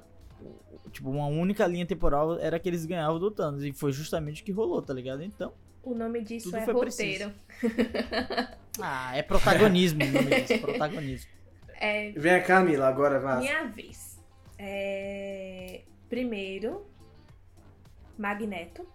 Tipo, 0.93 1.11
uma 1.11 1.27
única 1.27 1.67
linha 1.67 1.85
temporal 1.85 2.39
era 2.39 2.57
que 2.57 2.69
eles 2.69 2.87
ganhavam 2.87 3.19
do 3.19 3.33
Thanos. 3.33 3.65
E 3.65 3.73
foi 3.73 3.91
justamente 3.91 4.43
o 4.43 4.45
que 4.45 4.53
rolou, 4.53 4.81
tá 4.81 4.95
ligado? 4.95 5.21
Então. 5.25 5.53
O 5.83 5.93
nome 5.93 6.23
disso 6.23 6.53
Tudo 6.53 6.59
é 6.59 6.65
foi 6.65 6.73
roteiro. 6.75 7.33
Ah, 8.81 9.15
é 9.15 9.23
protagonismo 9.23 10.03
o 10.03 10.07
nome 10.07 10.41
disso, 10.41 10.59
protagonismo. 10.63 11.31
É 11.75 12.13
Vem 12.13 12.41
cá, 12.43 12.61
Mila, 12.61 12.87
agora 12.87 13.19
vá. 13.19 13.37
minha 13.37 13.65
vez. 13.67 14.19
É, 14.57 15.83
Primeiro, 16.09 16.87
Magneto. 18.17 18.87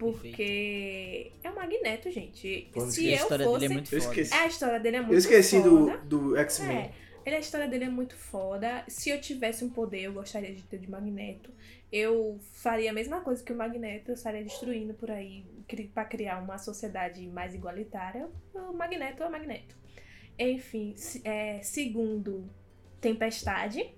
Porque 0.00 1.30
é 1.44 1.50
o 1.50 1.54
Magneto, 1.54 2.10
gente. 2.10 2.68
Pô, 2.72 2.80
Se 2.80 3.06
a 3.06 3.10
eu 3.10 3.16
história 3.16 3.44
fosse. 3.44 3.60
dele 3.60 3.72
é 3.72 3.74
muito 3.74 3.94
Eu 3.94 4.00
foda. 4.00 4.12
esqueci. 4.12 4.34
É, 4.34 4.38
a 4.38 4.46
história 4.46 4.80
dele 4.80 4.96
é 4.96 5.00
muito 5.00 5.12
Eu 5.12 5.18
esqueci 5.18 5.60
foda. 5.60 5.98
do, 5.98 6.20
do 6.30 6.36
X-Men. 6.38 6.76
É, 6.78 6.90
ele, 7.26 7.36
a 7.36 7.38
história 7.38 7.68
dele 7.68 7.84
é 7.84 7.88
muito 7.88 8.16
foda. 8.16 8.82
Se 8.88 9.10
eu 9.10 9.20
tivesse 9.20 9.62
um 9.64 9.68
poder, 9.68 10.00
eu 10.02 10.12
gostaria 10.14 10.54
de 10.54 10.62
ter 10.62 10.78
de 10.78 10.90
Magneto. 10.90 11.50
Eu 11.92 12.38
faria 12.54 12.90
a 12.90 12.94
mesma 12.94 13.20
coisa 13.20 13.42
que 13.44 13.52
o 13.52 13.56
Magneto, 13.56 14.10
eu 14.10 14.14
estaria 14.14 14.42
destruindo 14.42 14.94
por 14.94 15.10
aí 15.10 15.44
pra 15.92 16.04
criar 16.04 16.42
uma 16.42 16.56
sociedade 16.56 17.26
mais 17.28 17.54
igualitária. 17.54 18.28
O 18.54 18.72
Magneto 18.72 19.22
é 19.22 19.26
o 19.26 19.30
Magneto. 19.30 19.76
Enfim, 20.38 20.94
é, 21.24 21.60
segundo, 21.62 22.48
Tempestade. 23.00 23.94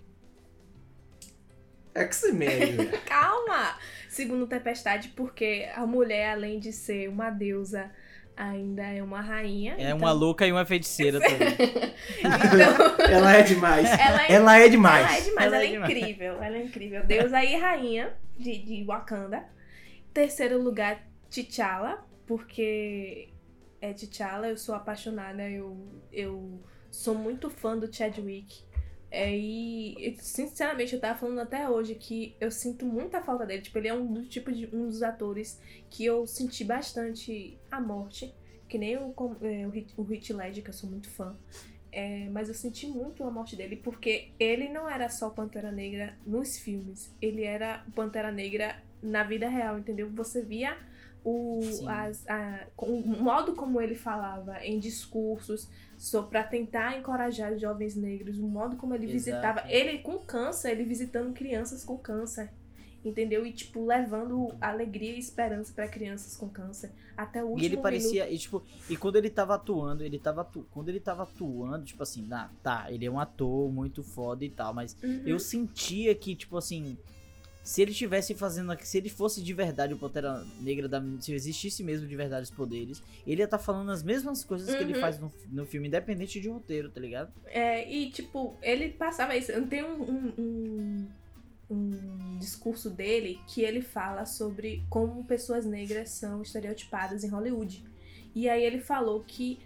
X-Men, 1.94 2.76
velho. 2.76 2.90
Calma! 3.06 3.76
Segundo 4.08 4.46
Tempestade, 4.46 5.08
porque 5.10 5.68
a 5.74 5.86
mulher, 5.86 6.30
além 6.32 6.58
de 6.58 6.72
ser 6.72 7.08
uma 7.08 7.30
deusa, 7.30 7.90
ainda 8.36 8.82
é 8.82 9.02
uma 9.02 9.20
rainha. 9.20 9.74
É 9.78 9.84
então- 9.84 9.98
uma 9.98 10.12
louca 10.12 10.46
e 10.46 10.52
uma 10.52 10.64
feiticeira 10.64 11.18
também. 11.20 11.48
então, 12.18 13.06
Ela 13.06 13.36
é 13.36 13.42
demais. 13.42 13.86
ela 13.90 14.26
é 14.26 14.32
Ela 14.32 14.58
é 14.60 14.68
demais. 14.68 15.06
Ela 15.06 15.16
é 15.16 15.20
demais, 15.20 15.46
Ela 15.46 15.56
ela, 15.56 15.64
é 15.64 15.66
é, 15.66 15.70
demais. 15.72 15.92
incrível. 15.96 16.42
Ela 16.42 16.56
é 16.56 16.62
incrível. 16.62 17.04
Deus 17.06 17.32
aí, 17.32 17.56
rainha 17.56 18.12
de, 18.38 18.58
de 18.58 18.84
Wakanda. 18.84 19.44
Terceiro 20.12 20.60
lugar, 20.62 21.00
T'Challa, 21.30 22.04
porque 22.26 23.30
é 23.80 23.92
T'Challa, 23.94 24.48
eu 24.48 24.56
sou 24.58 24.74
apaixonada, 24.74 25.48
eu, 25.48 25.86
eu 26.12 26.60
sou 26.90 27.14
muito 27.14 27.48
fã 27.48 27.78
do 27.78 27.90
Chadwick. 27.94 28.62
É, 29.14 29.30
e, 29.36 30.16
sinceramente, 30.20 30.94
eu 30.94 31.00
tava 31.00 31.18
falando 31.18 31.40
até 31.40 31.68
hoje 31.68 31.94
que 31.94 32.34
eu 32.40 32.50
sinto 32.50 32.86
muita 32.86 33.20
falta 33.20 33.44
dele. 33.44 33.60
Tipo, 33.60 33.76
ele 33.76 33.88
é 33.88 33.94
um 33.94 34.10
do 34.10 34.24
tipo 34.24 34.50
de 34.50 34.74
um 34.74 34.88
dos 34.88 35.02
atores 35.02 35.60
que 35.90 36.02
eu 36.02 36.26
senti 36.26 36.64
bastante 36.64 37.58
a 37.70 37.78
morte. 37.78 38.34
Que 38.66 38.78
nem 38.78 38.96
o, 38.96 39.14
é, 39.42 39.66
o, 39.66 40.02
o 40.02 40.14
Heath 40.14 40.30
Ledger, 40.30 40.64
que 40.64 40.70
eu 40.70 40.74
sou 40.74 40.88
muito 40.88 41.10
fã. 41.10 41.36
É, 41.92 42.26
mas 42.30 42.48
eu 42.48 42.54
senti 42.54 42.86
muito 42.86 43.22
a 43.22 43.30
morte 43.30 43.54
dele, 43.54 43.76
porque 43.76 44.30
ele 44.40 44.70
não 44.70 44.88
era 44.88 45.10
só 45.10 45.28
o 45.28 45.30
Pantera 45.30 45.70
Negra 45.70 46.16
nos 46.26 46.58
filmes. 46.58 47.14
Ele 47.20 47.44
era 47.44 47.84
o 47.86 47.92
Pantera 47.92 48.32
Negra 48.32 48.82
na 49.02 49.24
vida 49.24 49.46
real, 49.46 49.78
entendeu? 49.78 50.08
Você 50.08 50.40
via 50.40 50.74
o, 51.24 51.60
as- 51.88 52.26
a- 52.28 52.66
o 52.76 53.00
modo 53.00 53.54
como 53.54 53.80
ele 53.80 53.94
falava 53.94 54.64
em 54.64 54.78
discursos 54.78 55.68
só 55.96 56.22
para 56.22 56.42
tentar 56.42 56.98
encorajar 56.98 57.52
os 57.52 57.60
jovens 57.60 57.94
negros, 57.94 58.38
o 58.38 58.46
modo 58.48 58.76
como 58.76 58.94
ele 58.94 59.04
Exato. 59.04 59.14
visitava. 59.18 59.70
Ele 59.72 59.98
com 59.98 60.18
câncer, 60.18 60.72
ele 60.72 60.84
visitando 60.84 61.32
crianças 61.32 61.84
com 61.84 61.96
câncer. 61.96 62.50
Entendeu? 63.04 63.44
E, 63.44 63.52
tipo, 63.52 63.84
levando 63.84 64.54
alegria 64.60 65.16
e 65.16 65.18
esperança 65.18 65.72
para 65.72 65.88
crianças 65.88 66.36
com 66.36 66.48
câncer. 66.48 66.92
Até 67.16 67.42
o 67.42 67.48
último 67.48 67.58
E 67.60 67.64
ele 67.66 67.70
minuto. 67.70 67.82
parecia, 67.82 68.30
e 68.30 68.38
tipo, 68.38 68.62
e 68.88 68.96
quando 68.96 69.16
ele 69.16 69.28
tava 69.28 69.56
atuando, 69.56 70.04
ele 70.04 70.20
tava 70.20 70.42
atu... 70.42 70.64
quando 70.70 70.88
ele 70.88 71.00
tava 71.00 71.24
atuando, 71.24 71.84
tipo 71.84 72.00
assim, 72.00 72.28
ah, 72.30 72.48
tá, 72.62 72.86
ele 72.92 73.04
é 73.04 73.10
um 73.10 73.18
ator 73.18 73.72
muito 73.72 74.04
foda 74.04 74.44
e 74.44 74.50
tal, 74.50 74.72
mas 74.72 74.96
Uhum. 75.02 75.20
eu 75.26 75.40
sentia 75.40 76.14
que, 76.14 76.36
tipo 76.36 76.56
assim, 76.56 76.96
se 77.62 77.80
ele 77.82 77.92
tivesse 77.92 78.34
fazendo, 78.34 78.72
aqui- 78.72 78.86
se 78.86 78.98
ele 78.98 79.08
fosse 79.08 79.42
de 79.42 79.52
verdade 79.54 79.94
o 79.94 79.98
Pantera 79.98 80.44
Negra, 80.60 80.88
da, 80.88 81.02
se 81.20 81.32
existisse 81.32 81.82
mesmo 81.84 82.06
de 82.08 82.16
verdade 82.16 82.44
os 82.44 82.50
poderes, 82.50 83.02
ele 83.26 83.40
ia 83.40 83.44
estar 83.44 83.58
falando 83.58 83.90
as 83.90 84.02
mesmas 84.02 84.44
coisas 84.44 84.74
que 84.74 84.82
ele 84.82 84.94
Uhum. 84.94 85.00
faz 85.00 85.18
no, 85.18 85.32
no 85.50 85.64
filme, 85.66 85.88
independente 85.88 86.40
de 86.40 86.48
roteiro, 86.48 86.90
tá 86.90 87.00
ligado? 87.00 87.32
É, 87.46 87.88
e 87.90 88.10
tipo, 88.10 88.56
ele 88.62 88.88
passava 88.90 89.36
isso. 89.36 89.52
Tem 89.66 89.84
um, 89.84 90.02
um, 90.02 90.32
um, 90.38 91.08
um 91.70 92.38
discurso 92.38 92.90
dele 92.90 93.40
que 93.46 93.62
ele 93.62 93.80
fala 93.80 94.26
sobre 94.26 94.82
como 94.90 95.24
pessoas 95.24 95.64
negras 95.64 96.10
são 96.10 96.42
estereotipadas 96.42 97.22
em 97.24 97.28
Hollywood. 97.28 97.84
E 98.34 98.48
aí 98.48 98.64
ele 98.64 98.80
falou 98.80 99.22
que 99.22 99.58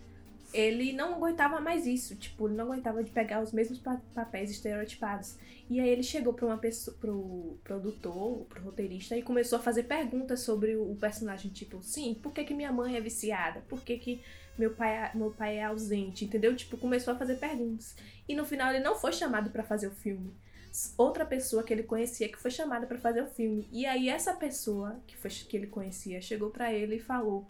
ele 0.57 0.93
não 0.93 1.15
aguentava 1.15 1.61
mais 1.61 1.87
isso, 1.87 2.17
tipo, 2.17 2.47
ele 2.49 2.57
não 2.57 2.65
aguentava 2.67 3.03
de 3.05 3.11
pegar 3.11 3.43
os 3.43 3.53
mesmos 3.53 3.79
pa- 3.79 4.01
papéis 4.15 4.51
estereotipados. 4.51 5.37
E 5.69 5.81
aí 5.81 5.89
ele 5.89 6.03
chegou 6.03 6.33
para 6.33 6.47
uma 6.47 6.59
pessoa, 6.59 6.97
pro 6.99 7.59
produtor, 7.65 8.45
pro 8.47 8.63
roteirista 8.63 9.17
e 9.17 9.23
começou 9.23 9.59
a 9.59 9.63
fazer 9.63 9.83
perguntas 9.85 10.41
sobre 10.41 10.77
o, 10.77 10.95
personagem, 10.97 11.51
tipo, 11.51 11.83
sim, 11.83 12.15
por 12.23 12.33
que, 12.33 12.45
que 12.45 12.55
minha 12.55 12.73
mãe 12.73 12.97
é 12.97 13.01
viciada? 13.01 13.61
Por 13.69 13.83
que, 13.83 13.99
que 13.99 14.23
meu 14.57 14.71
pai, 14.75 14.97
é- 14.97 15.11
meu 15.15 15.31
pai 15.33 15.59
é 15.59 15.65
ausente? 15.65 16.25
Entendeu? 16.25 16.55
Tipo, 16.57 16.77
começou 16.79 17.13
a 17.15 17.17
fazer 17.17 17.37
perguntas. 17.37 17.95
E 18.29 18.35
no 18.35 18.45
final 18.45 18.73
ele 18.73 18.83
não 18.83 18.95
foi 18.97 19.13
chamado 19.13 19.51
pra 19.51 19.63
fazer 19.65 19.89
o 19.89 19.95
filme. 19.95 20.33
Outra 20.97 21.25
pessoa 21.25 21.63
que 21.63 21.73
ele 21.73 21.83
conhecia 21.83 22.29
que 22.29 22.39
foi 22.39 22.51
chamada 22.51 22.87
pra 22.87 22.99
fazer 22.99 23.23
o 23.23 23.27
filme. 23.27 23.67
E 23.73 23.87
aí 23.87 24.09
essa 24.09 24.35
pessoa 24.35 25.01
que, 25.07 25.17
foi, 25.17 25.31
que 25.31 25.57
ele 25.57 25.67
conhecia 25.67 26.21
chegou 26.21 26.51
pra 26.51 26.73
ele 26.73 26.97
e 26.97 27.01
falou 27.01 27.47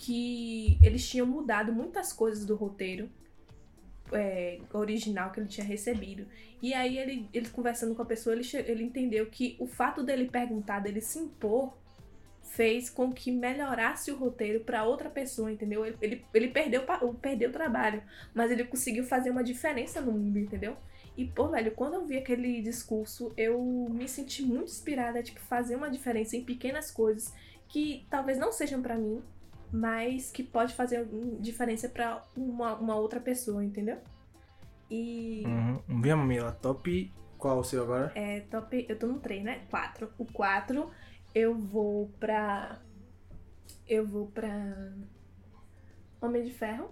que 0.00 0.78
eles 0.82 1.06
tinham 1.06 1.26
mudado 1.26 1.74
muitas 1.74 2.10
coisas 2.10 2.46
do 2.46 2.56
roteiro 2.56 3.10
é, 4.10 4.58
original 4.72 5.30
que 5.30 5.38
ele 5.38 5.46
tinha 5.46 5.66
recebido. 5.66 6.26
E 6.62 6.72
aí 6.72 6.96
ele, 6.98 7.28
ele 7.34 7.50
conversando 7.50 7.94
com 7.94 8.00
a 8.00 8.06
pessoa, 8.06 8.34
ele, 8.34 8.48
ele 8.66 8.82
entendeu 8.82 9.26
que 9.26 9.56
o 9.60 9.66
fato 9.66 10.02
dele 10.02 10.30
perguntar, 10.30 10.80
dele 10.80 11.02
se 11.02 11.18
impor, 11.18 11.76
fez 12.40 12.88
com 12.88 13.12
que 13.12 13.30
melhorasse 13.30 14.10
o 14.10 14.16
roteiro 14.16 14.60
para 14.60 14.84
outra 14.84 15.10
pessoa, 15.10 15.52
entendeu? 15.52 15.84
Ele, 15.84 15.96
ele, 16.00 16.24
ele 16.32 16.48
perdeu, 16.48 16.82
perdeu 17.20 17.50
o 17.50 17.52
trabalho, 17.52 18.02
mas 18.32 18.50
ele 18.50 18.64
conseguiu 18.64 19.04
fazer 19.04 19.28
uma 19.28 19.44
diferença 19.44 20.00
no 20.00 20.12
mundo, 20.12 20.38
entendeu? 20.38 20.78
E, 21.14 21.26
pô, 21.26 21.48
velho, 21.48 21.72
quando 21.72 21.94
eu 21.94 22.06
vi 22.06 22.16
aquele 22.16 22.62
discurso, 22.62 23.34
eu 23.36 23.62
me 23.90 24.08
senti 24.08 24.42
muito 24.42 24.70
inspirada 24.70 25.18
a, 25.18 25.22
tipo, 25.22 25.40
fazer 25.40 25.76
uma 25.76 25.90
diferença 25.90 26.38
em 26.38 26.42
pequenas 26.42 26.90
coisas 26.90 27.34
que 27.68 28.06
talvez 28.08 28.38
não 28.38 28.50
sejam 28.50 28.80
pra 28.80 28.96
mim, 28.96 29.22
mas 29.72 30.30
que 30.30 30.42
pode 30.42 30.74
fazer 30.74 31.06
diferença 31.40 31.88
pra 31.88 32.22
uma, 32.36 32.74
uma 32.74 32.96
outra 32.96 33.20
pessoa, 33.20 33.64
entendeu? 33.64 33.98
E 34.90 35.44
Uhum. 35.46 36.00
Vem, 36.00 36.16
Mila, 36.16 36.52
top. 36.52 37.12
Qual 37.38 37.58
o 37.58 37.64
seu 37.64 37.82
agora? 37.84 38.12
é 38.14 38.40
top. 38.40 38.84
Eu 38.88 38.98
tô 38.98 39.06
no 39.06 39.18
3, 39.20 39.42
né? 39.42 39.62
4. 39.70 40.12
O 40.18 40.26
4 40.26 40.90
eu 41.34 41.54
vou 41.56 42.08
pra. 42.20 42.78
Eu 43.88 44.06
vou 44.06 44.26
pra. 44.26 44.92
Homem 46.20 46.42
de 46.44 46.52
Ferro. 46.52 46.90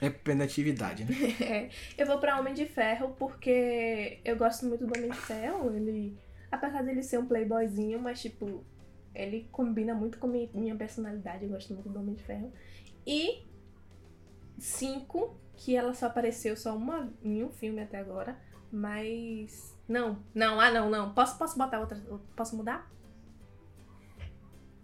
Representatividade, 0.00 1.04
né? 1.04 1.10
É, 1.40 1.68
eu 1.96 2.06
vou 2.06 2.18
pra 2.18 2.38
Homem 2.40 2.54
de 2.54 2.66
Ferro 2.66 3.14
porque 3.18 4.20
eu 4.24 4.36
gosto 4.36 4.66
muito 4.66 4.86
do 4.86 4.96
Homem 4.96 5.10
de 5.10 5.16
Ferro. 5.18 5.72
Ele, 5.74 6.16
apesar 6.50 6.82
dele 6.82 7.02
ser 7.02 7.18
um 7.18 7.26
playboyzinho, 7.26 8.00
mas 8.00 8.20
tipo, 8.20 8.64
ele 9.18 9.48
combina 9.52 9.94
muito 9.94 10.18
com 10.18 10.26
mi- 10.26 10.50
minha 10.54 10.74
personalidade. 10.76 11.44
Eu 11.44 11.50
gosto 11.50 11.74
muito 11.74 11.88
do 11.88 11.98
Homem 11.98 12.14
de 12.14 12.22
Ferro. 12.22 12.52
E 13.06 13.46
cinco, 14.58 15.36
que 15.56 15.76
ela 15.76 15.92
só 15.94 16.06
apareceu 16.06 16.56
só 16.56 16.74
uma 16.76 17.12
em 17.22 17.42
um 17.44 17.50
filme 17.50 17.80
até 17.82 17.98
agora, 17.98 18.38
mas 18.72 19.76
não, 19.88 20.18
não, 20.34 20.60
ah 20.60 20.70
não, 20.70 20.88
não. 20.90 21.12
Posso 21.12 21.36
posso 21.38 21.58
botar 21.58 21.80
outra, 21.80 21.98
posso 22.36 22.56
mudar? 22.56 22.90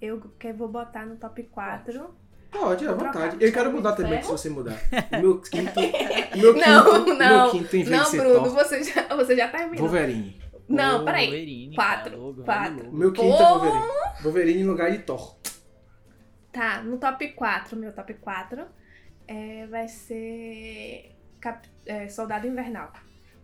Eu 0.01 0.21
que 0.39 0.53
vou 0.53 0.69
botar 0.69 1.07
no 1.07 1.17
top 1.17 1.43
4. 1.45 2.15
Pode, 2.51 2.87
à 2.87 2.93
vontade. 2.93 3.37
Eu 3.41 3.53
quero 3.53 3.73
mudar 3.73 3.95
também, 3.95 4.23
se 4.23 4.29
você 4.29 4.49
mudar. 4.49 4.79
O 5.13 5.19
meu 5.23 5.41
quinto. 5.41 5.81
Meu 6.37 6.55
quinto, 6.55 6.67
Não, 6.69 7.03
o 7.03 7.05
meu 7.07 7.17
não, 7.17 7.51
quinto, 7.51 7.77
em 7.77 7.83
vez 7.85 7.91
Não, 7.91 8.11
Bruno, 8.13 8.51
você 8.51 8.83
já, 8.85 9.03
você 9.17 9.35
já 9.37 9.49
terminou. 9.49 9.87
Wolverine. 9.89 10.41
Não, 10.69 11.05
peraí. 11.05 11.27
Wolverine, 11.27 11.75
Quatro, 11.75 12.11
cara, 12.11 12.17
logo, 12.23 12.43
quatro. 12.45 12.81
O 12.81 12.85
logo. 12.87 12.97
meu 12.97 13.13
quinto 13.13 13.35
é 13.35 13.37
Pô. 13.39 13.59
Wolverine. 13.59 14.23
Wolverine 14.23 14.61
em 14.63 14.65
lugar 14.67 14.91
de 14.91 14.99
Thor. 15.01 15.37
Tá, 16.53 16.83
no 16.83 16.99
top 16.99 17.29
4, 17.33 17.77
meu 17.77 17.93
top 17.93 18.15
4 18.15 18.65
é, 19.27 19.67
vai 19.67 19.89
ser 19.89 21.15
Cap- 21.41 21.69
é, 21.85 22.09
Soldado 22.09 22.47
Invernal. 22.47 22.93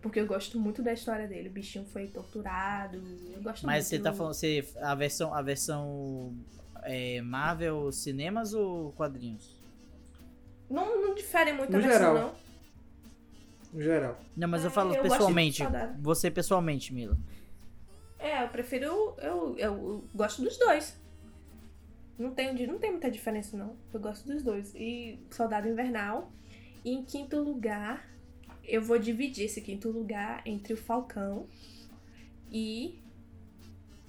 Porque 0.01 0.19
eu 0.19 0.25
gosto 0.25 0.59
muito 0.59 0.81
da 0.81 0.93
história 0.93 1.27
dele. 1.27 1.49
O 1.49 1.51
bichinho 1.51 1.85
foi 1.85 2.07
torturado. 2.07 2.97
Eu 3.35 3.41
gosto 3.43 3.65
Mas 3.65 3.83
muito. 3.91 3.97
você 3.97 3.99
tá 3.99 4.13
falando, 4.13 4.33
você, 4.33 4.67
a 4.81 4.95
versão, 4.95 5.33
a 5.33 5.41
versão 5.43 6.33
é, 6.83 7.21
Marvel 7.21 7.91
cinemas 7.91 8.53
ou 8.53 8.93
quadrinhos? 8.93 9.55
Não, 10.69 10.99
não 11.01 11.13
difere 11.13 11.51
muito 11.53 11.71
No 11.71 11.77
a 11.77 11.81
versão, 11.81 11.99
geral. 11.99 12.13
não. 12.15 12.50
No 13.73 13.81
geral. 13.81 14.19
Não, 14.35 14.47
mas 14.47 14.63
eu 14.63 14.69
É, 14.69 14.73
falo 14.73 14.89
eu 14.89 14.95
gosto 14.95 15.07
de 15.07 15.09
pessoalmente. 15.11 15.63
Você 15.99 16.31
pessoalmente, 16.31 16.93
Mila. 16.93 17.17
É, 18.19 18.43
eu 18.43 18.49
prefiro. 18.49 18.85
Eu, 18.85 19.15
eu, 19.17 19.57
eu 19.57 20.03
gosto 20.13 20.41
dos 20.41 20.57
dois. 20.57 20.99
Não 22.19 22.31
tem, 22.31 22.53
não 22.67 22.77
tem 22.77 22.91
muita 22.91 23.09
diferença, 23.09 23.57
não. 23.57 23.75
Eu 23.93 23.99
gosto 23.99 24.27
dos 24.27 24.43
dois. 24.43 24.75
E 24.75 25.19
Soldado 25.31 25.67
Invernal. 25.67 26.31
E 26.83 26.91
em 26.91 27.03
quinto 27.03 27.39
lugar, 27.39 28.07
eu 28.63 28.81
vou 28.81 28.99
dividir 28.99 29.45
esse 29.45 29.61
quinto 29.61 29.89
lugar 29.89 30.41
entre 30.45 30.73
o 30.73 30.77
Falcão 30.77 31.47
e 32.51 32.99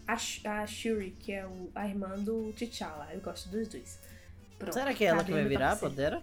a, 0.06 0.14
a 0.14 0.66
Shuri, 0.66 1.12
que 1.18 1.32
é 1.32 1.46
o, 1.46 1.70
a 1.74 1.86
irmã 1.86 2.18
do 2.18 2.52
T'Challa. 2.54 3.08
Eu 3.12 3.20
gosto 3.20 3.48
dos 3.48 3.68
dois. 3.68 3.98
Pronto, 4.58 4.74
Será 4.74 4.92
que 4.92 5.04
é 5.04 5.08
ela 5.08 5.24
que 5.24 5.32
vai 5.32 5.44
virar. 5.44 5.76
Pantera? 5.78 6.22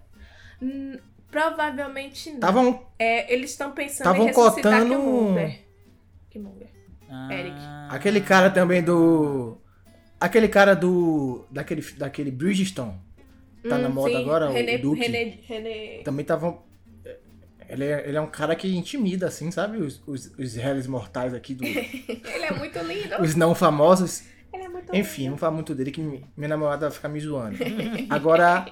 Hum, 1.29 1.31
Provavelmente 1.31 2.29
não. 2.29 2.35
Estavam 2.35 2.85
É, 2.97 3.31
eles 3.33 3.51
estão 3.51 3.71
pensando 3.71 4.05
Tavam 4.05 4.23
em 4.23 4.27
ressuscitar 4.27 4.73
cotando- 4.81 4.89
Killmonger. 4.89 5.59
Killmonger. 6.29 6.67
Eric. 7.31 7.55
Ah, 7.59 7.87
Aquele 7.91 8.21
cara 8.21 8.49
também 8.49 8.83
do. 8.83 9.57
Aquele 10.19 10.47
cara 10.47 10.75
do. 10.75 11.45
Daquele, 11.51 11.81
daquele 11.97 12.31
Bridgestone. 12.31 12.93
Tá 13.67 13.77
na 13.77 13.89
moda 13.89 14.17
agora, 14.17 14.49
o 14.49 14.53
René, 14.53 14.77
Duke? 14.77 15.01
René, 15.01 15.37
René... 15.45 16.01
Também 16.03 16.21
estavam. 16.21 16.63
Ele 17.67 17.83
é, 17.83 18.07
ele 18.07 18.17
é 18.17 18.21
um 18.21 18.27
cara 18.27 18.55
que 18.55 18.73
intimida, 18.75 19.27
assim, 19.27 19.51
sabe? 19.51 19.77
Os, 19.77 20.01
os, 20.07 20.31
os 20.39 20.55
réis 20.55 20.87
mortais 20.87 21.33
aqui, 21.33 21.53
do, 21.53 21.63
Ele 21.67 22.45
é 22.45 22.51
muito 22.53 22.79
lindo. 22.79 23.21
os 23.21 23.35
não 23.35 23.53
famosos. 23.53 24.23
Ele 24.53 24.63
é 24.63 24.69
muito 24.69 24.95
Enfim, 24.95 25.21
lindo. 25.23 25.31
não 25.31 25.37
falo 25.37 25.55
muito 25.55 25.75
dele 25.75 25.91
que 25.91 26.01
mi- 26.01 26.25
minha 26.37 26.47
namorada 26.47 26.87
vai 26.87 26.95
ficar 26.95 27.09
me 27.09 27.19
zoando. 27.19 27.57
Agora, 28.09 28.65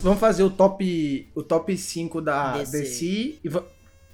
vamos 0.00 0.18
fazer 0.20 0.42
o 0.42 0.50
top 0.50 1.30
o 1.34 1.42
top 1.42 1.76
5 1.76 2.20
da 2.20 2.58
DC. 2.58 2.78
DC. 2.80 3.38
e 3.44 3.50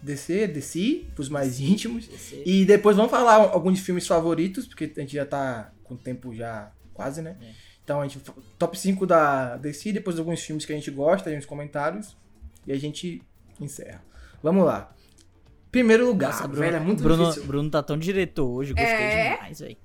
DC, 0.02 0.46
DC, 0.46 1.04
pros 1.14 1.28
mais 1.28 1.58
íntimos. 1.60 2.08
esse- 2.12 2.42
E 2.46 2.64
depois 2.64 2.96
vamos 2.96 3.10
falar 3.10 3.34
alguns 3.36 3.80
filmes 3.80 4.06
favoritos, 4.06 4.66
porque 4.66 4.92
a 4.96 5.00
gente 5.00 5.14
já 5.14 5.24
tá 5.26 5.72
com 5.82 5.94
o 5.94 5.96
tempo 5.96 6.34
já 6.34 6.70
quase, 6.94 7.22
né? 7.22 7.36
É. 7.40 7.50
Então 7.82 8.00
a 8.00 8.06
gente 8.06 8.20
top 8.58 8.78
5 8.78 9.06
da 9.06 9.56
DC, 9.56 9.92
depois 9.92 10.18
alguns 10.18 10.40
filmes 10.40 10.64
que 10.64 10.72
a 10.72 10.76
gente 10.76 10.90
gosta, 10.90 11.30
aí 11.30 11.36
nos 11.36 11.46
comentários, 11.46 12.16
e 12.66 12.72
a 12.72 12.76
gente 12.78 13.22
encerra. 13.60 14.02
Vamos 14.42 14.64
lá. 14.64 14.92
Primeiro 15.70 16.06
lugar, 16.06 16.30
Nossa, 16.32 16.48
Bruno, 16.48 16.62
velho, 16.62 16.76
é 16.76 16.80
muito 16.80 17.02
Bruno, 17.02 17.24
difícil. 17.26 17.44
Bruno 17.46 17.70
tá 17.70 17.82
tão 17.82 17.98
diretor 17.98 18.46
hoje, 18.48 18.72
gostei 18.72 18.88
É? 18.92 19.34
demais, 19.36 19.60
velho. 19.60 19.76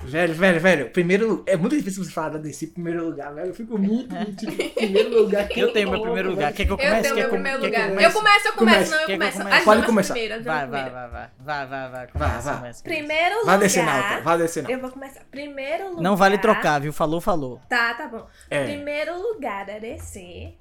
Velho, 0.00 0.32
velho, 0.32 0.60
velho, 0.60 0.90
primeiro 0.90 1.42
é 1.44 1.56
muito 1.56 1.76
difícil 1.76 2.04
você 2.04 2.10
falar 2.12 2.28
da 2.30 2.38
DC 2.38 2.66
em 2.66 2.68
primeiro 2.70 3.04
lugar, 3.06 3.34
velho. 3.34 3.48
Eu 3.48 3.54
fico 3.54 3.76
muito, 3.76 4.14
muito 4.14 4.44
em 4.48 4.68
primeiro 4.70 5.22
lugar. 5.22 5.48
Eu 5.56 5.72
tenho 5.72 5.90
meu 5.90 6.00
primeiro 6.00 6.30
lugar. 6.30 6.52
Quer 6.52 6.64
que 6.66 6.70
eu 6.72 6.76
Eu 6.76 6.78
comece? 6.78 7.02
tenho 7.02 7.14
Quer 7.14 7.20
meu 7.20 7.24
eu- 7.24 7.30
primeiro 7.30 7.58
eu 7.58 7.64
lugar. 7.64 7.88
Eu 8.02 8.12
começo, 8.12 8.46
eu 8.48 8.52
começo, 8.52 8.90
não, 8.92 9.00
eu 9.00 9.08
eu 9.08 9.18
começo. 9.18 9.64
Pode 9.64 9.82
começar. 9.86 10.14
Vai, 10.14 10.66
vai, 10.66 10.90
vai, 10.90 11.08
vai. 11.10 11.30
Vai, 11.40 11.66
vai, 11.66 11.90
vai. 11.90 12.06
Começa, 12.06 12.54
começa. 12.54 12.84
Primeiro 12.84 13.34
lugar. 13.40 13.46
Vai 13.46 13.58
descer 13.58 13.88
alta, 13.88 14.20
vai 14.22 14.38
descer 14.38 14.62
não. 14.62 14.70
Eu 14.70 14.80
vou 14.80 14.90
começar. 14.90 15.20
Primeiro 15.30 15.88
lugar. 15.90 16.02
Não 16.02 16.16
vale 16.16 16.38
trocar, 16.38 16.80
viu? 16.80 16.92
Falou, 16.92 17.20
falou. 17.20 17.60
Tá, 17.68 17.92
tá 17.94 18.06
bom. 18.08 18.26
É. 18.48 18.64
Primeiro 18.64 19.20
lugar 19.20 19.66
da 19.66 19.78
DC. 19.78 20.54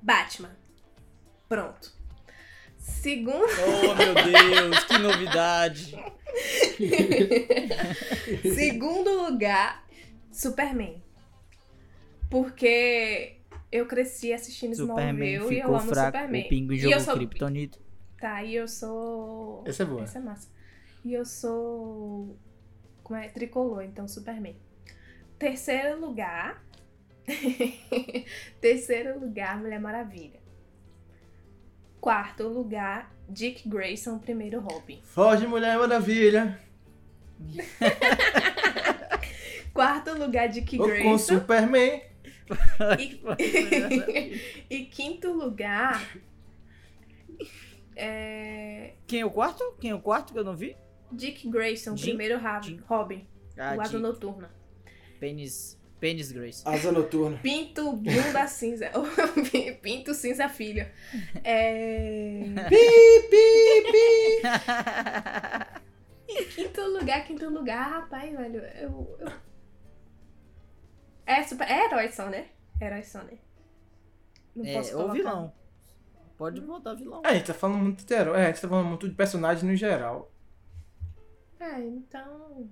Batman. 0.00 0.50
Pronto. 1.48 1.92
Segundo. 2.78 3.44
Oh, 3.44 3.94
meu 3.94 4.14
Deus, 4.14 4.84
que 4.84 4.98
novidade. 4.98 5.94
Segundo 8.54 9.10
lugar, 9.22 9.86
Superman. 10.30 11.02
Porque 12.28 13.36
eu 13.72 13.86
cresci 13.86 14.32
assistindo 14.32 14.74
Superman 14.74 15.34
Smallville 15.34 15.56
e 15.56 15.60
eu 15.60 15.68
amo 15.68 15.88
fraco, 15.88 16.16
Superman. 16.16 16.44
o 16.44 16.48
pinguim 16.48 16.76
e 16.76 16.78
jogou 16.78 17.00
sou... 17.00 17.14
Kryptonita. 17.14 17.78
Tá, 18.18 18.44
e 18.44 18.54
eu 18.54 18.68
sou... 18.68 19.64
Essa 19.66 19.82
é 19.82 19.86
boa. 19.86 20.02
Essa 20.02 20.18
é 20.18 20.22
massa. 20.22 20.48
E 21.04 21.12
eu 21.14 21.24
sou... 21.24 22.38
Como 23.02 23.18
é? 23.18 23.28
Tricolor, 23.28 23.82
então 23.82 24.06
Superman. 24.06 24.56
Terceiro 25.38 26.00
lugar... 26.00 26.64
Terceiro 28.60 29.18
lugar, 29.20 29.58
Mulher 29.58 29.80
Maravilha. 29.80 30.40
Quarto 32.00 32.48
lugar, 32.48 33.14
Dick 33.30 33.68
Grayson, 33.68 34.18
primeiro 34.18 34.60
Robin. 34.60 35.00
Foge, 35.02 35.46
Mulher 35.46 35.78
Maravilha. 35.78 36.58
Quarto 39.72 40.12
lugar, 40.18 40.48
Dick 40.48 40.78
Ou 40.78 40.84
com 40.86 40.90
Grayson. 40.92 41.18
Superman. 41.38 42.02
E, 42.98 44.40
e 44.68 44.84
quinto 44.86 45.32
lugar. 45.32 46.18
É, 47.94 48.94
Quem 49.06 49.20
é 49.20 49.26
o 49.26 49.30
quarto? 49.30 49.62
Quem 49.80 49.90
é 49.90 49.94
o 49.94 50.00
quarto 50.00 50.32
que 50.32 50.38
eu 50.38 50.44
não 50.44 50.56
vi? 50.56 50.76
Dick 51.12 51.48
Grayson, 51.48 51.96
Jim- 51.96 52.08
primeiro 52.10 52.38
Ra- 52.38 52.60
Jim- 52.60 52.80
Robin, 52.86 53.26
Ah, 53.56 53.74
o 53.76 53.80
Asa 53.80 53.98
Noturna. 53.98 54.50
Pênis, 55.18 55.78
Pênis 56.00 56.32
Grace. 56.32 56.62
Asa 56.66 56.90
Noturna. 56.90 57.38
Pinto 57.42 57.92
Bunda 57.92 58.46
Cinza. 58.46 58.90
Pinto 59.82 60.14
Cinza 60.14 60.48
Filho. 60.48 60.86
É... 61.44 62.42
Pi, 62.68 63.28
pi, 63.30 63.92
pi. 63.92 64.42
Quinto 66.54 66.80
lugar, 66.86 67.24
quinto 67.26 67.48
lugar, 67.50 67.90
rapaz, 67.90 68.32
velho. 68.36 68.60
Eu. 68.76 69.16
eu... 69.20 69.28
É, 71.26 71.42
super... 71.42 71.68
é 71.68 71.86
herói 71.86 72.08
só, 72.08 72.26
né? 72.28 72.48
Herói 72.80 73.02
só, 73.02 73.22
né? 73.22 73.38
Não 74.54 74.64
É, 74.64 74.74
posso 74.74 74.90
ou 74.96 74.96
colocar. 75.02 75.12
vilão. 75.14 75.52
Pode 76.36 76.60
botar 76.60 76.94
vilão. 76.94 77.20
É, 77.24 77.28
a 77.28 77.34
gente 77.34 77.46
tá 77.46 77.54
falando 77.54 77.78
muito 77.82 78.04
de 78.04 78.14
herói. 78.14 78.38
É, 78.40 78.44
a 78.44 78.46
gente 78.46 78.60
tá 78.62 78.68
falando 78.68 78.86
muito 78.88 79.08
de 79.08 79.14
personagem 79.14 79.68
no 79.68 79.76
geral. 79.76 80.32
É, 81.58 81.78
então. 81.80 82.70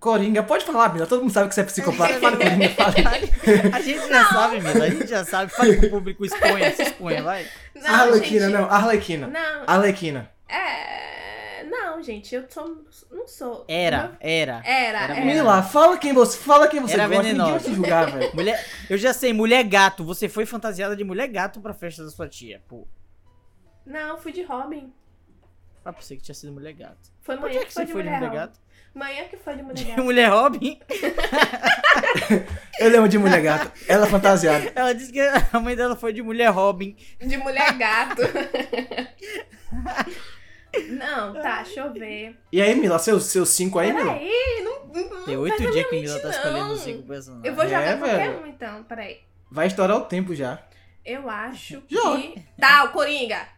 Coringa, 0.00 0.42
pode 0.42 0.64
falar, 0.64 0.92
Mila. 0.92 1.06
Todo 1.06 1.20
mundo 1.20 1.32
sabe 1.32 1.48
que 1.50 1.54
você 1.54 1.60
é 1.60 1.64
psicopata. 1.64 2.14
Fala 2.14 2.36
Coringa, 2.36 2.68
fala. 2.70 2.94
A 3.76 3.80
gente 3.80 4.08
já 4.08 4.24
sabe, 4.28 4.60
Mila. 4.60 4.84
A 4.84 4.90
gente 4.90 5.06
já 5.06 5.24
sabe. 5.24 5.52
Fale 5.52 5.76
pro 5.76 5.90
público, 5.90 6.24
exponha, 6.24 6.74
se 6.74 6.82
exponha, 6.82 7.22
vai. 7.22 7.46
Não, 7.74 7.94
Arlequina, 7.94 8.46
gente, 8.46 8.52
não. 8.58 8.70
Arlequina. 8.70 9.26
Não, 9.28 9.62
Arlequina. 9.66 10.30
é. 10.48 11.00
Não, 11.70 12.02
gente, 12.02 12.34
eu 12.34 12.44
sou. 12.48 12.84
Não 13.12 13.28
sou. 13.28 13.64
Era, 13.68 14.16
era. 14.20 14.62
Era, 14.64 14.98
Era 15.04 15.16
era. 15.16 15.24
Mila, 15.24 15.62
fala 15.62 15.96
quem 15.98 16.12
você, 16.12 16.36
fala 16.38 16.66
quem 16.66 16.80
você 16.80 16.94
Era 16.94 17.06
gosta. 17.06 17.22
Ninguém 17.22 17.36
vai 17.38 17.46
venenosa. 17.46 17.68
te 17.68 17.74
julgar, 17.74 18.10
velho. 18.10 18.30
Mulher, 18.34 18.66
eu 18.88 18.96
já 18.98 19.12
sei, 19.12 19.32
mulher 19.32 19.62
gato. 19.64 20.02
Você 20.04 20.28
foi 20.28 20.46
fantasiada 20.46 20.96
de 20.96 21.04
mulher 21.04 21.28
gato 21.28 21.60
pra 21.60 21.72
festa 21.74 22.02
da 22.02 22.10
sua 22.10 22.26
tia. 22.28 22.60
Pô, 22.66 22.88
Não, 23.86 24.16
fui 24.16 24.32
de 24.32 24.42
Robin. 24.42 24.92
ah, 25.84 25.92
pensei 25.92 26.16
que 26.16 26.22
tinha 26.22 26.34
sido 26.34 26.52
mulher 26.52 26.72
gato. 26.72 27.10
Foi 27.20 27.36
Por 27.36 27.42
manhã 27.42 27.60
que, 27.60 27.66
que, 27.66 27.66
que 27.68 27.72
foi 27.74 27.82
você 27.82 27.86
de 27.86 27.92
foi 27.92 28.02
de 28.02 28.08
mulher, 28.08 28.20
mulher 28.28 28.40
gato? 28.40 28.58
Manhã 28.94 29.24
que 29.28 29.36
foi 29.36 29.54
de 29.56 29.62
mulher 29.62 29.74
De 29.76 29.84
gato. 29.84 30.02
mulher 30.04 30.28
Robin? 30.30 30.80
Eu 32.80 32.90
lembro 32.90 33.08
de 33.08 33.18
mulher 33.18 33.40
gata. 33.42 33.72
Ela 33.86 34.06
fantasiada. 34.06 34.72
Ela 34.74 34.92
disse 34.92 35.12
que 35.12 35.20
a 35.20 35.60
mãe 35.60 35.76
dela 35.76 35.94
foi 35.94 36.12
de 36.12 36.22
mulher 36.22 36.48
Robin. 36.50 36.96
De 37.20 37.36
mulher 37.36 37.72
gato. 37.78 38.22
Não, 40.88 41.34
tá, 41.34 41.62
deixa 41.62 41.80
eu 41.80 41.92
ver. 41.92 42.36
E 42.52 42.62
aí, 42.62 42.74
Mila, 42.76 42.98
seus, 42.98 43.24
seus 43.24 43.48
cinco 43.48 43.78
aí, 43.78 43.92
Mila? 43.92 44.12
Peraí, 44.14 44.62
não, 44.62 44.86
não, 44.86 45.24
Tem 45.24 45.36
oito 45.36 45.70
dias 45.72 45.86
que 45.88 46.00
Mila 46.00 46.20
tá 46.20 46.30
escolhendo 46.30 46.76
cinco 46.76 47.02
personagens. 47.02 47.44
Eu 47.46 47.54
vou 47.56 47.64
jogar 47.64 47.82
É, 47.82 47.96
qualquer 47.96 48.16
velho. 48.18 48.42
um 48.42 48.46
então, 48.46 48.84
peraí. 48.84 49.18
Vai 49.50 49.66
estourar 49.66 49.96
o 49.96 50.02
tempo 50.04 50.32
já. 50.34 50.62
Eu 51.04 51.28
acho 51.28 51.82
Joga. 51.88 52.20
que. 52.20 52.42
Tá, 52.60 52.84
o 52.84 52.90
Coringa! 52.90 53.48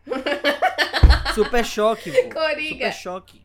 Super 1.35 1.65
choque, 1.65 2.11
pô. 2.11 2.31
Coringa! 2.41 2.71
Super 2.71 2.93
choque. 2.95 3.42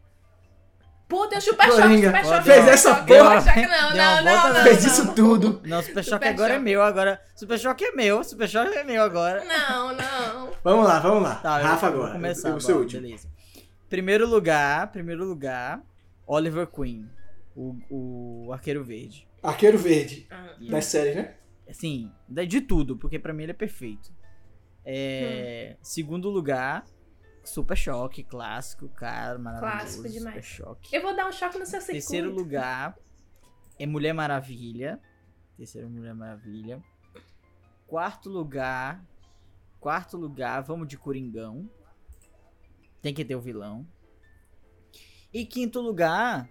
Puta, 1.07 1.35
eu 1.35 1.41
super 1.41 1.65
choque, 1.71 2.01
super 2.05 2.25
choque. 2.25 2.43
Fez 2.43 2.67
essa 2.67 2.95
porra. 2.95 3.35
Não, 3.39 3.95
não, 3.95 4.23
não, 4.25 4.53
não. 4.53 4.63
Fez 4.63 4.83
isso 4.83 5.15
tudo. 5.15 5.61
Não, 5.65 5.81
Super 5.81 6.03
Choque 6.03 6.27
agora 6.27 6.55
é 6.55 6.59
meu, 6.59 6.81
agora. 6.81 7.21
Super 7.33 7.57
Choque 7.57 7.85
é 7.85 7.91
meu, 7.93 8.23
Super 8.25 8.49
Choque 8.49 8.77
é 8.77 8.83
meu 8.83 9.01
agora. 9.01 9.43
Não, 9.45 9.93
não. 9.95 10.51
Vamos 10.63 10.85
lá, 10.85 10.99
vamos 10.99 11.23
lá. 11.23 11.35
Tá, 11.35 11.59
Rafa 11.59 11.87
agora. 11.87 12.11
começar. 12.13 12.53
o 12.53 12.59
seu 12.59 12.79
último. 12.79 13.01
Beleza. 13.01 13.29
Primeiro 13.89 14.27
lugar, 14.27 14.91
primeiro 14.91 15.23
lugar, 15.23 15.81
Oliver 16.25 16.67
Queen, 16.67 17.09
o, 17.55 17.77
o 17.89 18.51
Arqueiro 18.51 18.83
Verde. 18.83 19.25
Arqueiro 19.41 19.77
Verde. 19.77 20.27
Ah, 20.29 20.55
Das 20.69 20.85
séries, 20.85 21.15
né? 21.15 21.35
Da- 22.27 22.43
de 22.43 22.59
tudo, 22.59 22.97
porque 22.97 23.17
pra 23.17 23.31
mim 23.33 23.43
ele 23.43 23.51
é 23.51 23.55
perfeito. 23.55 24.11
É, 24.85 25.77
Segundo 25.81 26.29
lugar, 26.29 26.83
Super 27.47 27.77
Choque, 27.77 28.23
clássico, 28.23 28.89
cara, 28.89 29.39
maravilhoso. 29.39 29.77
Clássico 29.77 30.09
demais. 30.09 30.35
Super 30.35 30.43
Choque. 30.43 30.95
Eu 30.95 31.01
vou 31.01 31.15
dar 31.15 31.27
um 31.27 31.31
choque 31.31 31.57
no 31.57 31.65
seu 31.65 31.79
circuito. 31.79 32.05
Terceiro 32.05 32.33
lugar 32.33 32.97
é 33.79 33.85
Mulher 33.85 34.13
Maravilha. 34.13 35.01
Terceiro 35.55 35.89
Mulher 35.89 36.13
Maravilha. 36.13 36.83
Quarto 37.87 38.29
lugar. 38.29 39.01
Quarto 39.79 40.17
lugar, 40.17 40.61
vamos 40.61 40.89
de 40.89 40.97
Coringão. 40.97 41.69
Tem 43.01 43.13
que 43.13 43.23
ter 43.23 43.35
o 43.35 43.41
vilão. 43.41 43.87
E 45.33 45.45
quinto 45.45 45.79
lugar, 45.79 46.49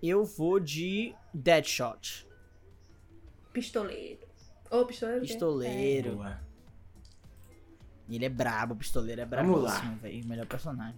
eu 0.00 0.24
vou 0.24 0.60
de 0.60 1.12
Deadshot. 1.32 2.28
Pistoleiro. 3.52 4.26
Ô, 4.70 4.84
pistoleiro. 4.86 5.24
o 6.20 6.22
quê? 6.22 6.43
Boa. 8.06 8.16
Ele 8.16 8.24
é 8.24 8.28
brabo, 8.28 8.74
o 8.74 8.76
pistoleiro 8.76 9.20
é 9.22 9.24
Vamos 9.26 9.62
lá. 9.62 9.70
brabíssimo, 9.72 9.96
velho. 10.00 10.26
Melhor 10.26 10.46
personagem. 10.46 10.96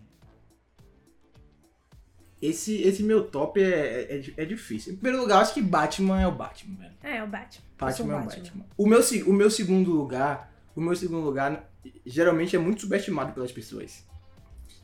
Esse, 2.40 2.82
esse 2.82 3.02
meu 3.02 3.24
top 3.28 3.61
é, 3.62 4.02
é, 4.18 4.22
é 4.36 4.44
difícil. 4.44 4.92
Em 4.92 4.96
primeiro 4.96 5.22
lugar, 5.22 5.36
eu 5.36 5.40
acho 5.40 5.54
que 5.54 5.62
Batman 5.62 6.20
é 6.20 6.26
o 6.26 6.32
Batman, 6.32 6.76
velho. 6.76 6.94
É, 7.02 7.16
é 7.16 7.24
o 7.24 7.26
Batman. 7.26 7.64
Batman 7.78 8.12
é 8.12 8.16
o 8.16 8.20
Batman. 8.24 8.42
Batman. 8.42 8.66
O 8.76 8.86
meu, 8.86 9.00
o 9.26 9.32
meu 9.32 9.50
segundo 9.50 9.90
lugar, 9.92 10.52
o 10.74 10.80
meu 10.80 10.94
segundo 10.94 11.24
lugar 11.24 11.70
geralmente 12.04 12.54
é 12.54 12.59
muito 12.59 12.82
subestimado 12.82 13.32
pelas 13.32 13.50
pessoas. 13.52 14.04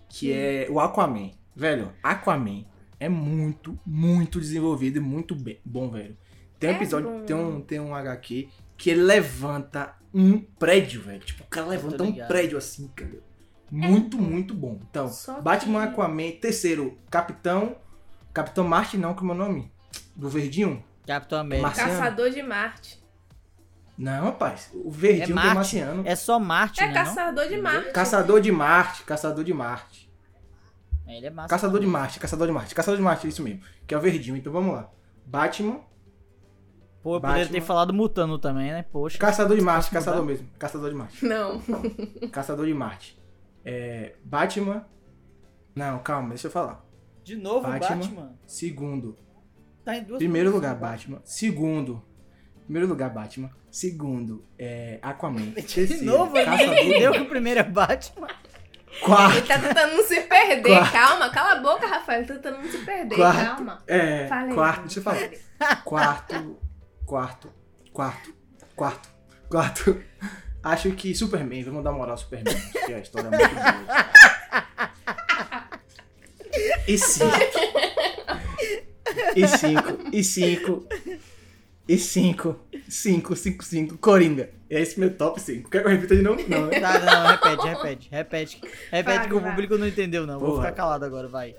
Que 0.09 0.33
é 0.33 0.67
o 0.71 0.81
Aquaman. 0.81 1.31
Velho, 1.55 1.93
Aquaman 2.03 2.65
é 2.99 3.09
muito, 3.09 3.79
muito 3.85 4.41
desenvolvido 4.41 4.97
e 4.97 5.01
muito 5.01 5.35
bem- 5.35 5.61
bom, 5.65 5.91
velho. 5.91 6.17
Tem 6.59 6.71
um 6.71 6.73
É 6.73 6.77
episódio, 6.77 7.11
bom. 7.11 7.25
tem 7.25 7.37
um, 7.37 7.61
tem 7.61 7.81
um 7.81 7.95
HQ 7.95 8.49
que 8.79 8.89
ele 8.91 9.03
levanta 9.03 9.95
um 10.15 10.39
prédio, 10.41 11.03
velho. 11.03 11.21
Tipo, 11.21 11.43
o 11.45 11.47
cara 11.47 11.67
levanta 11.67 12.03
um 12.03 12.13
prédio 12.27 12.59
assim, 12.59 12.89
cara. 12.95 13.19
Muito, 13.71 14.19
muito 14.19 14.53
bom. 14.55 14.79
Então, 14.91 15.09
Só 15.09 15.41
Batman, 15.41 15.87
que- 15.87 15.93
Aquaman. 15.93 16.31
Terceiro, 16.41 16.99
Capitão. 17.11 17.77
Capitão 18.35 18.65
Marte, 18.67 18.97
não, 18.99 19.15
como 19.15 19.33
é 19.33 19.35
o 19.35 19.39
nome? 19.39 19.73
Do 20.15 20.29
Verdinho? 20.29 20.83
Capitão 21.07 21.39
América. 21.41 21.67
Marciano. 21.69 21.91
Caçador 21.99 22.31
de 22.31 22.43
Marte. 22.43 23.03
Não, 23.97 24.25
rapaz. 24.25 24.71
O 24.75 24.91
Verdinho 24.91 25.23
É 25.23 25.27
tem 25.27 25.35
Marte. 25.35 25.55
marciano. 25.55 26.03
É 26.07 26.17
só 26.17 26.39
Marte, 26.39 26.81
É 26.83 26.87
né? 26.87 26.93
não? 26.93 27.05
caçador 27.05 27.49
de 27.49 27.57
Marte. 27.59 27.91
Caçador 27.93 28.41
de 28.41 28.53
Marte, 28.53 29.03
Caçador 29.05 29.45
de 29.45 29.55
Marte. 29.55 30.11
Ele 31.07 31.27
é 31.27 31.31
massa. 31.31 31.49
Caçador 31.49 31.81
de. 31.81 31.87
Marte, 31.87 32.19
Caçador 32.19 32.47
de 32.47 32.53
Marte, 32.55 32.75
Caçador 32.75 32.97
de 32.97 33.03
Marte, 33.03 33.27
é 33.27 33.29
isso 33.29 33.43
mesmo. 33.43 33.61
Que 33.87 33.95
é 33.95 33.99
o 33.99 34.01
Verdinho. 34.01 34.35
Então 34.37 34.51
vamos 34.53 34.75
lá. 34.75 34.89
Batman, 35.27 35.81
Pô, 37.03 37.17
eu 37.17 37.21
poderia 37.21 37.45
Batman. 37.45 37.61
ter 37.61 37.67
falado 37.67 37.93
Mutano 37.93 38.39
também, 38.39 38.71
né? 38.71 38.85
Poxa. 38.93 39.19
Caçador 39.19 39.57
de 39.57 39.63
Marte, 39.63 39.91
Posso 39.91 39.95
mudar? 39.95 40.05
Caçador 40.05 40.25
mesmo. 40.27 40.49
Caçador 40.59 40.91
de 40.91 40.95
Marte. 40.97 41.25
Não. 41.27 41.61
Caçador 42.31 42.67
de 42.67 42.75
Marte. 42.75 43.21
É, 43.65 44.15
Batman. 44.25 44.87
Não, 45.75 45.99
calma, 46.01 46.29
deixa 46.31 46.47
eu 46.47 46.51
falar. 46.51 46.85
De 47.25 47.35
novo, 47.37 47.63
Batman. 47.67 47.97
Batman. 47.97 48.33
Segundo. 48.47 49.19
Tá 49.85 49.97
em 49.97 50.05
duas 50.05 50.19
Primeiro 50.19 50.51
lugar, 50.53 50.75
Batman. 50.77 51.21
Segundo. 51.25 52.03
Primeiro 52.65 52.89
lugar, 52.89 53.11
Batman. 53.11 53.51
Segundo, 53.71 54.45
é 54.59 54.99
Aquaman. 55.03 55.51
Terceiro, 55.55 55.99
De 55.99 56.05
novo, 56.05 56.37
ele 56.37 56.45
Caçador 56.45 56.75
de 56.75 56.81
entendeu 56.83 57.13
que 57.13 57.21
o 57.21 57.29
primeiro 57.29 57.61
é 57.61 57.65
Batman. 57.65 58.29
Quarto. 59.03 59.39
Ele 59.39 59.47
tá 59.47 59.59
tentando 59.59 59.97
não 59.97 60.05
se 60.05 60.21
perder. 60.21 60.63
Quarto. 60.63 60.93
Calma, 60.93 61.31
cala 61.31 61.53
a 61.59 61.61
boca, 61.63 61.87
Rafael. 61.87 62.21
Ele 62.21 62.29
tá 62.29 62.35
tentando 62.35 62.63
não 62.63 62.71
se 62.71 62.79
perder. 62.79 63.17
Quarto. 63.17 63.57
Calma. 63.57 63.83
É, 63.87 64.29
Fala 64.29 64.43
aí. 64.43 64.55
quarto, 64.55 64.81
deixa 64.83 64.99
eu 65.01 65.03
falar. 65.03 65.31
Quarto, 65.85 66.59
quarto, 67.07 67.53
quarto, 67.93 68.35
quarto, 68.75 69.09
quarto. 69.49 70.03
Acho 70.63 70.93
que 70.93 71.15
Superman, 71.15 71.65
vamos 71.65 71.83
dar 71.83 71.93
moral 71.93 72.13
ao 72.13 72.19
Superman, 72.19 72.55
porque 72.73 72.95
a 72.95 73.01
história 73.01 73.27
é 73.27 73.31
muito 73.31 73.55
boa. 73.55 74.13
E 76.87 76.99
cinco. 76.99 77.37
E 79.35 79.49
cinco, 79.49 79.99
e 80.13 80.25
cinco, 80.25 80.87
e 81.89 81.99
cinco, 81.99 82.61
cinco, 82.89 83.37
cinco, 83.37 83.65
cinco, 83.65 83.99
Coringa. 83.99 84.51
É 84.71 84.81
esse 84.81 84.99
meu 84.99 85.15
top 85.15 85.39
5. 85.39 85.69
Quer 85.69 85.83
que 85.83 85.87
eu 85.87 85.91
repita 85.91 86.17
de 86.17 86.23
novo? 86.23 86.43
Não, 86.49 86.67
né? 86.67 86.81
Tá, 86.81 86.99
não, 86.99 87.27
repete, 87.27 87.67
repete, 87.67 88.09
repete. 88.11 88.61
Repete 88.91 89.19
Vai, 89.19 89.29
que 89.29 89.35
o 89.35 89.41
público 89.43 89.77
não 89.77 89.87
entendeu, 89.87 90.27
não. 90.27 90.39
Vou 90.39 90.53
Boa. 90.53 90.63
ficar 90.63 90.73
calado 90.73 91.05
agora, 91.05 91.29
vai. 91.29 91.55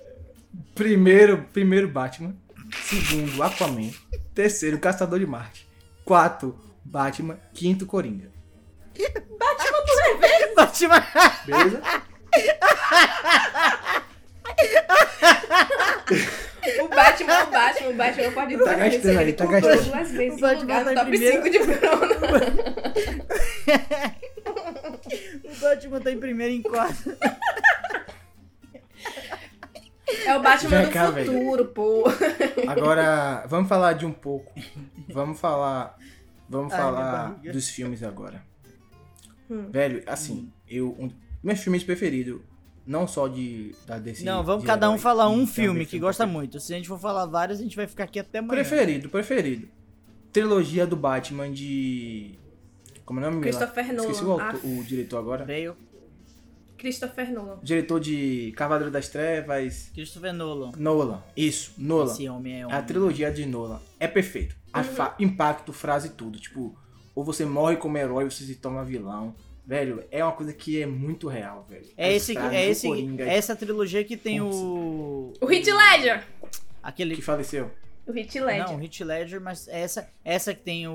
Primeiro, 0.74 1.46
primeiro 1.54 1.88
Batman. 1.88 2.36
Segundo, 2.82 3.44
Aquaman. 3.44 3.92
Terceiro, 4.34 4.80
Caçador 4.80 5.20
de 5.20 5.26
Marte. 5.26 5.68
Quarto, 6.06 6.58
Batman. 6.84 7.38
Quinto, 7.54 7.86
Coringa. 7.86 8.32
Batman. 10.56 11.06
Beleza? 11.46 11.82
O 16.82 16.88
Batman 16.88 17.34
é 17.34 17.44
o 17.44 17.52
Batman. 17.52 17.90
O 17.90 17.94
Batman 17.94 18.32
pode 18.32 18.58
Tá 18.58 18.74
gastando 18.76 19.20
ali, 19.20 19.34
tá 19.34 19.46
gastando. 19.46 19.84
duas 19.84 20.12
vezes 20.12 20.38
O 20.38 20.42
Batman 20.42 20.84
tá 20.84 20.92
em 20.92 20.96
top 20.96 21.10
primeiro. 21.10 21.44
5 21.44 21.50
de 21.50 21.60
Bruno. 21.60 21.84
O 25.44 25.56
Batman 25.62 26.02
tá 26.02 26.12
em 26.12 26.20
primeiro 26.20 26.54
e 26.54 26.58
em 26.58 26.62
quarto. 26.62 27.16
É 30.26 30.36
o 30.36 30.42
Batman 30.42 30.70
Vem 31.12 31.26
do 31.26 31.32
futuro, 31.32 31.66
pô. 31.68 32.04
Agora, 32.68 33.46
vamos 33.48 33.70
falar 33.70 33.94
de 33.94 34.06
um 34.06 34.12
pouco. 34.12 34.54
Vamos 35.10 35.40
falar. 35.40 35.98
Vamos 36.50 36.74
Ai, 36.74 36.80
falar 36.80 37.30
dos 37.52 37.70
filmes 37.70 38.04
agora. 38.04 38.44
Hum. 39.50 39.70
Velho, 39.72 40.04
assim, 40.06 40.52
eu. 40.68 40.90
Um, 41.00 41.10
meus 41.42 41.60
filmes 41.60 41.84
preferidos, 41.84 42.42
não 42.86 43.08
só 43.08 43.28
de 43.28 43.74
da 43.86 43.98
DC. 43.98 44.24
Não, 44.24 44.44
vamos 44.44 44.66
cada 44.66 44.90
um 44.90 44.98
falar 44.98 45.30
um 45.30 45.48
filme 45.48 45.86
que 45.86 45.98
gosta 46.00 46.24
preferido. 46.24 46.38
muito. 46.40 46.60
Se 46.60 46.74
a 46.74 46.78
gente 46.78 46.88
for 46.88 47.00
falar 47.00 47.26
vários, 47.26 47.60
a 47.60 47.64
gente 47.64 47.76
vai 47.76 47.88
ficar 47.88 48.04
aqui 48.06 48.20
até 48.20 48.40
amanhã. 48.40 48.54
Preferido, 48.62 49.10
preferido. 49.10 49.68
Trilogia 50.32 50.86
do 50.86 50.96
Batman 50.96 51.52
de. 51.52 52.38
Como 53.06 53.20
é 53.20 53.28
o 53.28 53.32
nome? 53.32 53.42
Christopher 53.42 53.88
Nolan. 53.94 54.02
Esqueci 54.02 54.24
o, 54.26 54.32
autor- 54.32 54.60
Ah. 54.64 54.68
o 54.68 54.84
diretor 54.84 55.18
agora. 55.18 55.46
Veio 55.46 55.76
Christopher 56.88 57.32
Nolan. 57.32 57.60
Diretor 57.64 57.98
de 58.02 58.52
Cavaleiro 58.58 58.92
das 58.92 59.08
Trevas. 59.08 59.90
Christopher 59.94 60.34
Nolan. 60.34 60.74
Nolan. 60.78 61.24
Isso, 61.36 61.72
Nolan. 61.78 62.12
Esse 62.12 62.28
homem 62.28 62.62
é 62.62 62.68
um. 62.68 62.70
A 62.72 62.82
trilogia 62.82 63.32
de 63.32 63.46
Nolan 63.46 63.80
é 63.98 64.06
perfeito. 64.06 64.54
A 64.74 64.80
Uhum. 64.80 64.84
fa- 64.84 65.16
impacto, 65.18 65.72
frase 65.72 66.10
tudo. 66.10 66.38
Tipo, 66.38 66.78
ou 67.16 67.24
você 67.24 67.46
morre 67.46 67.78
como 67.78 67.98
herói 67.98 68.26
ou 68.26 68.30
você 68.32 68.44
se 68.44 68.56
torna 68.56 68.84
vilão. 68.84 69.34
Velho, 69.66 70.04
é 70.12 70.22
uma 70.22 70.34
coisa 70.34 70.52
que 70.52 70.82
é 70.82 70.86
muito 70.86 71.30
real, 71.30 71.66
velho. 71.70 71.86
É, 71.96 72.10
As 72.10 72.16
esse, 72.16 72.38
é, 72.38 72.70
esse, 72.70 72.86
Coringa 72.86 73.24
é 73.24 73.38
essa 73.38 73.56
trilogia 73.56 74.04
que 74.04 74.18
tem 74.18 74.42
Putz. 74.42 74.58
o. 74.58 75.34
O 75.40 75.50
Heath 75.50 75.68
Ledger. 75.68 76.28
Aquele. 76.84 77.16
que 77.16 77.22
faleceu. 77.22 77.72
O 78.06 78.12
Hit 78.12 78.38
Ledger. 78.40 78.68
Não, 78.68 78.76
o 78.76 78.78
Hit 78.80 79.02
Ledger, 79.04 79.40
mas 79.40 79.66
essa, 79.70 80.10
essa 80.26 80.54
que 80.54 80.60
tem 80.62 80.88
o. 80.88 80.92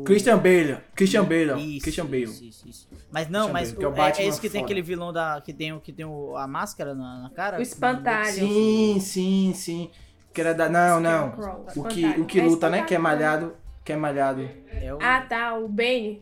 o- 0.00 0.02
Christian 0.04 0.36
Bale. 0.36 0.76
Christian 0.94 1.24
Bale. 1.24 1.76
Isso, 1.76 1.82
Christian 1.84 2.04
Bale. 2.04 2.24
Isso, 2.24 2.44
isso, 2.44 2.68
isso. 2.68 2.88
Mas 3.10 3.28
não, 3.30 3.50
Christian 3.50 3.52
mas 3.52 3.72
Bale, 3.72 3.84
é 3.84 3.88
o 3.88 4.20
é, 4.20 4.22
é 4.24 4.26
esse 4.28 4.40
que 4.40 4.50
tem 4.50 4.62
aquele 4.62 4.82
vilão 4.82 5.10
da. 5.12 5.40
que 5.40 5.54
tem, 5.54 5.72
o- 5.72 5.80
que 5.80 5.90
tem 5.92 6.04
o, 6.04 6.36
a 6.36 6.46
máscara 6.46 6.94
na, 6.94 7.22
na 7.22 7.30
cara? 7.30 7.58
O 7.58 7.62
espantalho. 7.62 8.32
Sim, 8.34 8.98
sim, 9.00 9.52
sim. 9.54 9.90
Que 10.34 10.40
era 10.42 10.52
da. 10.52 10.68
Não, 10.68 11.00
não. 11.00 11.34
O 11.76 11.84
que, 11.84 12.04
o 12.20 12.26
que 12.26 12.40
É 12.40 12.44
luta, 12.44 12.68
né? 12.68 12.82
Que 12.82 12.94
é 12.94 12.98
malhado. 12.98 13.54
Que 13.82 13.92
é 13.92 13.96
malhado. 13.96 14.46
É 14.70 14.92
o, 14.94 14.98
Ah, 15.00 15.22
tá, 15.22 15.56
o 15.56 15.66
Bane. 15.66 16.20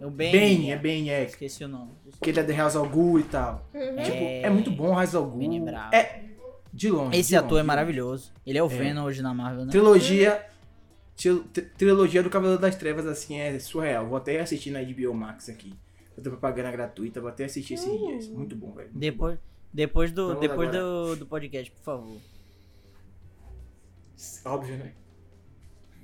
é 0.00 0.06
o 0.06 0.10
Bane. 0.10 0.32
Bane, 0.32 0.70
é 0.70 0.76
Bane, 0.76 1.10
é. 1.10 1.24
Esqueci 1.24 1.62
o 1.64 1.68
nome. 1.68 1.90
Que 2.20 2.30
ele 2.30 2.40
é 2.40 2.42
de 2.42 2.52
House 2.54 2.76
of 2.76 2.88
Ghul 2.88 3.20
e 3.20 3.22
tal. 3.24 3.68
Uhum. 3.74 3.96
Tipo, 4.02 4.16
é 4.24 4.48
muito 4.48 4.70
bom 4.70 4.94
House 4.94 5.14
é 5.14 5.18
Ghul. 5.18 5.68
É. 5.92 6.22
De 6.72 6.90
longe. 6.90 7.18
Esse 7.18 7.30
de 7.30 7.36
ator 7.36 7.50
longe, 7.52 7.60
é 7.60 7.62
maravilhoso. 7.64 8.32
Ele 8.46 8.58
é 8.58 8.62
o 8.62 8.66
É. 8.66 8.68
Venom 8.76 9.04
hoje 9.04 9.20
na 9.22 9.34
Marvel, 9.34 9.64
né? 9.66 9.70
Trilogia. 9.72 10.46
tri- 11.16 11.40
tri- 11.52 11.62
Trilogia 11.76 12.22
do 12.22 12.30
Cavaleiro 12.30 12.60
das 12.60 12.74
Trevas, 12.76 13.06
assim, 13.06 13.38
é 13.38 13.58
surreal. 13.58 14.06
Vou 14.06 14.16
até 14.16 14.40
assistir 14.40 14.70
na 14.70 14.80
HBO 14.82 15.12
Max 15.14 15.48
aqui. 15.48 15.74
Eu 16.16 16.22
tô 16.22 16.30
propaganda 16.30 16.70
gratuita, 16.70 17.20
vou 17.20 17.28
até 17.30 17.44
assistir 17.44 17.74
esses 17.74 17.90
dias. 17.90 18.28
Muito 18.28 18.54
bom, 18.56 18.72
velho. 18.72 18.90
Depois, 18.92 19.38
depois, 19.72 20.12
do, 20.12 20.28
Vamos 20.28 20.40
depois 20.40 20.70
do, 20.70 21.16
do 21.16 21.26
podcast, 21.26 21.70
por 21.70 21.82
favor. 21.82 22.20
Óbvio, 24.44 24.76
né? 24.78 24.92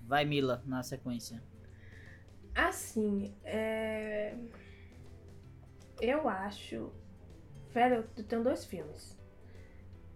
Vai, 0.06 0.24
Mila, 0.24 0.62
na 0.66 0.82
sequência. 0.82 1.42
Assim, 2.54 3.34
é... 3.44 4.34
Eu 6.00 6.28
acho... 6.28 6.90
Velho, 7.72 8.04
eu 8.16 8.24
tenho 8.24 8.42
dois 8.42 8.64
filmes. 8.64 9.17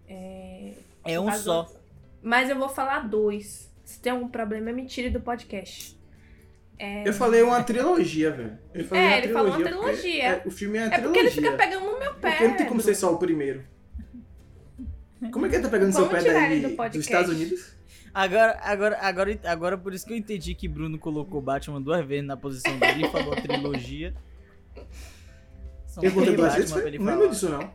É... 0.07 0.73
É 1.05 1.19
um 1.19 1.31
só. 1.33 1.69
Mas 2.21 2.49
eu 2.49 2.57
vou 2.57 2.69
falar 2.69 3.07
dois. 3.07 3.71
Se 3.83 3.99
tem 3.99 4.11
algum 4.13 4.27
problema, 4.27 4.71
me 4.71 4.85
tire 4.85 5.09
do 5.09 5.19
podcast. 5.19 5.97
Eu 7.05 7.13
falei 7.13 7.41
uma 7.41 7.63
trilogia, 7.63 8.31
velho. 8.31 8.57
Eu 8.73 8.83
falei 8.85 9.03
É, 9.03 9.07
uma 9.07 9.17
ele 9.17 9.33
falou 9.33 9.47
uma 9.51 9.55
porque 9.57 9.69
trilogia. 9.71 10.23
é- 10.23 10.43
o 10.45 10.51
filme 10.51 10.77
é 10.77 10.81
a 10.81 10.85
É 10.85 10.89
porque 10.89 11.01
trilogia. 11.01 11.21
ele 11.21 11.31
fica 11.31 11.51
pegando 11.53 11.85
no 11.85 11.99
meu 11.99 12.13
pé. 12.15 12.31
Porque 12.31 12.47
não 12.47 12.57
tem 12.57 12.65
como 12.65 12.81
ser 12.81 12.95
só 12.95 13.13
o 13.13 13.17
primeiro. 13.17 13.63
Como 15.31 15.45
é 15.45 15.49
que 15.49 15.55
ele 15.55 15.63
tá 15.63 15.69
pegando 15.69 15.93
seu 15.93 16.05
Vamos 16.05 16.21
pé 16.23 16.29
ele 16.29 16.33
daí 16.33 16.59
do 16.61 16.69
podcast. 16.75 16.97
dos 16.97 17.05
Estados 17.05 17.31
Unidos? 17.31 17.73
Agora, 18.13 18.59
agora, 18.61 18.97
agora, 19.01 19.39
agora 19.45 19.77
por 19.77 19.93
isso 19.93 20.05
que 20.05 20.11
eu 20.13 20.17
entendi 20.17 20.53
que 20.53 20.67
Bruno 20.67 20.99
colocou 20.99 21.41
Batman 21.41 21.81
duas 21.81 22.05
vezes 22.05 22.25
na 22.25 22.35
posição 22.35 22.77
dele 22.77 23.05
e 23.05 23.09
falou 23.09 23.33
a 23.33 23.41
trilogia. 23.41 24.13
São 25.87 26.03
Eu 26.03 26.11
botei 26.11 26.35
três 26.35 26.37
duas 26.37 26.55
vezes, 26.55 26.75
ele 26.85 26.99
Não 26.99 27.05
lembro 27.05 27.29
disso, 27.29 27.49
não. 27.49 27.73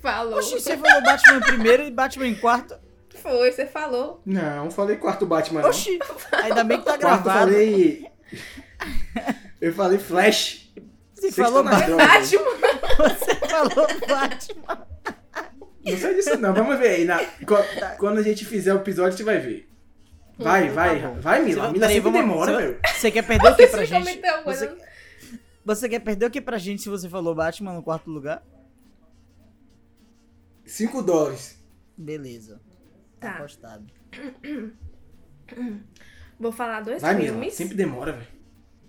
Falou. 0.00 0.38
Oxi, 0.38 0.60
você 0.60 0.76
falou 0.76 1.02
Batman 1.02 1.36
em 1.38 1.40
primeiro 1.40 1.82
e 1.84 1.90
Batman 1.90 2.26
em 2.28 2.34
quarto? 2.34 2.78
Foi, 3.22 3.50
você 3.50 3.66
falou. 3.66 4.20
Não, 4.26 4.70
falei 4.70 4.96
quarto 4.96 5.26
Batman, 5.26 5.62
não. 5.62 5.68
Oxi, 5.70 5.98
ainda 6.32 6.62
bem 6.62 6.78
que 6.78 6.84
tá 6.84 6.98
Quarto 6.98 7.24
gravado. 7.24 7.50
falei... 7.52 8.06
Eu 9.60 9.72
falei 9.72 9.98
Flash. 9.98 10.70
Você 11.14 11.30
Vocês 11.32 11.34
falou 11.36 11.64
Batman. 11.64 11.86
droga. 11.86 12.06
Batman. 12.06 13.08
Você 13.08 13.34
falou 13.48 13.86
Batman. 14.08 14.86
Não 15.84 15.96
sei 15.96 16.14
disso 16.14 16.36
não, 16.38 16.52
vamos 16.52 16.78
ver 16.78 16.88
aí. 16.88 17.04
Na... 17.04 17.18
qu- 17.24 17.96
Quando 17.98 18.18
a 18.18 18.22
gente 18.22 18.44
fizer 18.44 18.74
o 18.74 18.78
episódio, 18.78 19.08
a 19.08 19.10
gente 19.12 19.22
vai 19.24 19.38
ver. 19.38 19.68
Vai, 20.38 20.68
Uhum, 20.68 20.74
vai, 20.74 21.00
tá 21.00 21.08
vai, 21.18 21.42
Mila. 21.42 21.64
Você- 21.66 21.72
Mila 21.72 21.86
sempre 21.88 22.00
vamos- 22.02 22.20
demora, 22.20 22.52
você- 22.52 22.58
velho. 22.62 22.80
Você 22.94 23.10
quer 23.10 23.22
perder 23.22 23.48
o 23.52 23.56
que 23.56 23.66
pra 23.68 23.84
gente? 23.84 24.04
Você, 24.04 24.12
interrompendo. 24.12 24.76
você 25.64 25.88
quer 25.88 25.98
perder 26.00 26.26
o 26.26 26.30
que 26.30 26.40
pra 26.42 26.58
gente 26.58 26.82
se 26.82 26.88
você 26.90 27.08
falou 27.08 27.34
Batman 27.34 27.72
no 27.72 27.82
quarto 27.82 28.10
lugar? 28.10 28.42
5 30.66 31.02
dólares. 31.02 31.62
Beleza. 31.96 32.60
Tá. 33.20 33.36
Apostado. 33.36 33.86
Vou 36.38 36.52
falar 36.52 36.80
dois 36.82 37.00
Vai, 37.00 37.14
Mila. 37.14 37.28
filmes. 37.32 37.54
Sempre 37.54 37.76
demora, 37.76 38.12
velho. 38.12 38.26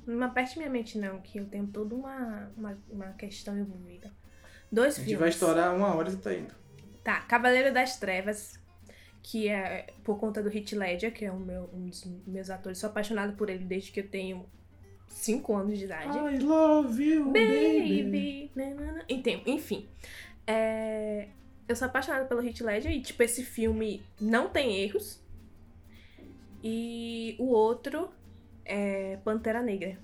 Não 0.05 0.27
aperte 0.27 0.57
minha 0.57 0.69
mente, 0.69 0.97
não, 0.97 1.19
que 1.21 1.37
eu 1.37 1.45
tenho 1.45 1.67
toda 1.67 1.93
uma, 1.93 2.51
uma, 2.57 2.77
uma 2.89 3.07
questão 3.13 3.57
envolvida. 3.57 4.11
Dois 4.71 4.95
A 4.95 4.97
gente 4.97 5.05
filmes. 5.05 5.19
vai 5.19 5.29
estourar 5.29 5.75
uma 5.75 5.93
hora 5.95 6.09
e 6.09 6.11
você 6.11 6.17
tá 6.17 6.33
indo. 6.33 6.53
Tá, 7.03 7.21
Cavaleiro 7.21 7.73
das 7.73 7.97
Trevas, 7.97 8.59
que 9.21 9.47
é 9.47 9.87
por 10.03 10.17
conta 10.17 10.41
do 10.41 10.49
Heath 10.49 10.73
Ledger, 10.73 11.13
que 11.13 11.25
é 11.25 11.31
um, 11.31 11.39
meu, 11.39 11.69
um 11.73 11.87
dos 11.87 12.03
meus 12.25 12.49
atores. 12.49 12.79
Sou 12.79 12.89
apaixonada 12.89 13.33
por 13.33 13.49
ele 13.49 13.63
desde 13.63 13.91
que 13.91 13.99
eu 14.01 14.07
tenho 14.09 14.45
5 15.07 15.55
anos 15.55 15.77
de 15.77 15.85
idade. 15.85 16.17
I 16.17 16.39
love 16.39 17.01
you, 17.01 17.25
baby. 17.31 18.49
Baby. 19.07 19.43
enfim. 19.45 19.87
É, 20.45 21.29
Eu 21.67 21.75
sou 21.75 21.85
apaixonada 21.87 22.25
pelo 22.25 22.41
Heath 22.45 22.61
Ledger 22.61 22.91
e, 22.91 23.01
tipo, 23.01 23.21
esse 23.23 23.43
filme 23.43 24.01
não 24.21 24.49
tem 24.49 24.77
erros. 24.77 25.21
E 26.63 27.35
o 27.39 27.47
outro 27.47 28.09
é 28.65 29.17
Pantera 29.17 29.61
Negra. 29.61 29.97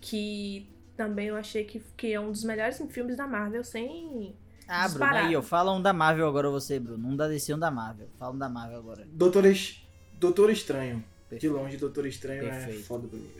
Que 0.00 0.68
também 0.96 1.26
eu 1.28 1.36
achei 1.36 1.64
que, 1.64 1.80
que 1.96 2.12
é 2.12 2.20
um 2.20 2.30
dos 2.30 2.44
melhores 2.44 2.80
filmes 2.90 3.16
da 3.16 3.26
Marvel, 3.26 3.62
sem. 3.64 4.34
Ah, 4.66 4.88
Bruno, 4.88 5.04
aí, 5.06 5.36
ó. 5.36 5.42
Fala 5.42 5.72
um 5.72 5.82
da 5.82 5.92
Marvel 5.92 6.26
agora 6.28 6.48
você, 6.48 6.78
Bruno. 6.78 7.08
Um 7.08 7.16
da 7.16 7.26
DC, 7.28 7.52
um 7.52 7.58
da 7.58 7.70
Marvel. 7.70 8.08
Fala 8.16 8.34
um 8.34 8.38
da 8.38 8.48
Marvel 8.48 8.78
agora. 8.78 9.06
Doutor, 9.12 9.44
Es- 9.46 9.84
Doutor 10.14 10.50
Estranho. 10.50 10.98
De 10.98 11.28
Perfeito. 11.30 11.54
longe, 11.54 11.76
Doutor 11.76 12.06
Estranho 12.06 12.44
é 12.46 12.50
Perfeito. 12.50 12.84
foda 12.86 13.06
pra 13.08 13.18
mim. 13.18 13.30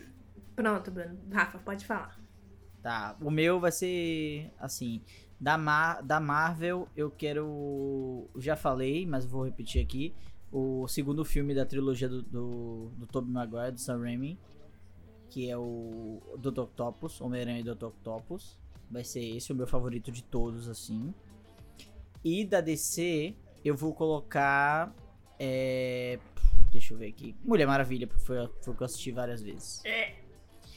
Pronto, 0.55 0.91
Bruno. 0.91 1.17
Rafa, 1.31 1.57
pode 1.59 1.85
falar. 1.85 2.19
Tá, 2.81 3.15
o 3.21 3.29
meu 3.29 3.59
vai 3.59 3.71
ser 3.71 4.49
assim. 4.59 5.01
Da, 5.41 5.57
Mar 5.57 6.03
da 6.03 6.19
Marvel, 6.19 6.87
eu 6.95 7.09
quero. 7.09 8.29
Já 8.37 8.55
falei, 8.55 9.07
mas 9.07 9.25
vou 9.25 9.43
repetir 9.43 9.83
aqui. 9.83 10.13
O 10.51 10.87
segundo 10.87 11.25
filme 11.25 11.55
da 11.55 11.65
trilogia 11.65 12.07
do, 12.07 12.21
do, 12.21 12.91
do 12.95 13.07
Tobey 13.07 13.31
Maguire, 13.31 13.71
do 13.71 13.81
Sam 13.81 14.01
Raimi. 14.01 14.37
Que 15.31 15.49
é 15.49 15.57
o 15.57 16.21
Dr. 16.37 16.59
Octopus, 16.59 17.19
Homem-Aranha 17.19 17.61
e 17.61 17.63
Dr. 17.63 17.85
Octopus. 17.85 18.59
Vai 18.91 19.03
ser 19.03 19.21
esse 19.35 19.51
o 19.51 19.55
meu 19.55 19.65
favorito 19.65 20.11
de 20.11 20.23
todos, 20.23 20.69
assim. 20.69 21.11
E 22.23 22.45
da 22.45 22.61
DC, 22.61 23.33
eu 23.65 23.75
vou 23.75 23.95
colocar. 23.95 24.93
É... 25.39 26.19
Deixa 26.71 26.93
eu 26.93 26.99
ver 26.99 27.07
aqui. 27.07 27.35
Mulher 27.43 27.65
Maravilha, 27.65 28.05
porque 28.05 28.23
foi, 28.23 28.37
foi 28.61 28.73
o 28.73 28.77
que 28.77 28.83
eu 28.83 28.85
assisti 28.85 29.11
várias 29.11 29.41
vezes. 29.41 29.83
É. 29.85 30.13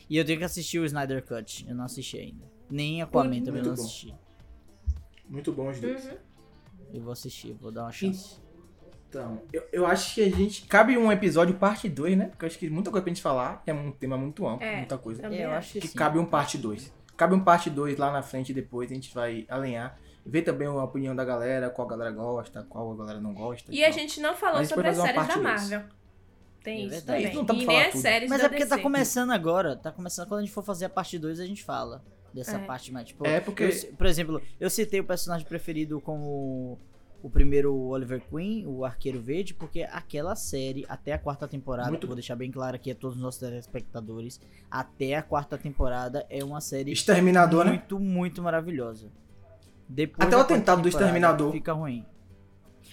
E 0.08 0.16
eu 0.16 0.24
tenho 0.24 0.38
que 0.38 0.44
assistir 0.44 0.78
o 0.78 0.86
Snyder 0.86 1.22
Cut. 1.22 1.66
Eu 1.68 1.74
não 1.74 1.84
assisti 1.84 2.18
ainda. 2.18 2.50
Nem 2.70 3.02
Aquaman 3.02 3.42
também 3.42 3.62
eu 3.62 3.68
não 3.68 3.74
bom. 3.74 4.23
Muito 5.28 5.52
bom 5.52 5.68
os 5.70 5.80
dois. 5.80 6.04
Uhum. 6.04 6.16
Eu 6.92 7.02
vou 7.02 7.12
assistir, 7.12 7.52
vou 7.60 7.72
dar 7.72 7.82
uma 7.82 7.92
chance. 7.92 8.36
Então, 9.08 9.42
eu, 9.52 9.62
eu 9.72 9.86
acho 9.86 10.14
que 10.14 10.22
a 10.22 10.30
gente. 10.30 10.62
Cabe 10.66 10.96
um 10.98 11.10
episódio 11.10 11.54
parte 11.54 11.88
2, 11.88 12.16
né? 12.16 12.26
Porque 12.26 12.44
eu 12.44 12.48
acho 12.48 12.58
que 12.58 12.68
muita 12.68 12.90
coisa 12.90 13.02
pra 13.02 13.10
gente 13.12 13.22
falar. 13.22 13.62
É 13.66 13.72
um 13.72 13.90
tema 13.92 14.16
muito 14.16 14.46
amplo, 14.46 14.66
É. 14.66 14.76
muita 14.78 14.98
coisa. 14.98 15.26
É, 15.26 15.44
eu 15.44 15.50
acho. 15.52 15.74
que 15.74 15.80
Que 15.80 15.88
sim. 15.88 15.96
cabe 15.98 16.18
um 16.18 16.24
parte 16.26 16.58
2. 16.58 16.92
Cabe 17.16 17.34
um 17.34 17.40
parte 17.40 17.70
2 17.70 17.96
lá 17.96 18.10
na 18.12 18.22
frente 18.22 18.52
depois, 18.52 18.90
a 18.90 18.94
gente 18.94 19.14
vai 19.14 19.46
alinhar. 19.48 19.96
Ver 20.26 20.42
também 20.42 20.66
a 20.66 20.82
opinião 20.82 21.14
da 21.14 21.24
galera, 21.24 21.68
qual 21.70 21.86
a 21.86 21.90
galera 21.90 22.10
gosta, 22.10 22.62
qual 22.68 22.92
a 22.92 22.96
galera 22.96 23.20
não 23.20 23.34
gosta. 23.34 23.72
E 23.72 23.84
a 23.84 23.88
tal. 23.88 23.98
gente 23.98 24.20
não 24.20 24.34
falou 24.34 24.58
Mas 24.58 24.68
sobre 24.68 24.88
as 24.88 24.96
séries 24.96 25.28
da 25.28 25.36
Marvel. 25.36 25.82
Tem 26.62 26.84
É 26.90 26.96
isso. 26.96 27.06
Não 27.34 27.44
dá 27.44 27.54
pra 27.54 27.62
e 27.62 27.66
nem 27.66 27.82
as 27.82 27.90
tudo. 27.92 28.00
séries 28.00 28.30
Mas 28.30 28.40
da 28.40 28.46
é 28.46 28.48
porque 28.48 28.64
tá 28.66 28.76
DC. 28.76 28.82
começando 28.82 29.30
agora. 29.32 29.76
Tá 29.76 29.92
começando 29.92 30.26
quando 30.26 30.38
a 30.40 30.42
gente 30.42 30.52
for 30.54 30.64
fazer 30.64 30.86
a 30.86 30.88
parte 30.88 31.18
2, 31.18 31.38
a 31.40 31.46
gente 31.46 31.62
fala 31.62 32.02
dessa 32.35 32.57
É. 32.57 32.64
parte 32.66 32.93
mais. 32.93 33.07
Tipo, 33.09 33.26
É, 33.26 33.41
porque- 33.41 33.64
eu- 33.64 33.97
por 33.97 34.07
exemplo, 34.07 34.43
eu 34.59 34.68
citei 34.68 34.99
o 35.01 35.05
personagem 35.05 35.47
preferido 35.47 36.01
como 36.01 36.78
o 37.22 37.30
primeiro 37.30 37.74
Oliver 37.74 38.20
Queen, 38.28 38.66
o 38.66 38.85
Arqueiro 38.85 39.18
Verde, 39.20 39.55
porque 39.55 39.85
aquela 39.85 40.35
série, 40.37 40.85
até 40.89 41.12
a 41.12 41.18
quarta 41.18 41.49
temporada, 41.49 41.89
Muito 41.91 42.07
vou 42.07 42.14
deixar 42.16 42.37
bem 42.37 42.51
claro 42.51 42.76
aqui 42.76 42.91
a 42.91 42.95
todos 42.95 43.16
os 43.16 43.22
nossos 43.22 43.41
telespectadores, 43.41 44.39
até 44.70 45.14
a 45.14 45.22
quarta 45.22 45.57
temporada 45.57 46.26
é 46.28 46.45
uma 46.45 46.61
série 46.61 46.93
Exterminador, 46.93 47.64
né? 47.64 47.70
muito, 47.70 47.99
muito 47.99 48.43
maravilhosa. 48.43 49.11
Depois 49.89 50.26
Até 50.26 50.37
o 50.37 50.41
atentado 50.41 50.82
do 50.82 50.89
Exterminador. 50.89 51.53
Fica 51.53 51.72
ruim. 51.72 52.05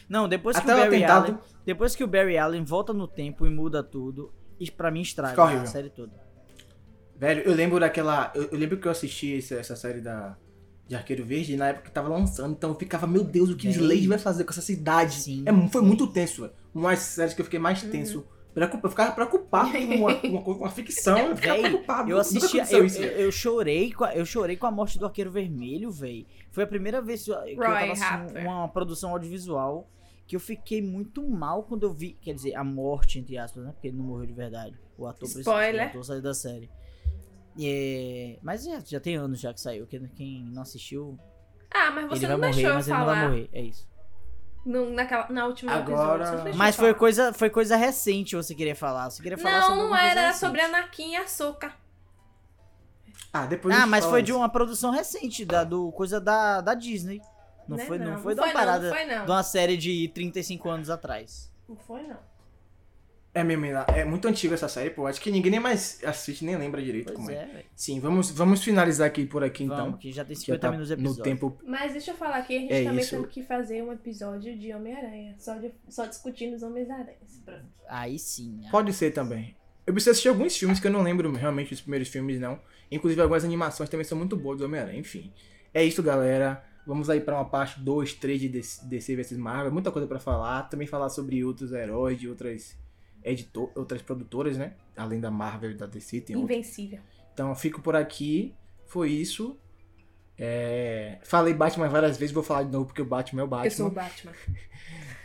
Não, 0.08 0.28
depois 0.30 0.56
que 0.58 0.64
Até 0.64 0.74
o 0.74 0.78
o 0.78 0.80
Barry 0.82 0.96
atentado. 0.98 1.26
Allen, 1.26 1.40
depois 1.66 1.96
que 1.96 2.04
o 2.04 2.08
Barry 2.08 2.38
Allen 2.38 2.64
volta 2.64 2.94
no 2.94 3.08
tempo 3.08 3.46
e 3.46 3.50
muda 3.50 3.82
tudo, 3.84 4.32
isso 4.60 4.74
pra 4.74 4.92
mim 4.92 5.02
estraga 5.02 5.44
a 5.62 5.66
série 5.66 5.90
toda. 5.90 6.12
Velho, 7.22 7.44
eu 7.44 7.54
lembro 7.54 7.80
daquela. 7.80 8.32
Eu, 8.34 8.50
eu 8.52 8.58
lembro 8.58 8.78
que 8.80 8.88
eu 8.88 8.92
assisti 8.92 9.38
essa, 9.38 9.56
essa 9.56 9.76
série 9.76 10.02
da. 10.02 10.36
De 10.88 10.96
Arqueiro 10.96 11.24
Verde 11.24 11.56
na 11.56 11.70
época 11.70 11.86
que 11.86 11.92
tava 11.92 12.10
lançando, 12.10 12.52
então 12.52 12.72
eu 12.72 12.76
ficava, 12.76 13.08
meu 13.08 13.24
Deus, 13.24 13.50
o 13.50 13.56
que 13.56 13.66
É. 13.66 13.72
Slade 13.72 14.08
vai 14.10 14.18
fazer 14.18 14.44
com 14.44 14.50
essa 14.50 14.60
cidade? 14.62 15.14
Sim. 15.22 15.46
É, 15.46 15.70
foi 15.70 15.82
muito 15.82 16.06
tenso, 16.08 16.42
velho. 16.42 16.54
Uma 16.76 16.90
das 16.90 17.00
séries 17.00 17.34
que 17.34 17.40
eu 17.40 17.46
fiquei 17.46 17.60
mais 17.60 17.82
tenso. 17.84 18.26
Preocupa- 18.54 18.88
Eu 18.88 18.90
ficava 18.90 19.12
preocupado 19.14 19.72
com 19.72 19.78
uma, 19.78 20.12
uma, 20.22 20.42
uma 20.58 20.70
ficção, 20.70 21.18
eu 21.18 21.38
ficava 21.38 21.54
Véi, 21.62 21.70
preocupado. 21.70 22.10
Eu 22.12 22.18
assisti, 22.20 22.58
eu, 22.58 22.64
isso, 22.64 22.76
eu, 22.76 22.90
velho. 22.90 23.22
eu 23.22 23.32
chorei 23.32 23.94
com 23.94 24.04
a, 24.04 24.14
eu 24.14 24.26
chorei 24.26 24.58
com 24.58 24.66
a 24.66 24.72
morte 24.72 25.00
do 25.00 25.06
Arqueiro 25.06 25.32
Vermelho, 25.32 25.90
velho. 25.92 26.26
Foi 26.52 26.66
a 26.66 26.68
primeira 26.68 27.02
vez 27.02 27.24
que 27.24 27.32
eu, 27.32 27.42
que 27.42 27.52
eu 27.52 27.58
tava 27.58 27.92
assistindo 27.94 28.40
uma 28.40 28.68
produção 28.68 29.12
audiovisual 29.12 29.88
que 30.28 30.36
eu 30.36 30.40
fiquei 30.42 30.82
muito 30.82 31.26
mal 31.26 31.64
quando 31.64 31.84
eu 31.84 31.94
vi, 31.94 32.18
quer 32.22 32.34
dizer, 32.34 32.54
a 32.56 32.64
morte, 32.66 33.18
entre 33.20 33.38
aspas, 33.38 33.64
né? 33.64 33.72
Porque 33.72 33.88
ele 33.88 33.98
não 33.98 34.04
morreu 34.04 34.26
de 34.26 34.34
verdade. 34.34 34.76
O 34.98 35.06
ator 35.08 35.20
principal- 35.30 35.54
Spoiler. 35.62 35.86
O 35.86 35.90
ator 35.90 36.04
saiu 36.06 36.22
da 36.22 36.34
série. 36.34 36.70
É, 37.60 38.38
mas 38.42 38.64
já, 38.64 38.80
já 38.80 39.00
tem 39.00 39.16
anos 39.16 39.40
já 39.40 39.54
que 39.54 39.60
saiu. 39.62 39.86
Quem, 39.88 40.06
quem 40.16 40.44
não 40.46 40.62
assistiu, 40.62 41.20
Ah, 41.74 41.92
mas 41.92 42.06
você 42.08 42.26
ele 42.26 42.28
vai 42.28 42.30
não 42.30 42.38
morrer, 42.40 42.52
deixou 42.54 42.70
eu 42.70 42.76
mas 42.76 42.88
ele 42.88 42.98
não 42.98 43.06
vai 43.06 43.16
falar. 43.16 43.30
morrer. 43.30 43.50
É 43.52 43.62
isso. 43.62 43.90
No, 44.66 44.90
naquela, 44.92 45.28
na 45.30 45.46
última 45.48 45.72
Agora- 45.74 46.24
episódio. 46.24 46.56
Mas 46.56 46.76
foi 46.76 46.90
falar. 46.90 47.00
coisa, 47.00 47.34
foi 47.34 47.50
coisa 47.50 47.76
recente 47.76 48.36
você 48.36 48.54
queria 48.54 48.76
falar. 48.76 49.10
Você 49.10 49.22
queria 49.24 49.38
falar 49.38 49.60
Não, 49.62 49.68
sobre 49.70 49.82
não 49.84 49.96
era. 49.96 50.22
Recente. 50.28 50.40
sobre 50.40 50.62
Anakin 50.62 51.12
e 51.12 51.16
Ahsoka. 51.16 51.74
Ah, 53.34 53.46
depois 53.46 53.74
Ah, 53.76 53.88
mas 53.88 54.06
foi 54.06 54.22
de 54.22 54.28
disso. 54.28 54.38
uma 54.38 54.50
produção 54.50 54.92
recente, 54.92 55.46
da, 55.46 55.64
do, 55.64 55.92
coisa 55.94 56.20
da, 56.22 56.62
da 56.62 56.74
Disney. 56.74 57.22
Não, 57.68 57.78
Né? 57.78 57.86
foi, 57.86 57.98
não, 57.98 58.12
Não, 58.12 58.20
foi 58.20 58.34
de 58.36 58.42
não 58.42 58.48
uma 58.48 58.52
foi 58.54 58.54
não, 58.54 58.60
parada 58.66 58.90
não 58.90 58.96
foi 58.96 59.06
não. 59.06 59.26
de 59.26 59.32
uma 59.32 59.44
série 59.44 59.78
de 59.78 60.08
35 60.14 60.70
anos 60.70 60.90
atrás. 60.90 61.52
Não 61.68 61.76
foi, 61.78 62.04
não. 62.04 62.18
É 63.34 63.46
mesmo, 63.46 63.66
é 63.66 64.04
muito 64.04 64.28
antiga 64.28 64.56
essa 64.56 64.68
série, 64.68 64.90
pô. 64.90 65.08
Acho 65.08 65.22
que 65.22 65.32
ninguém 65.32 65.52
nem 65.52 65.60
mais 65.60 66.04
assiste, 66.04 66.44
nem 66.44 66.58
lembra 66.58 66.82
direito 66.82 67.06
Pois 67.14 67.18
como 67.18 67.32
é. 67.32 67.36
é. 67.36 67.66
Sim, 67.74 67.98
vamos, 68.02 68.30
vamos 68.30 68.62
finalizar 68.62 69.08
aqui 69.08 69.26
por 69.26 69.42
aqui 69.42 69.64
então. 69.64 69.78
Vamos, 69.86 70.00
que 70.02 70.12
já 70.12 70.26
tem 70.26 70.36
que 70.36 70.42
já 70.42 70.46
50 70.48 70.60
tá 70.60 70.70
minutos 70.72 70.90
de 70.90 70.96
no 70.98 71.02
episódio. 71.10 71.24
tempo. 71.24 71.58
Mas 71.66 71.94
deixa 71.94 72.12
eu 72.12 72.16
falar 72.16 72.38
aqui, 72.38 72.58
a 72.58 72.60
gente 72.60 72.74
É 72.74 72.84
também 72.84 73.00
isso. 73.00 73.16
tem 73.16 73.26
que 73.28 73.44
fazer 73.44 73.82
um 73.84 73.94
episódio 73.94 74.58
de 74.60 74.74
Homem-Aranha. 74.74 75.36
Só, 75.40 75.56
de- 75.58 75.72
só 75.88 76.06
discutindo 76.06 76.56
os 76.56 76.62
Homens-Aranhas. 76.62 77.42
Pronto. 77.46 77.64
Aí 77.88 78.20
sim. 78.20 78.60
ah. 78.66 78.70
Pode 78.70 78.92
ser 78.92 79.12
também. 79.12 79.56
Eu 79.88 79.94
preciso 79.94 80.12
assistir 80.12 80.28
alguns 80.28 80.58
filmes 80.58 80.82
que 80.82 80.88
eu 80.88 80.92
não 80.92 81.02
lembro 81.02 81.32
realmente 81.32 81.70
dos 81.70 81.80
primeiros 81.82 82.10
filmes, 82.10 82.38
não. 82.38 82.60
Inclusive 82.92 83.22
algumas 83.22 83.46
animações 83.46 83.90
também 83.90 84.04
são 84.04 84.18
muito 84.18 84.36
boas 84.36 84.58
do 84.60 84.66
Homem-Aranha. 84.66 85.00
Enfim. 85.00 85.32
É 85.74 85.82
isso, 85.82 86.04
galera. 86.04 86.62
Vamos 86.86 87.10
aí 87.10 87.22
pra 87.22 87.36
uma 87.36 87.46
parte 87.46 87.80
2, 87.80 88.14
3 88.16 88.42
de 88.42 88.50
DC 88.50 88.86
DC 88.88 89.16
vs 89.16 89.38
Marvel. 89.38 89.72
Muita 89.72 89.90
coisa 89.90 90.06
pra 90.06 90.20
falar. 90.20 90.64
Também 90.64 90.86
falar 90.86 91.08
sobre 91.10 91.42
outros 91.46 91.72
heróis 91.72 92.20
de 92.20 92.28
outras 92.28 92.78
editor, 93.24 93.72
outras 93.76 94.02
produtoras, 94.02 94.58
né? 94.58 94.74
Além 94.96 95.20
da 95.20 95.32
Marvel 95.32 95.72
e 95.72 95.74
da 95.74 95.86
DC, 95.86 96.22
tem. 96.22 96.38
Invencível. 96.38 97.00
Então 97.34 97.50
eu 97.50 97.56
fico 97.56 97.82
por 97.82 97.96
aqui. 97.96 98.56
Foi 98.86 99.10
isso. 99.10 99.58
É, 100.38 101.20
Falei 101.24 101.54
Batman 101.54 101.88
várias 101.88 102.18
vezes, 102.18 102.34
vou 102.34 102.42
falar 102.42 102.64
de 102.64 102.72
novo 102.72 102.88
porque 102.88 103.02
o 103.02 103.06
Batman 103.06 103.42
é 103.42 103.46
o 103.46 103.48
Batman. 103.48 103.68
Eu 103.68 103.72
sou 103.72 103.88
o 103.88 103.92
Batman. 103.92 104.32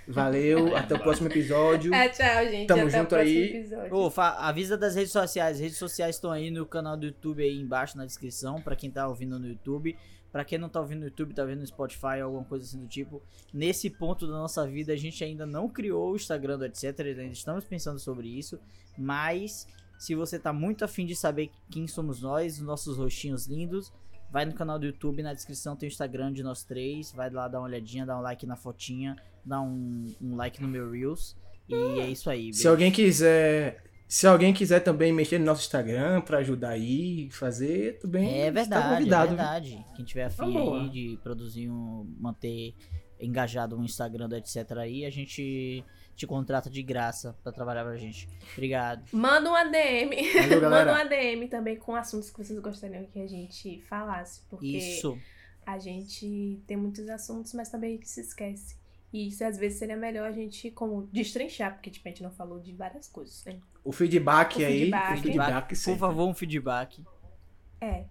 Valeu, 0.07 0.77
até 0.77 0.95
o 0.95 1.01
próximo 1.01 1.29
episódio. 1.29 1.93
Ah, 1.93 2.09
tchau, 2.09 2.45
gente. 2.45 2.69
Tamo 2.69 2.83
Até 2.83 2.99
junto 2.99 3.17
aí. 3.17 3.69
Ô, 3.91 4.13
avisa 4.21 4.77
das 4.77 4.95
redes 4.95 5.11
sociais. 5.11 5.57
As 5.57 5.61
redes 5.61 5.79
sociais 5.79 6.15
estão 6.15 6.31
aí 6.31 6.51
no 6.51 6.65
canal 6.65 6.97
do 6.97 7.07
YouTube 7.07 7.43
aí 7.43 7.59
embaixo 7.59 7.97
na 7.97 8.07
descrição, 8.07 8.61
pra 8.61 8.77
quem 8.77 8.91
tá 8.91 9.09
ouvindo 9.09 9.39
no 9.39 9.49
YouTube. 9.49 9.97
Pra 10.33 10.45
quem 10.45 10.59
não 10.59 10.69
tá 10.69 10.81
ouvindo 10.81 11.01
no 11.01 11.05
YouTube, 11.07 11.35
tá 11.35 11.45
vendo 11.45 11.61
no 11.61 11.67
Spotify, 11.67 12.21
alguma 12.23 12.45
coisa 12.45 12.65
assim 12.65 12.79
do 12.79 12.87
tipo. 12.87 13.23
Nesse 13.53 13.89
ponto 13.89 14.27
da 14.27 14.35
nossa 14.35 14.67
vida, 14.67 14.93
a 14.93 14.97
gente 14.97 15.23
ainda 15.25 15.47
não 15.47 15.69
criou 15.69 16.13
o 16.13 16.17
Instagram 16.17 16.59
do 16.59 16.65
etc. 16.65 16.99
Ainda 17.01 17.25
estamos 17.25 17.65
pensando 17.65 17.99
sobre 17.99 18.29
isso. 18.29 18.59
Mas, 18.99 19.67
se 19.99 20.15
você 20.15 20.39
tá 20.39 20.53
muito 20.53 20.85
afim 20.85 21.07
de 21.07 21.17
saber 21.17 21.51
quem 21.71 21.87
somos 21.87 22.21
nós, 22.23 22.59
os 22.59 22.65
nossos 22.65 22.99
rostinhos 22.99 23.47
lindos, 23.47 23.93
vai 24.31 24.45
no 24.45 24.53
canal 24.53 24.79
do 24.79 24.87
YouTube, 24.87 25.23
na 25.23 25.33
descrição 25.33 25.77
tem 25.77 25.89
o 25.89 25.91
Instagram 25.91 26.33
de 26.33 26.43
nós 26.43 26.63
três. 26.65 27.13
Vai 27.13 27.31
lá 27.31 27.49
dar 27.49 27.59
uma 27.61 27.67
olhadinha, 27.67 28.05
dá 28.05 28.19
um 28.19 28.23
like 28.23 28.45
na 28.47 28.57
fotinha, 28.57 29.17
dá 29.45 29.61
um, 29.61 30.15
um 30.21 30.37
like 30.37 30.61
no 30.61 30.69
meu 30.69 30.91
Reels. 30.91 31.37
E 31.69 31.75
é 31.75 32.11
isso 32.11 32.31
aí. 32.31 32.53
Se 32.53 32.59
beijo. 32.61 32.71
alguém 32.71 32.93
quiser. 32.93 33.83
Se 34.09 34.27
alguém 34.27 34.55
quiser 34.55 34.81
também 34.81 35.13
mexer 35.13 35.39
no 35.39 35.45
nosso 35.47 35.63
Instagram 35.63 36.21
pra 36.21 36.39
ajudar 36.39 36.71
aí, 36.71 37.29
fazer, 37.33 37.99
tudo 37.99 38.13
bem. 38.13 38.41
É 38.41 38.47
Tá 38.47 38.51
verdade, 38.53 38.97
convidado. 38.99 39.25
é 39.25 39.29
verdade. 39.29 39.87
Quem 39.97 40.05
tiver 40.05 40.25
afim 40.25 40.53
Tá 40.53 40.61
aí 40.61 40.89
de 40.91 41.19
produzir 41.23 41.69
um, 41.69 42.07
manter 42.19 42.75
engajado 43.19 43.77
um 43.77 43.83
Instagram 43.85 44.29
do 44.29 44.37
etc 44.37 44.71
aí, 44.79 45.05
a 45.05 45.11
gente 45.11 45.85
te 46.15 46.27
contrata 46.27 46.71
de 46.71 46.83
graça 46.83 47.37
pra 47.43 47.51
trabalhar 47.53 47.85
pra 47.85 47.97
gente. 47.97 48.29
Obrigado. 48.53 49.05
Manda 49.13 49.51
um 49.51 49.55
ADM. 49.55 50.11
Valeu. 50.49 50.61
Manda 50.71 50.93
um 50.93 50.95
ADM 50.95 51.49
também 51.51 51.77
com 51.77 51.95
assuntos 51.95 52.31
que 52.31 52.39
vocês 52.39 52.59
gostariam 52.59 53.05
que 53.07 53.19
a 53.19 53.27
gente 53.27 53.83
falasse. 53.83 54.41
Porque 54.49 54.67
Isso. 54.79 55.19
a 55.65 55.79
gente 55.79 56.63
tem 56.67 56.77
muitos 56.77 57.09
assuntos, 57.09 57.53
mas 57.55 57.69
também 57.69 57.91
a 57.91 57.97
gente 57.97 58.09
se 58.09 58.21
esquece. 58.21 58.76
E 59.13 59.29
isso 59.29 59.45
às 59.45 59.57
vezes 59.57 59.79
seria 59.79 59.97
melhor 59.97 60.27
a 60.29 60.33
gente 60.33 60.71
como 60.71 61.09
destrinchar, 61.13 61.75
porque 61.75 61.91
tipo, 61.91 62.07
a 62.07 62.11
gente 62.11 62.23
não 62.23 62.31
falou 62.31 62.59
de 62.61 62.73
várias 62.73 63.09
coisas, 63.09 63.45
né? 63.45 63.59
O 63.85 63.93
feedback 63.93 64.63
O 64.63 64.67
aí. 64.67 64.79
feedback. 64.81 65.19
O 65.19 65.23
feedback 65.23 65.69
Por 65.69 65.77
sempre. 65.77 66.01
favor, 66.01 66.29
um 66.29 66.35
feedback. 66.35 67.05
É. 67.81 68.05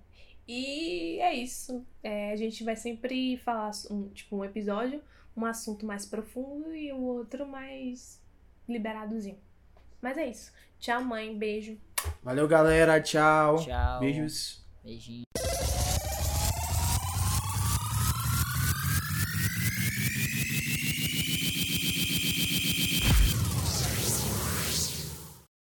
E 0.47 1.19
é 1.19 1.33
isso. 1.33 1.85
É, 2.03 2.31
a 2.31 2.35
gente 2.35 2.63
vai 2.63 2.75
sempre 2.75 3.37
falar 3.37 3.71
um, 3.91 4.09
tipo, 4.09 4.37
um 4.37 4.45
episódio, 4.45 5.01
um 5.35 5.45
assunto 5.45 5.85
mais 5.85 6.05
profundo 6.05 6.73
e 6.75 6.91
o 6.93 7.01
outro 7.01 7.47
mais 7.47 8.21
liberadozinho. 8.67 9.37
Mas 10.01 10.17
é 10.17 10.27
isso. 10.27 10.51
Tchau, 10.79 11.03
mãe. 11.03 11.35
Beijo. 11.37 11.77
Valeu, 12.23 12.47
galera. 12.47 13.01
Tchau. 13.01 13.57
Tchau. 13.57 13.99
Beijos. 13.99 14.63
Beijinho. 14.83 15.23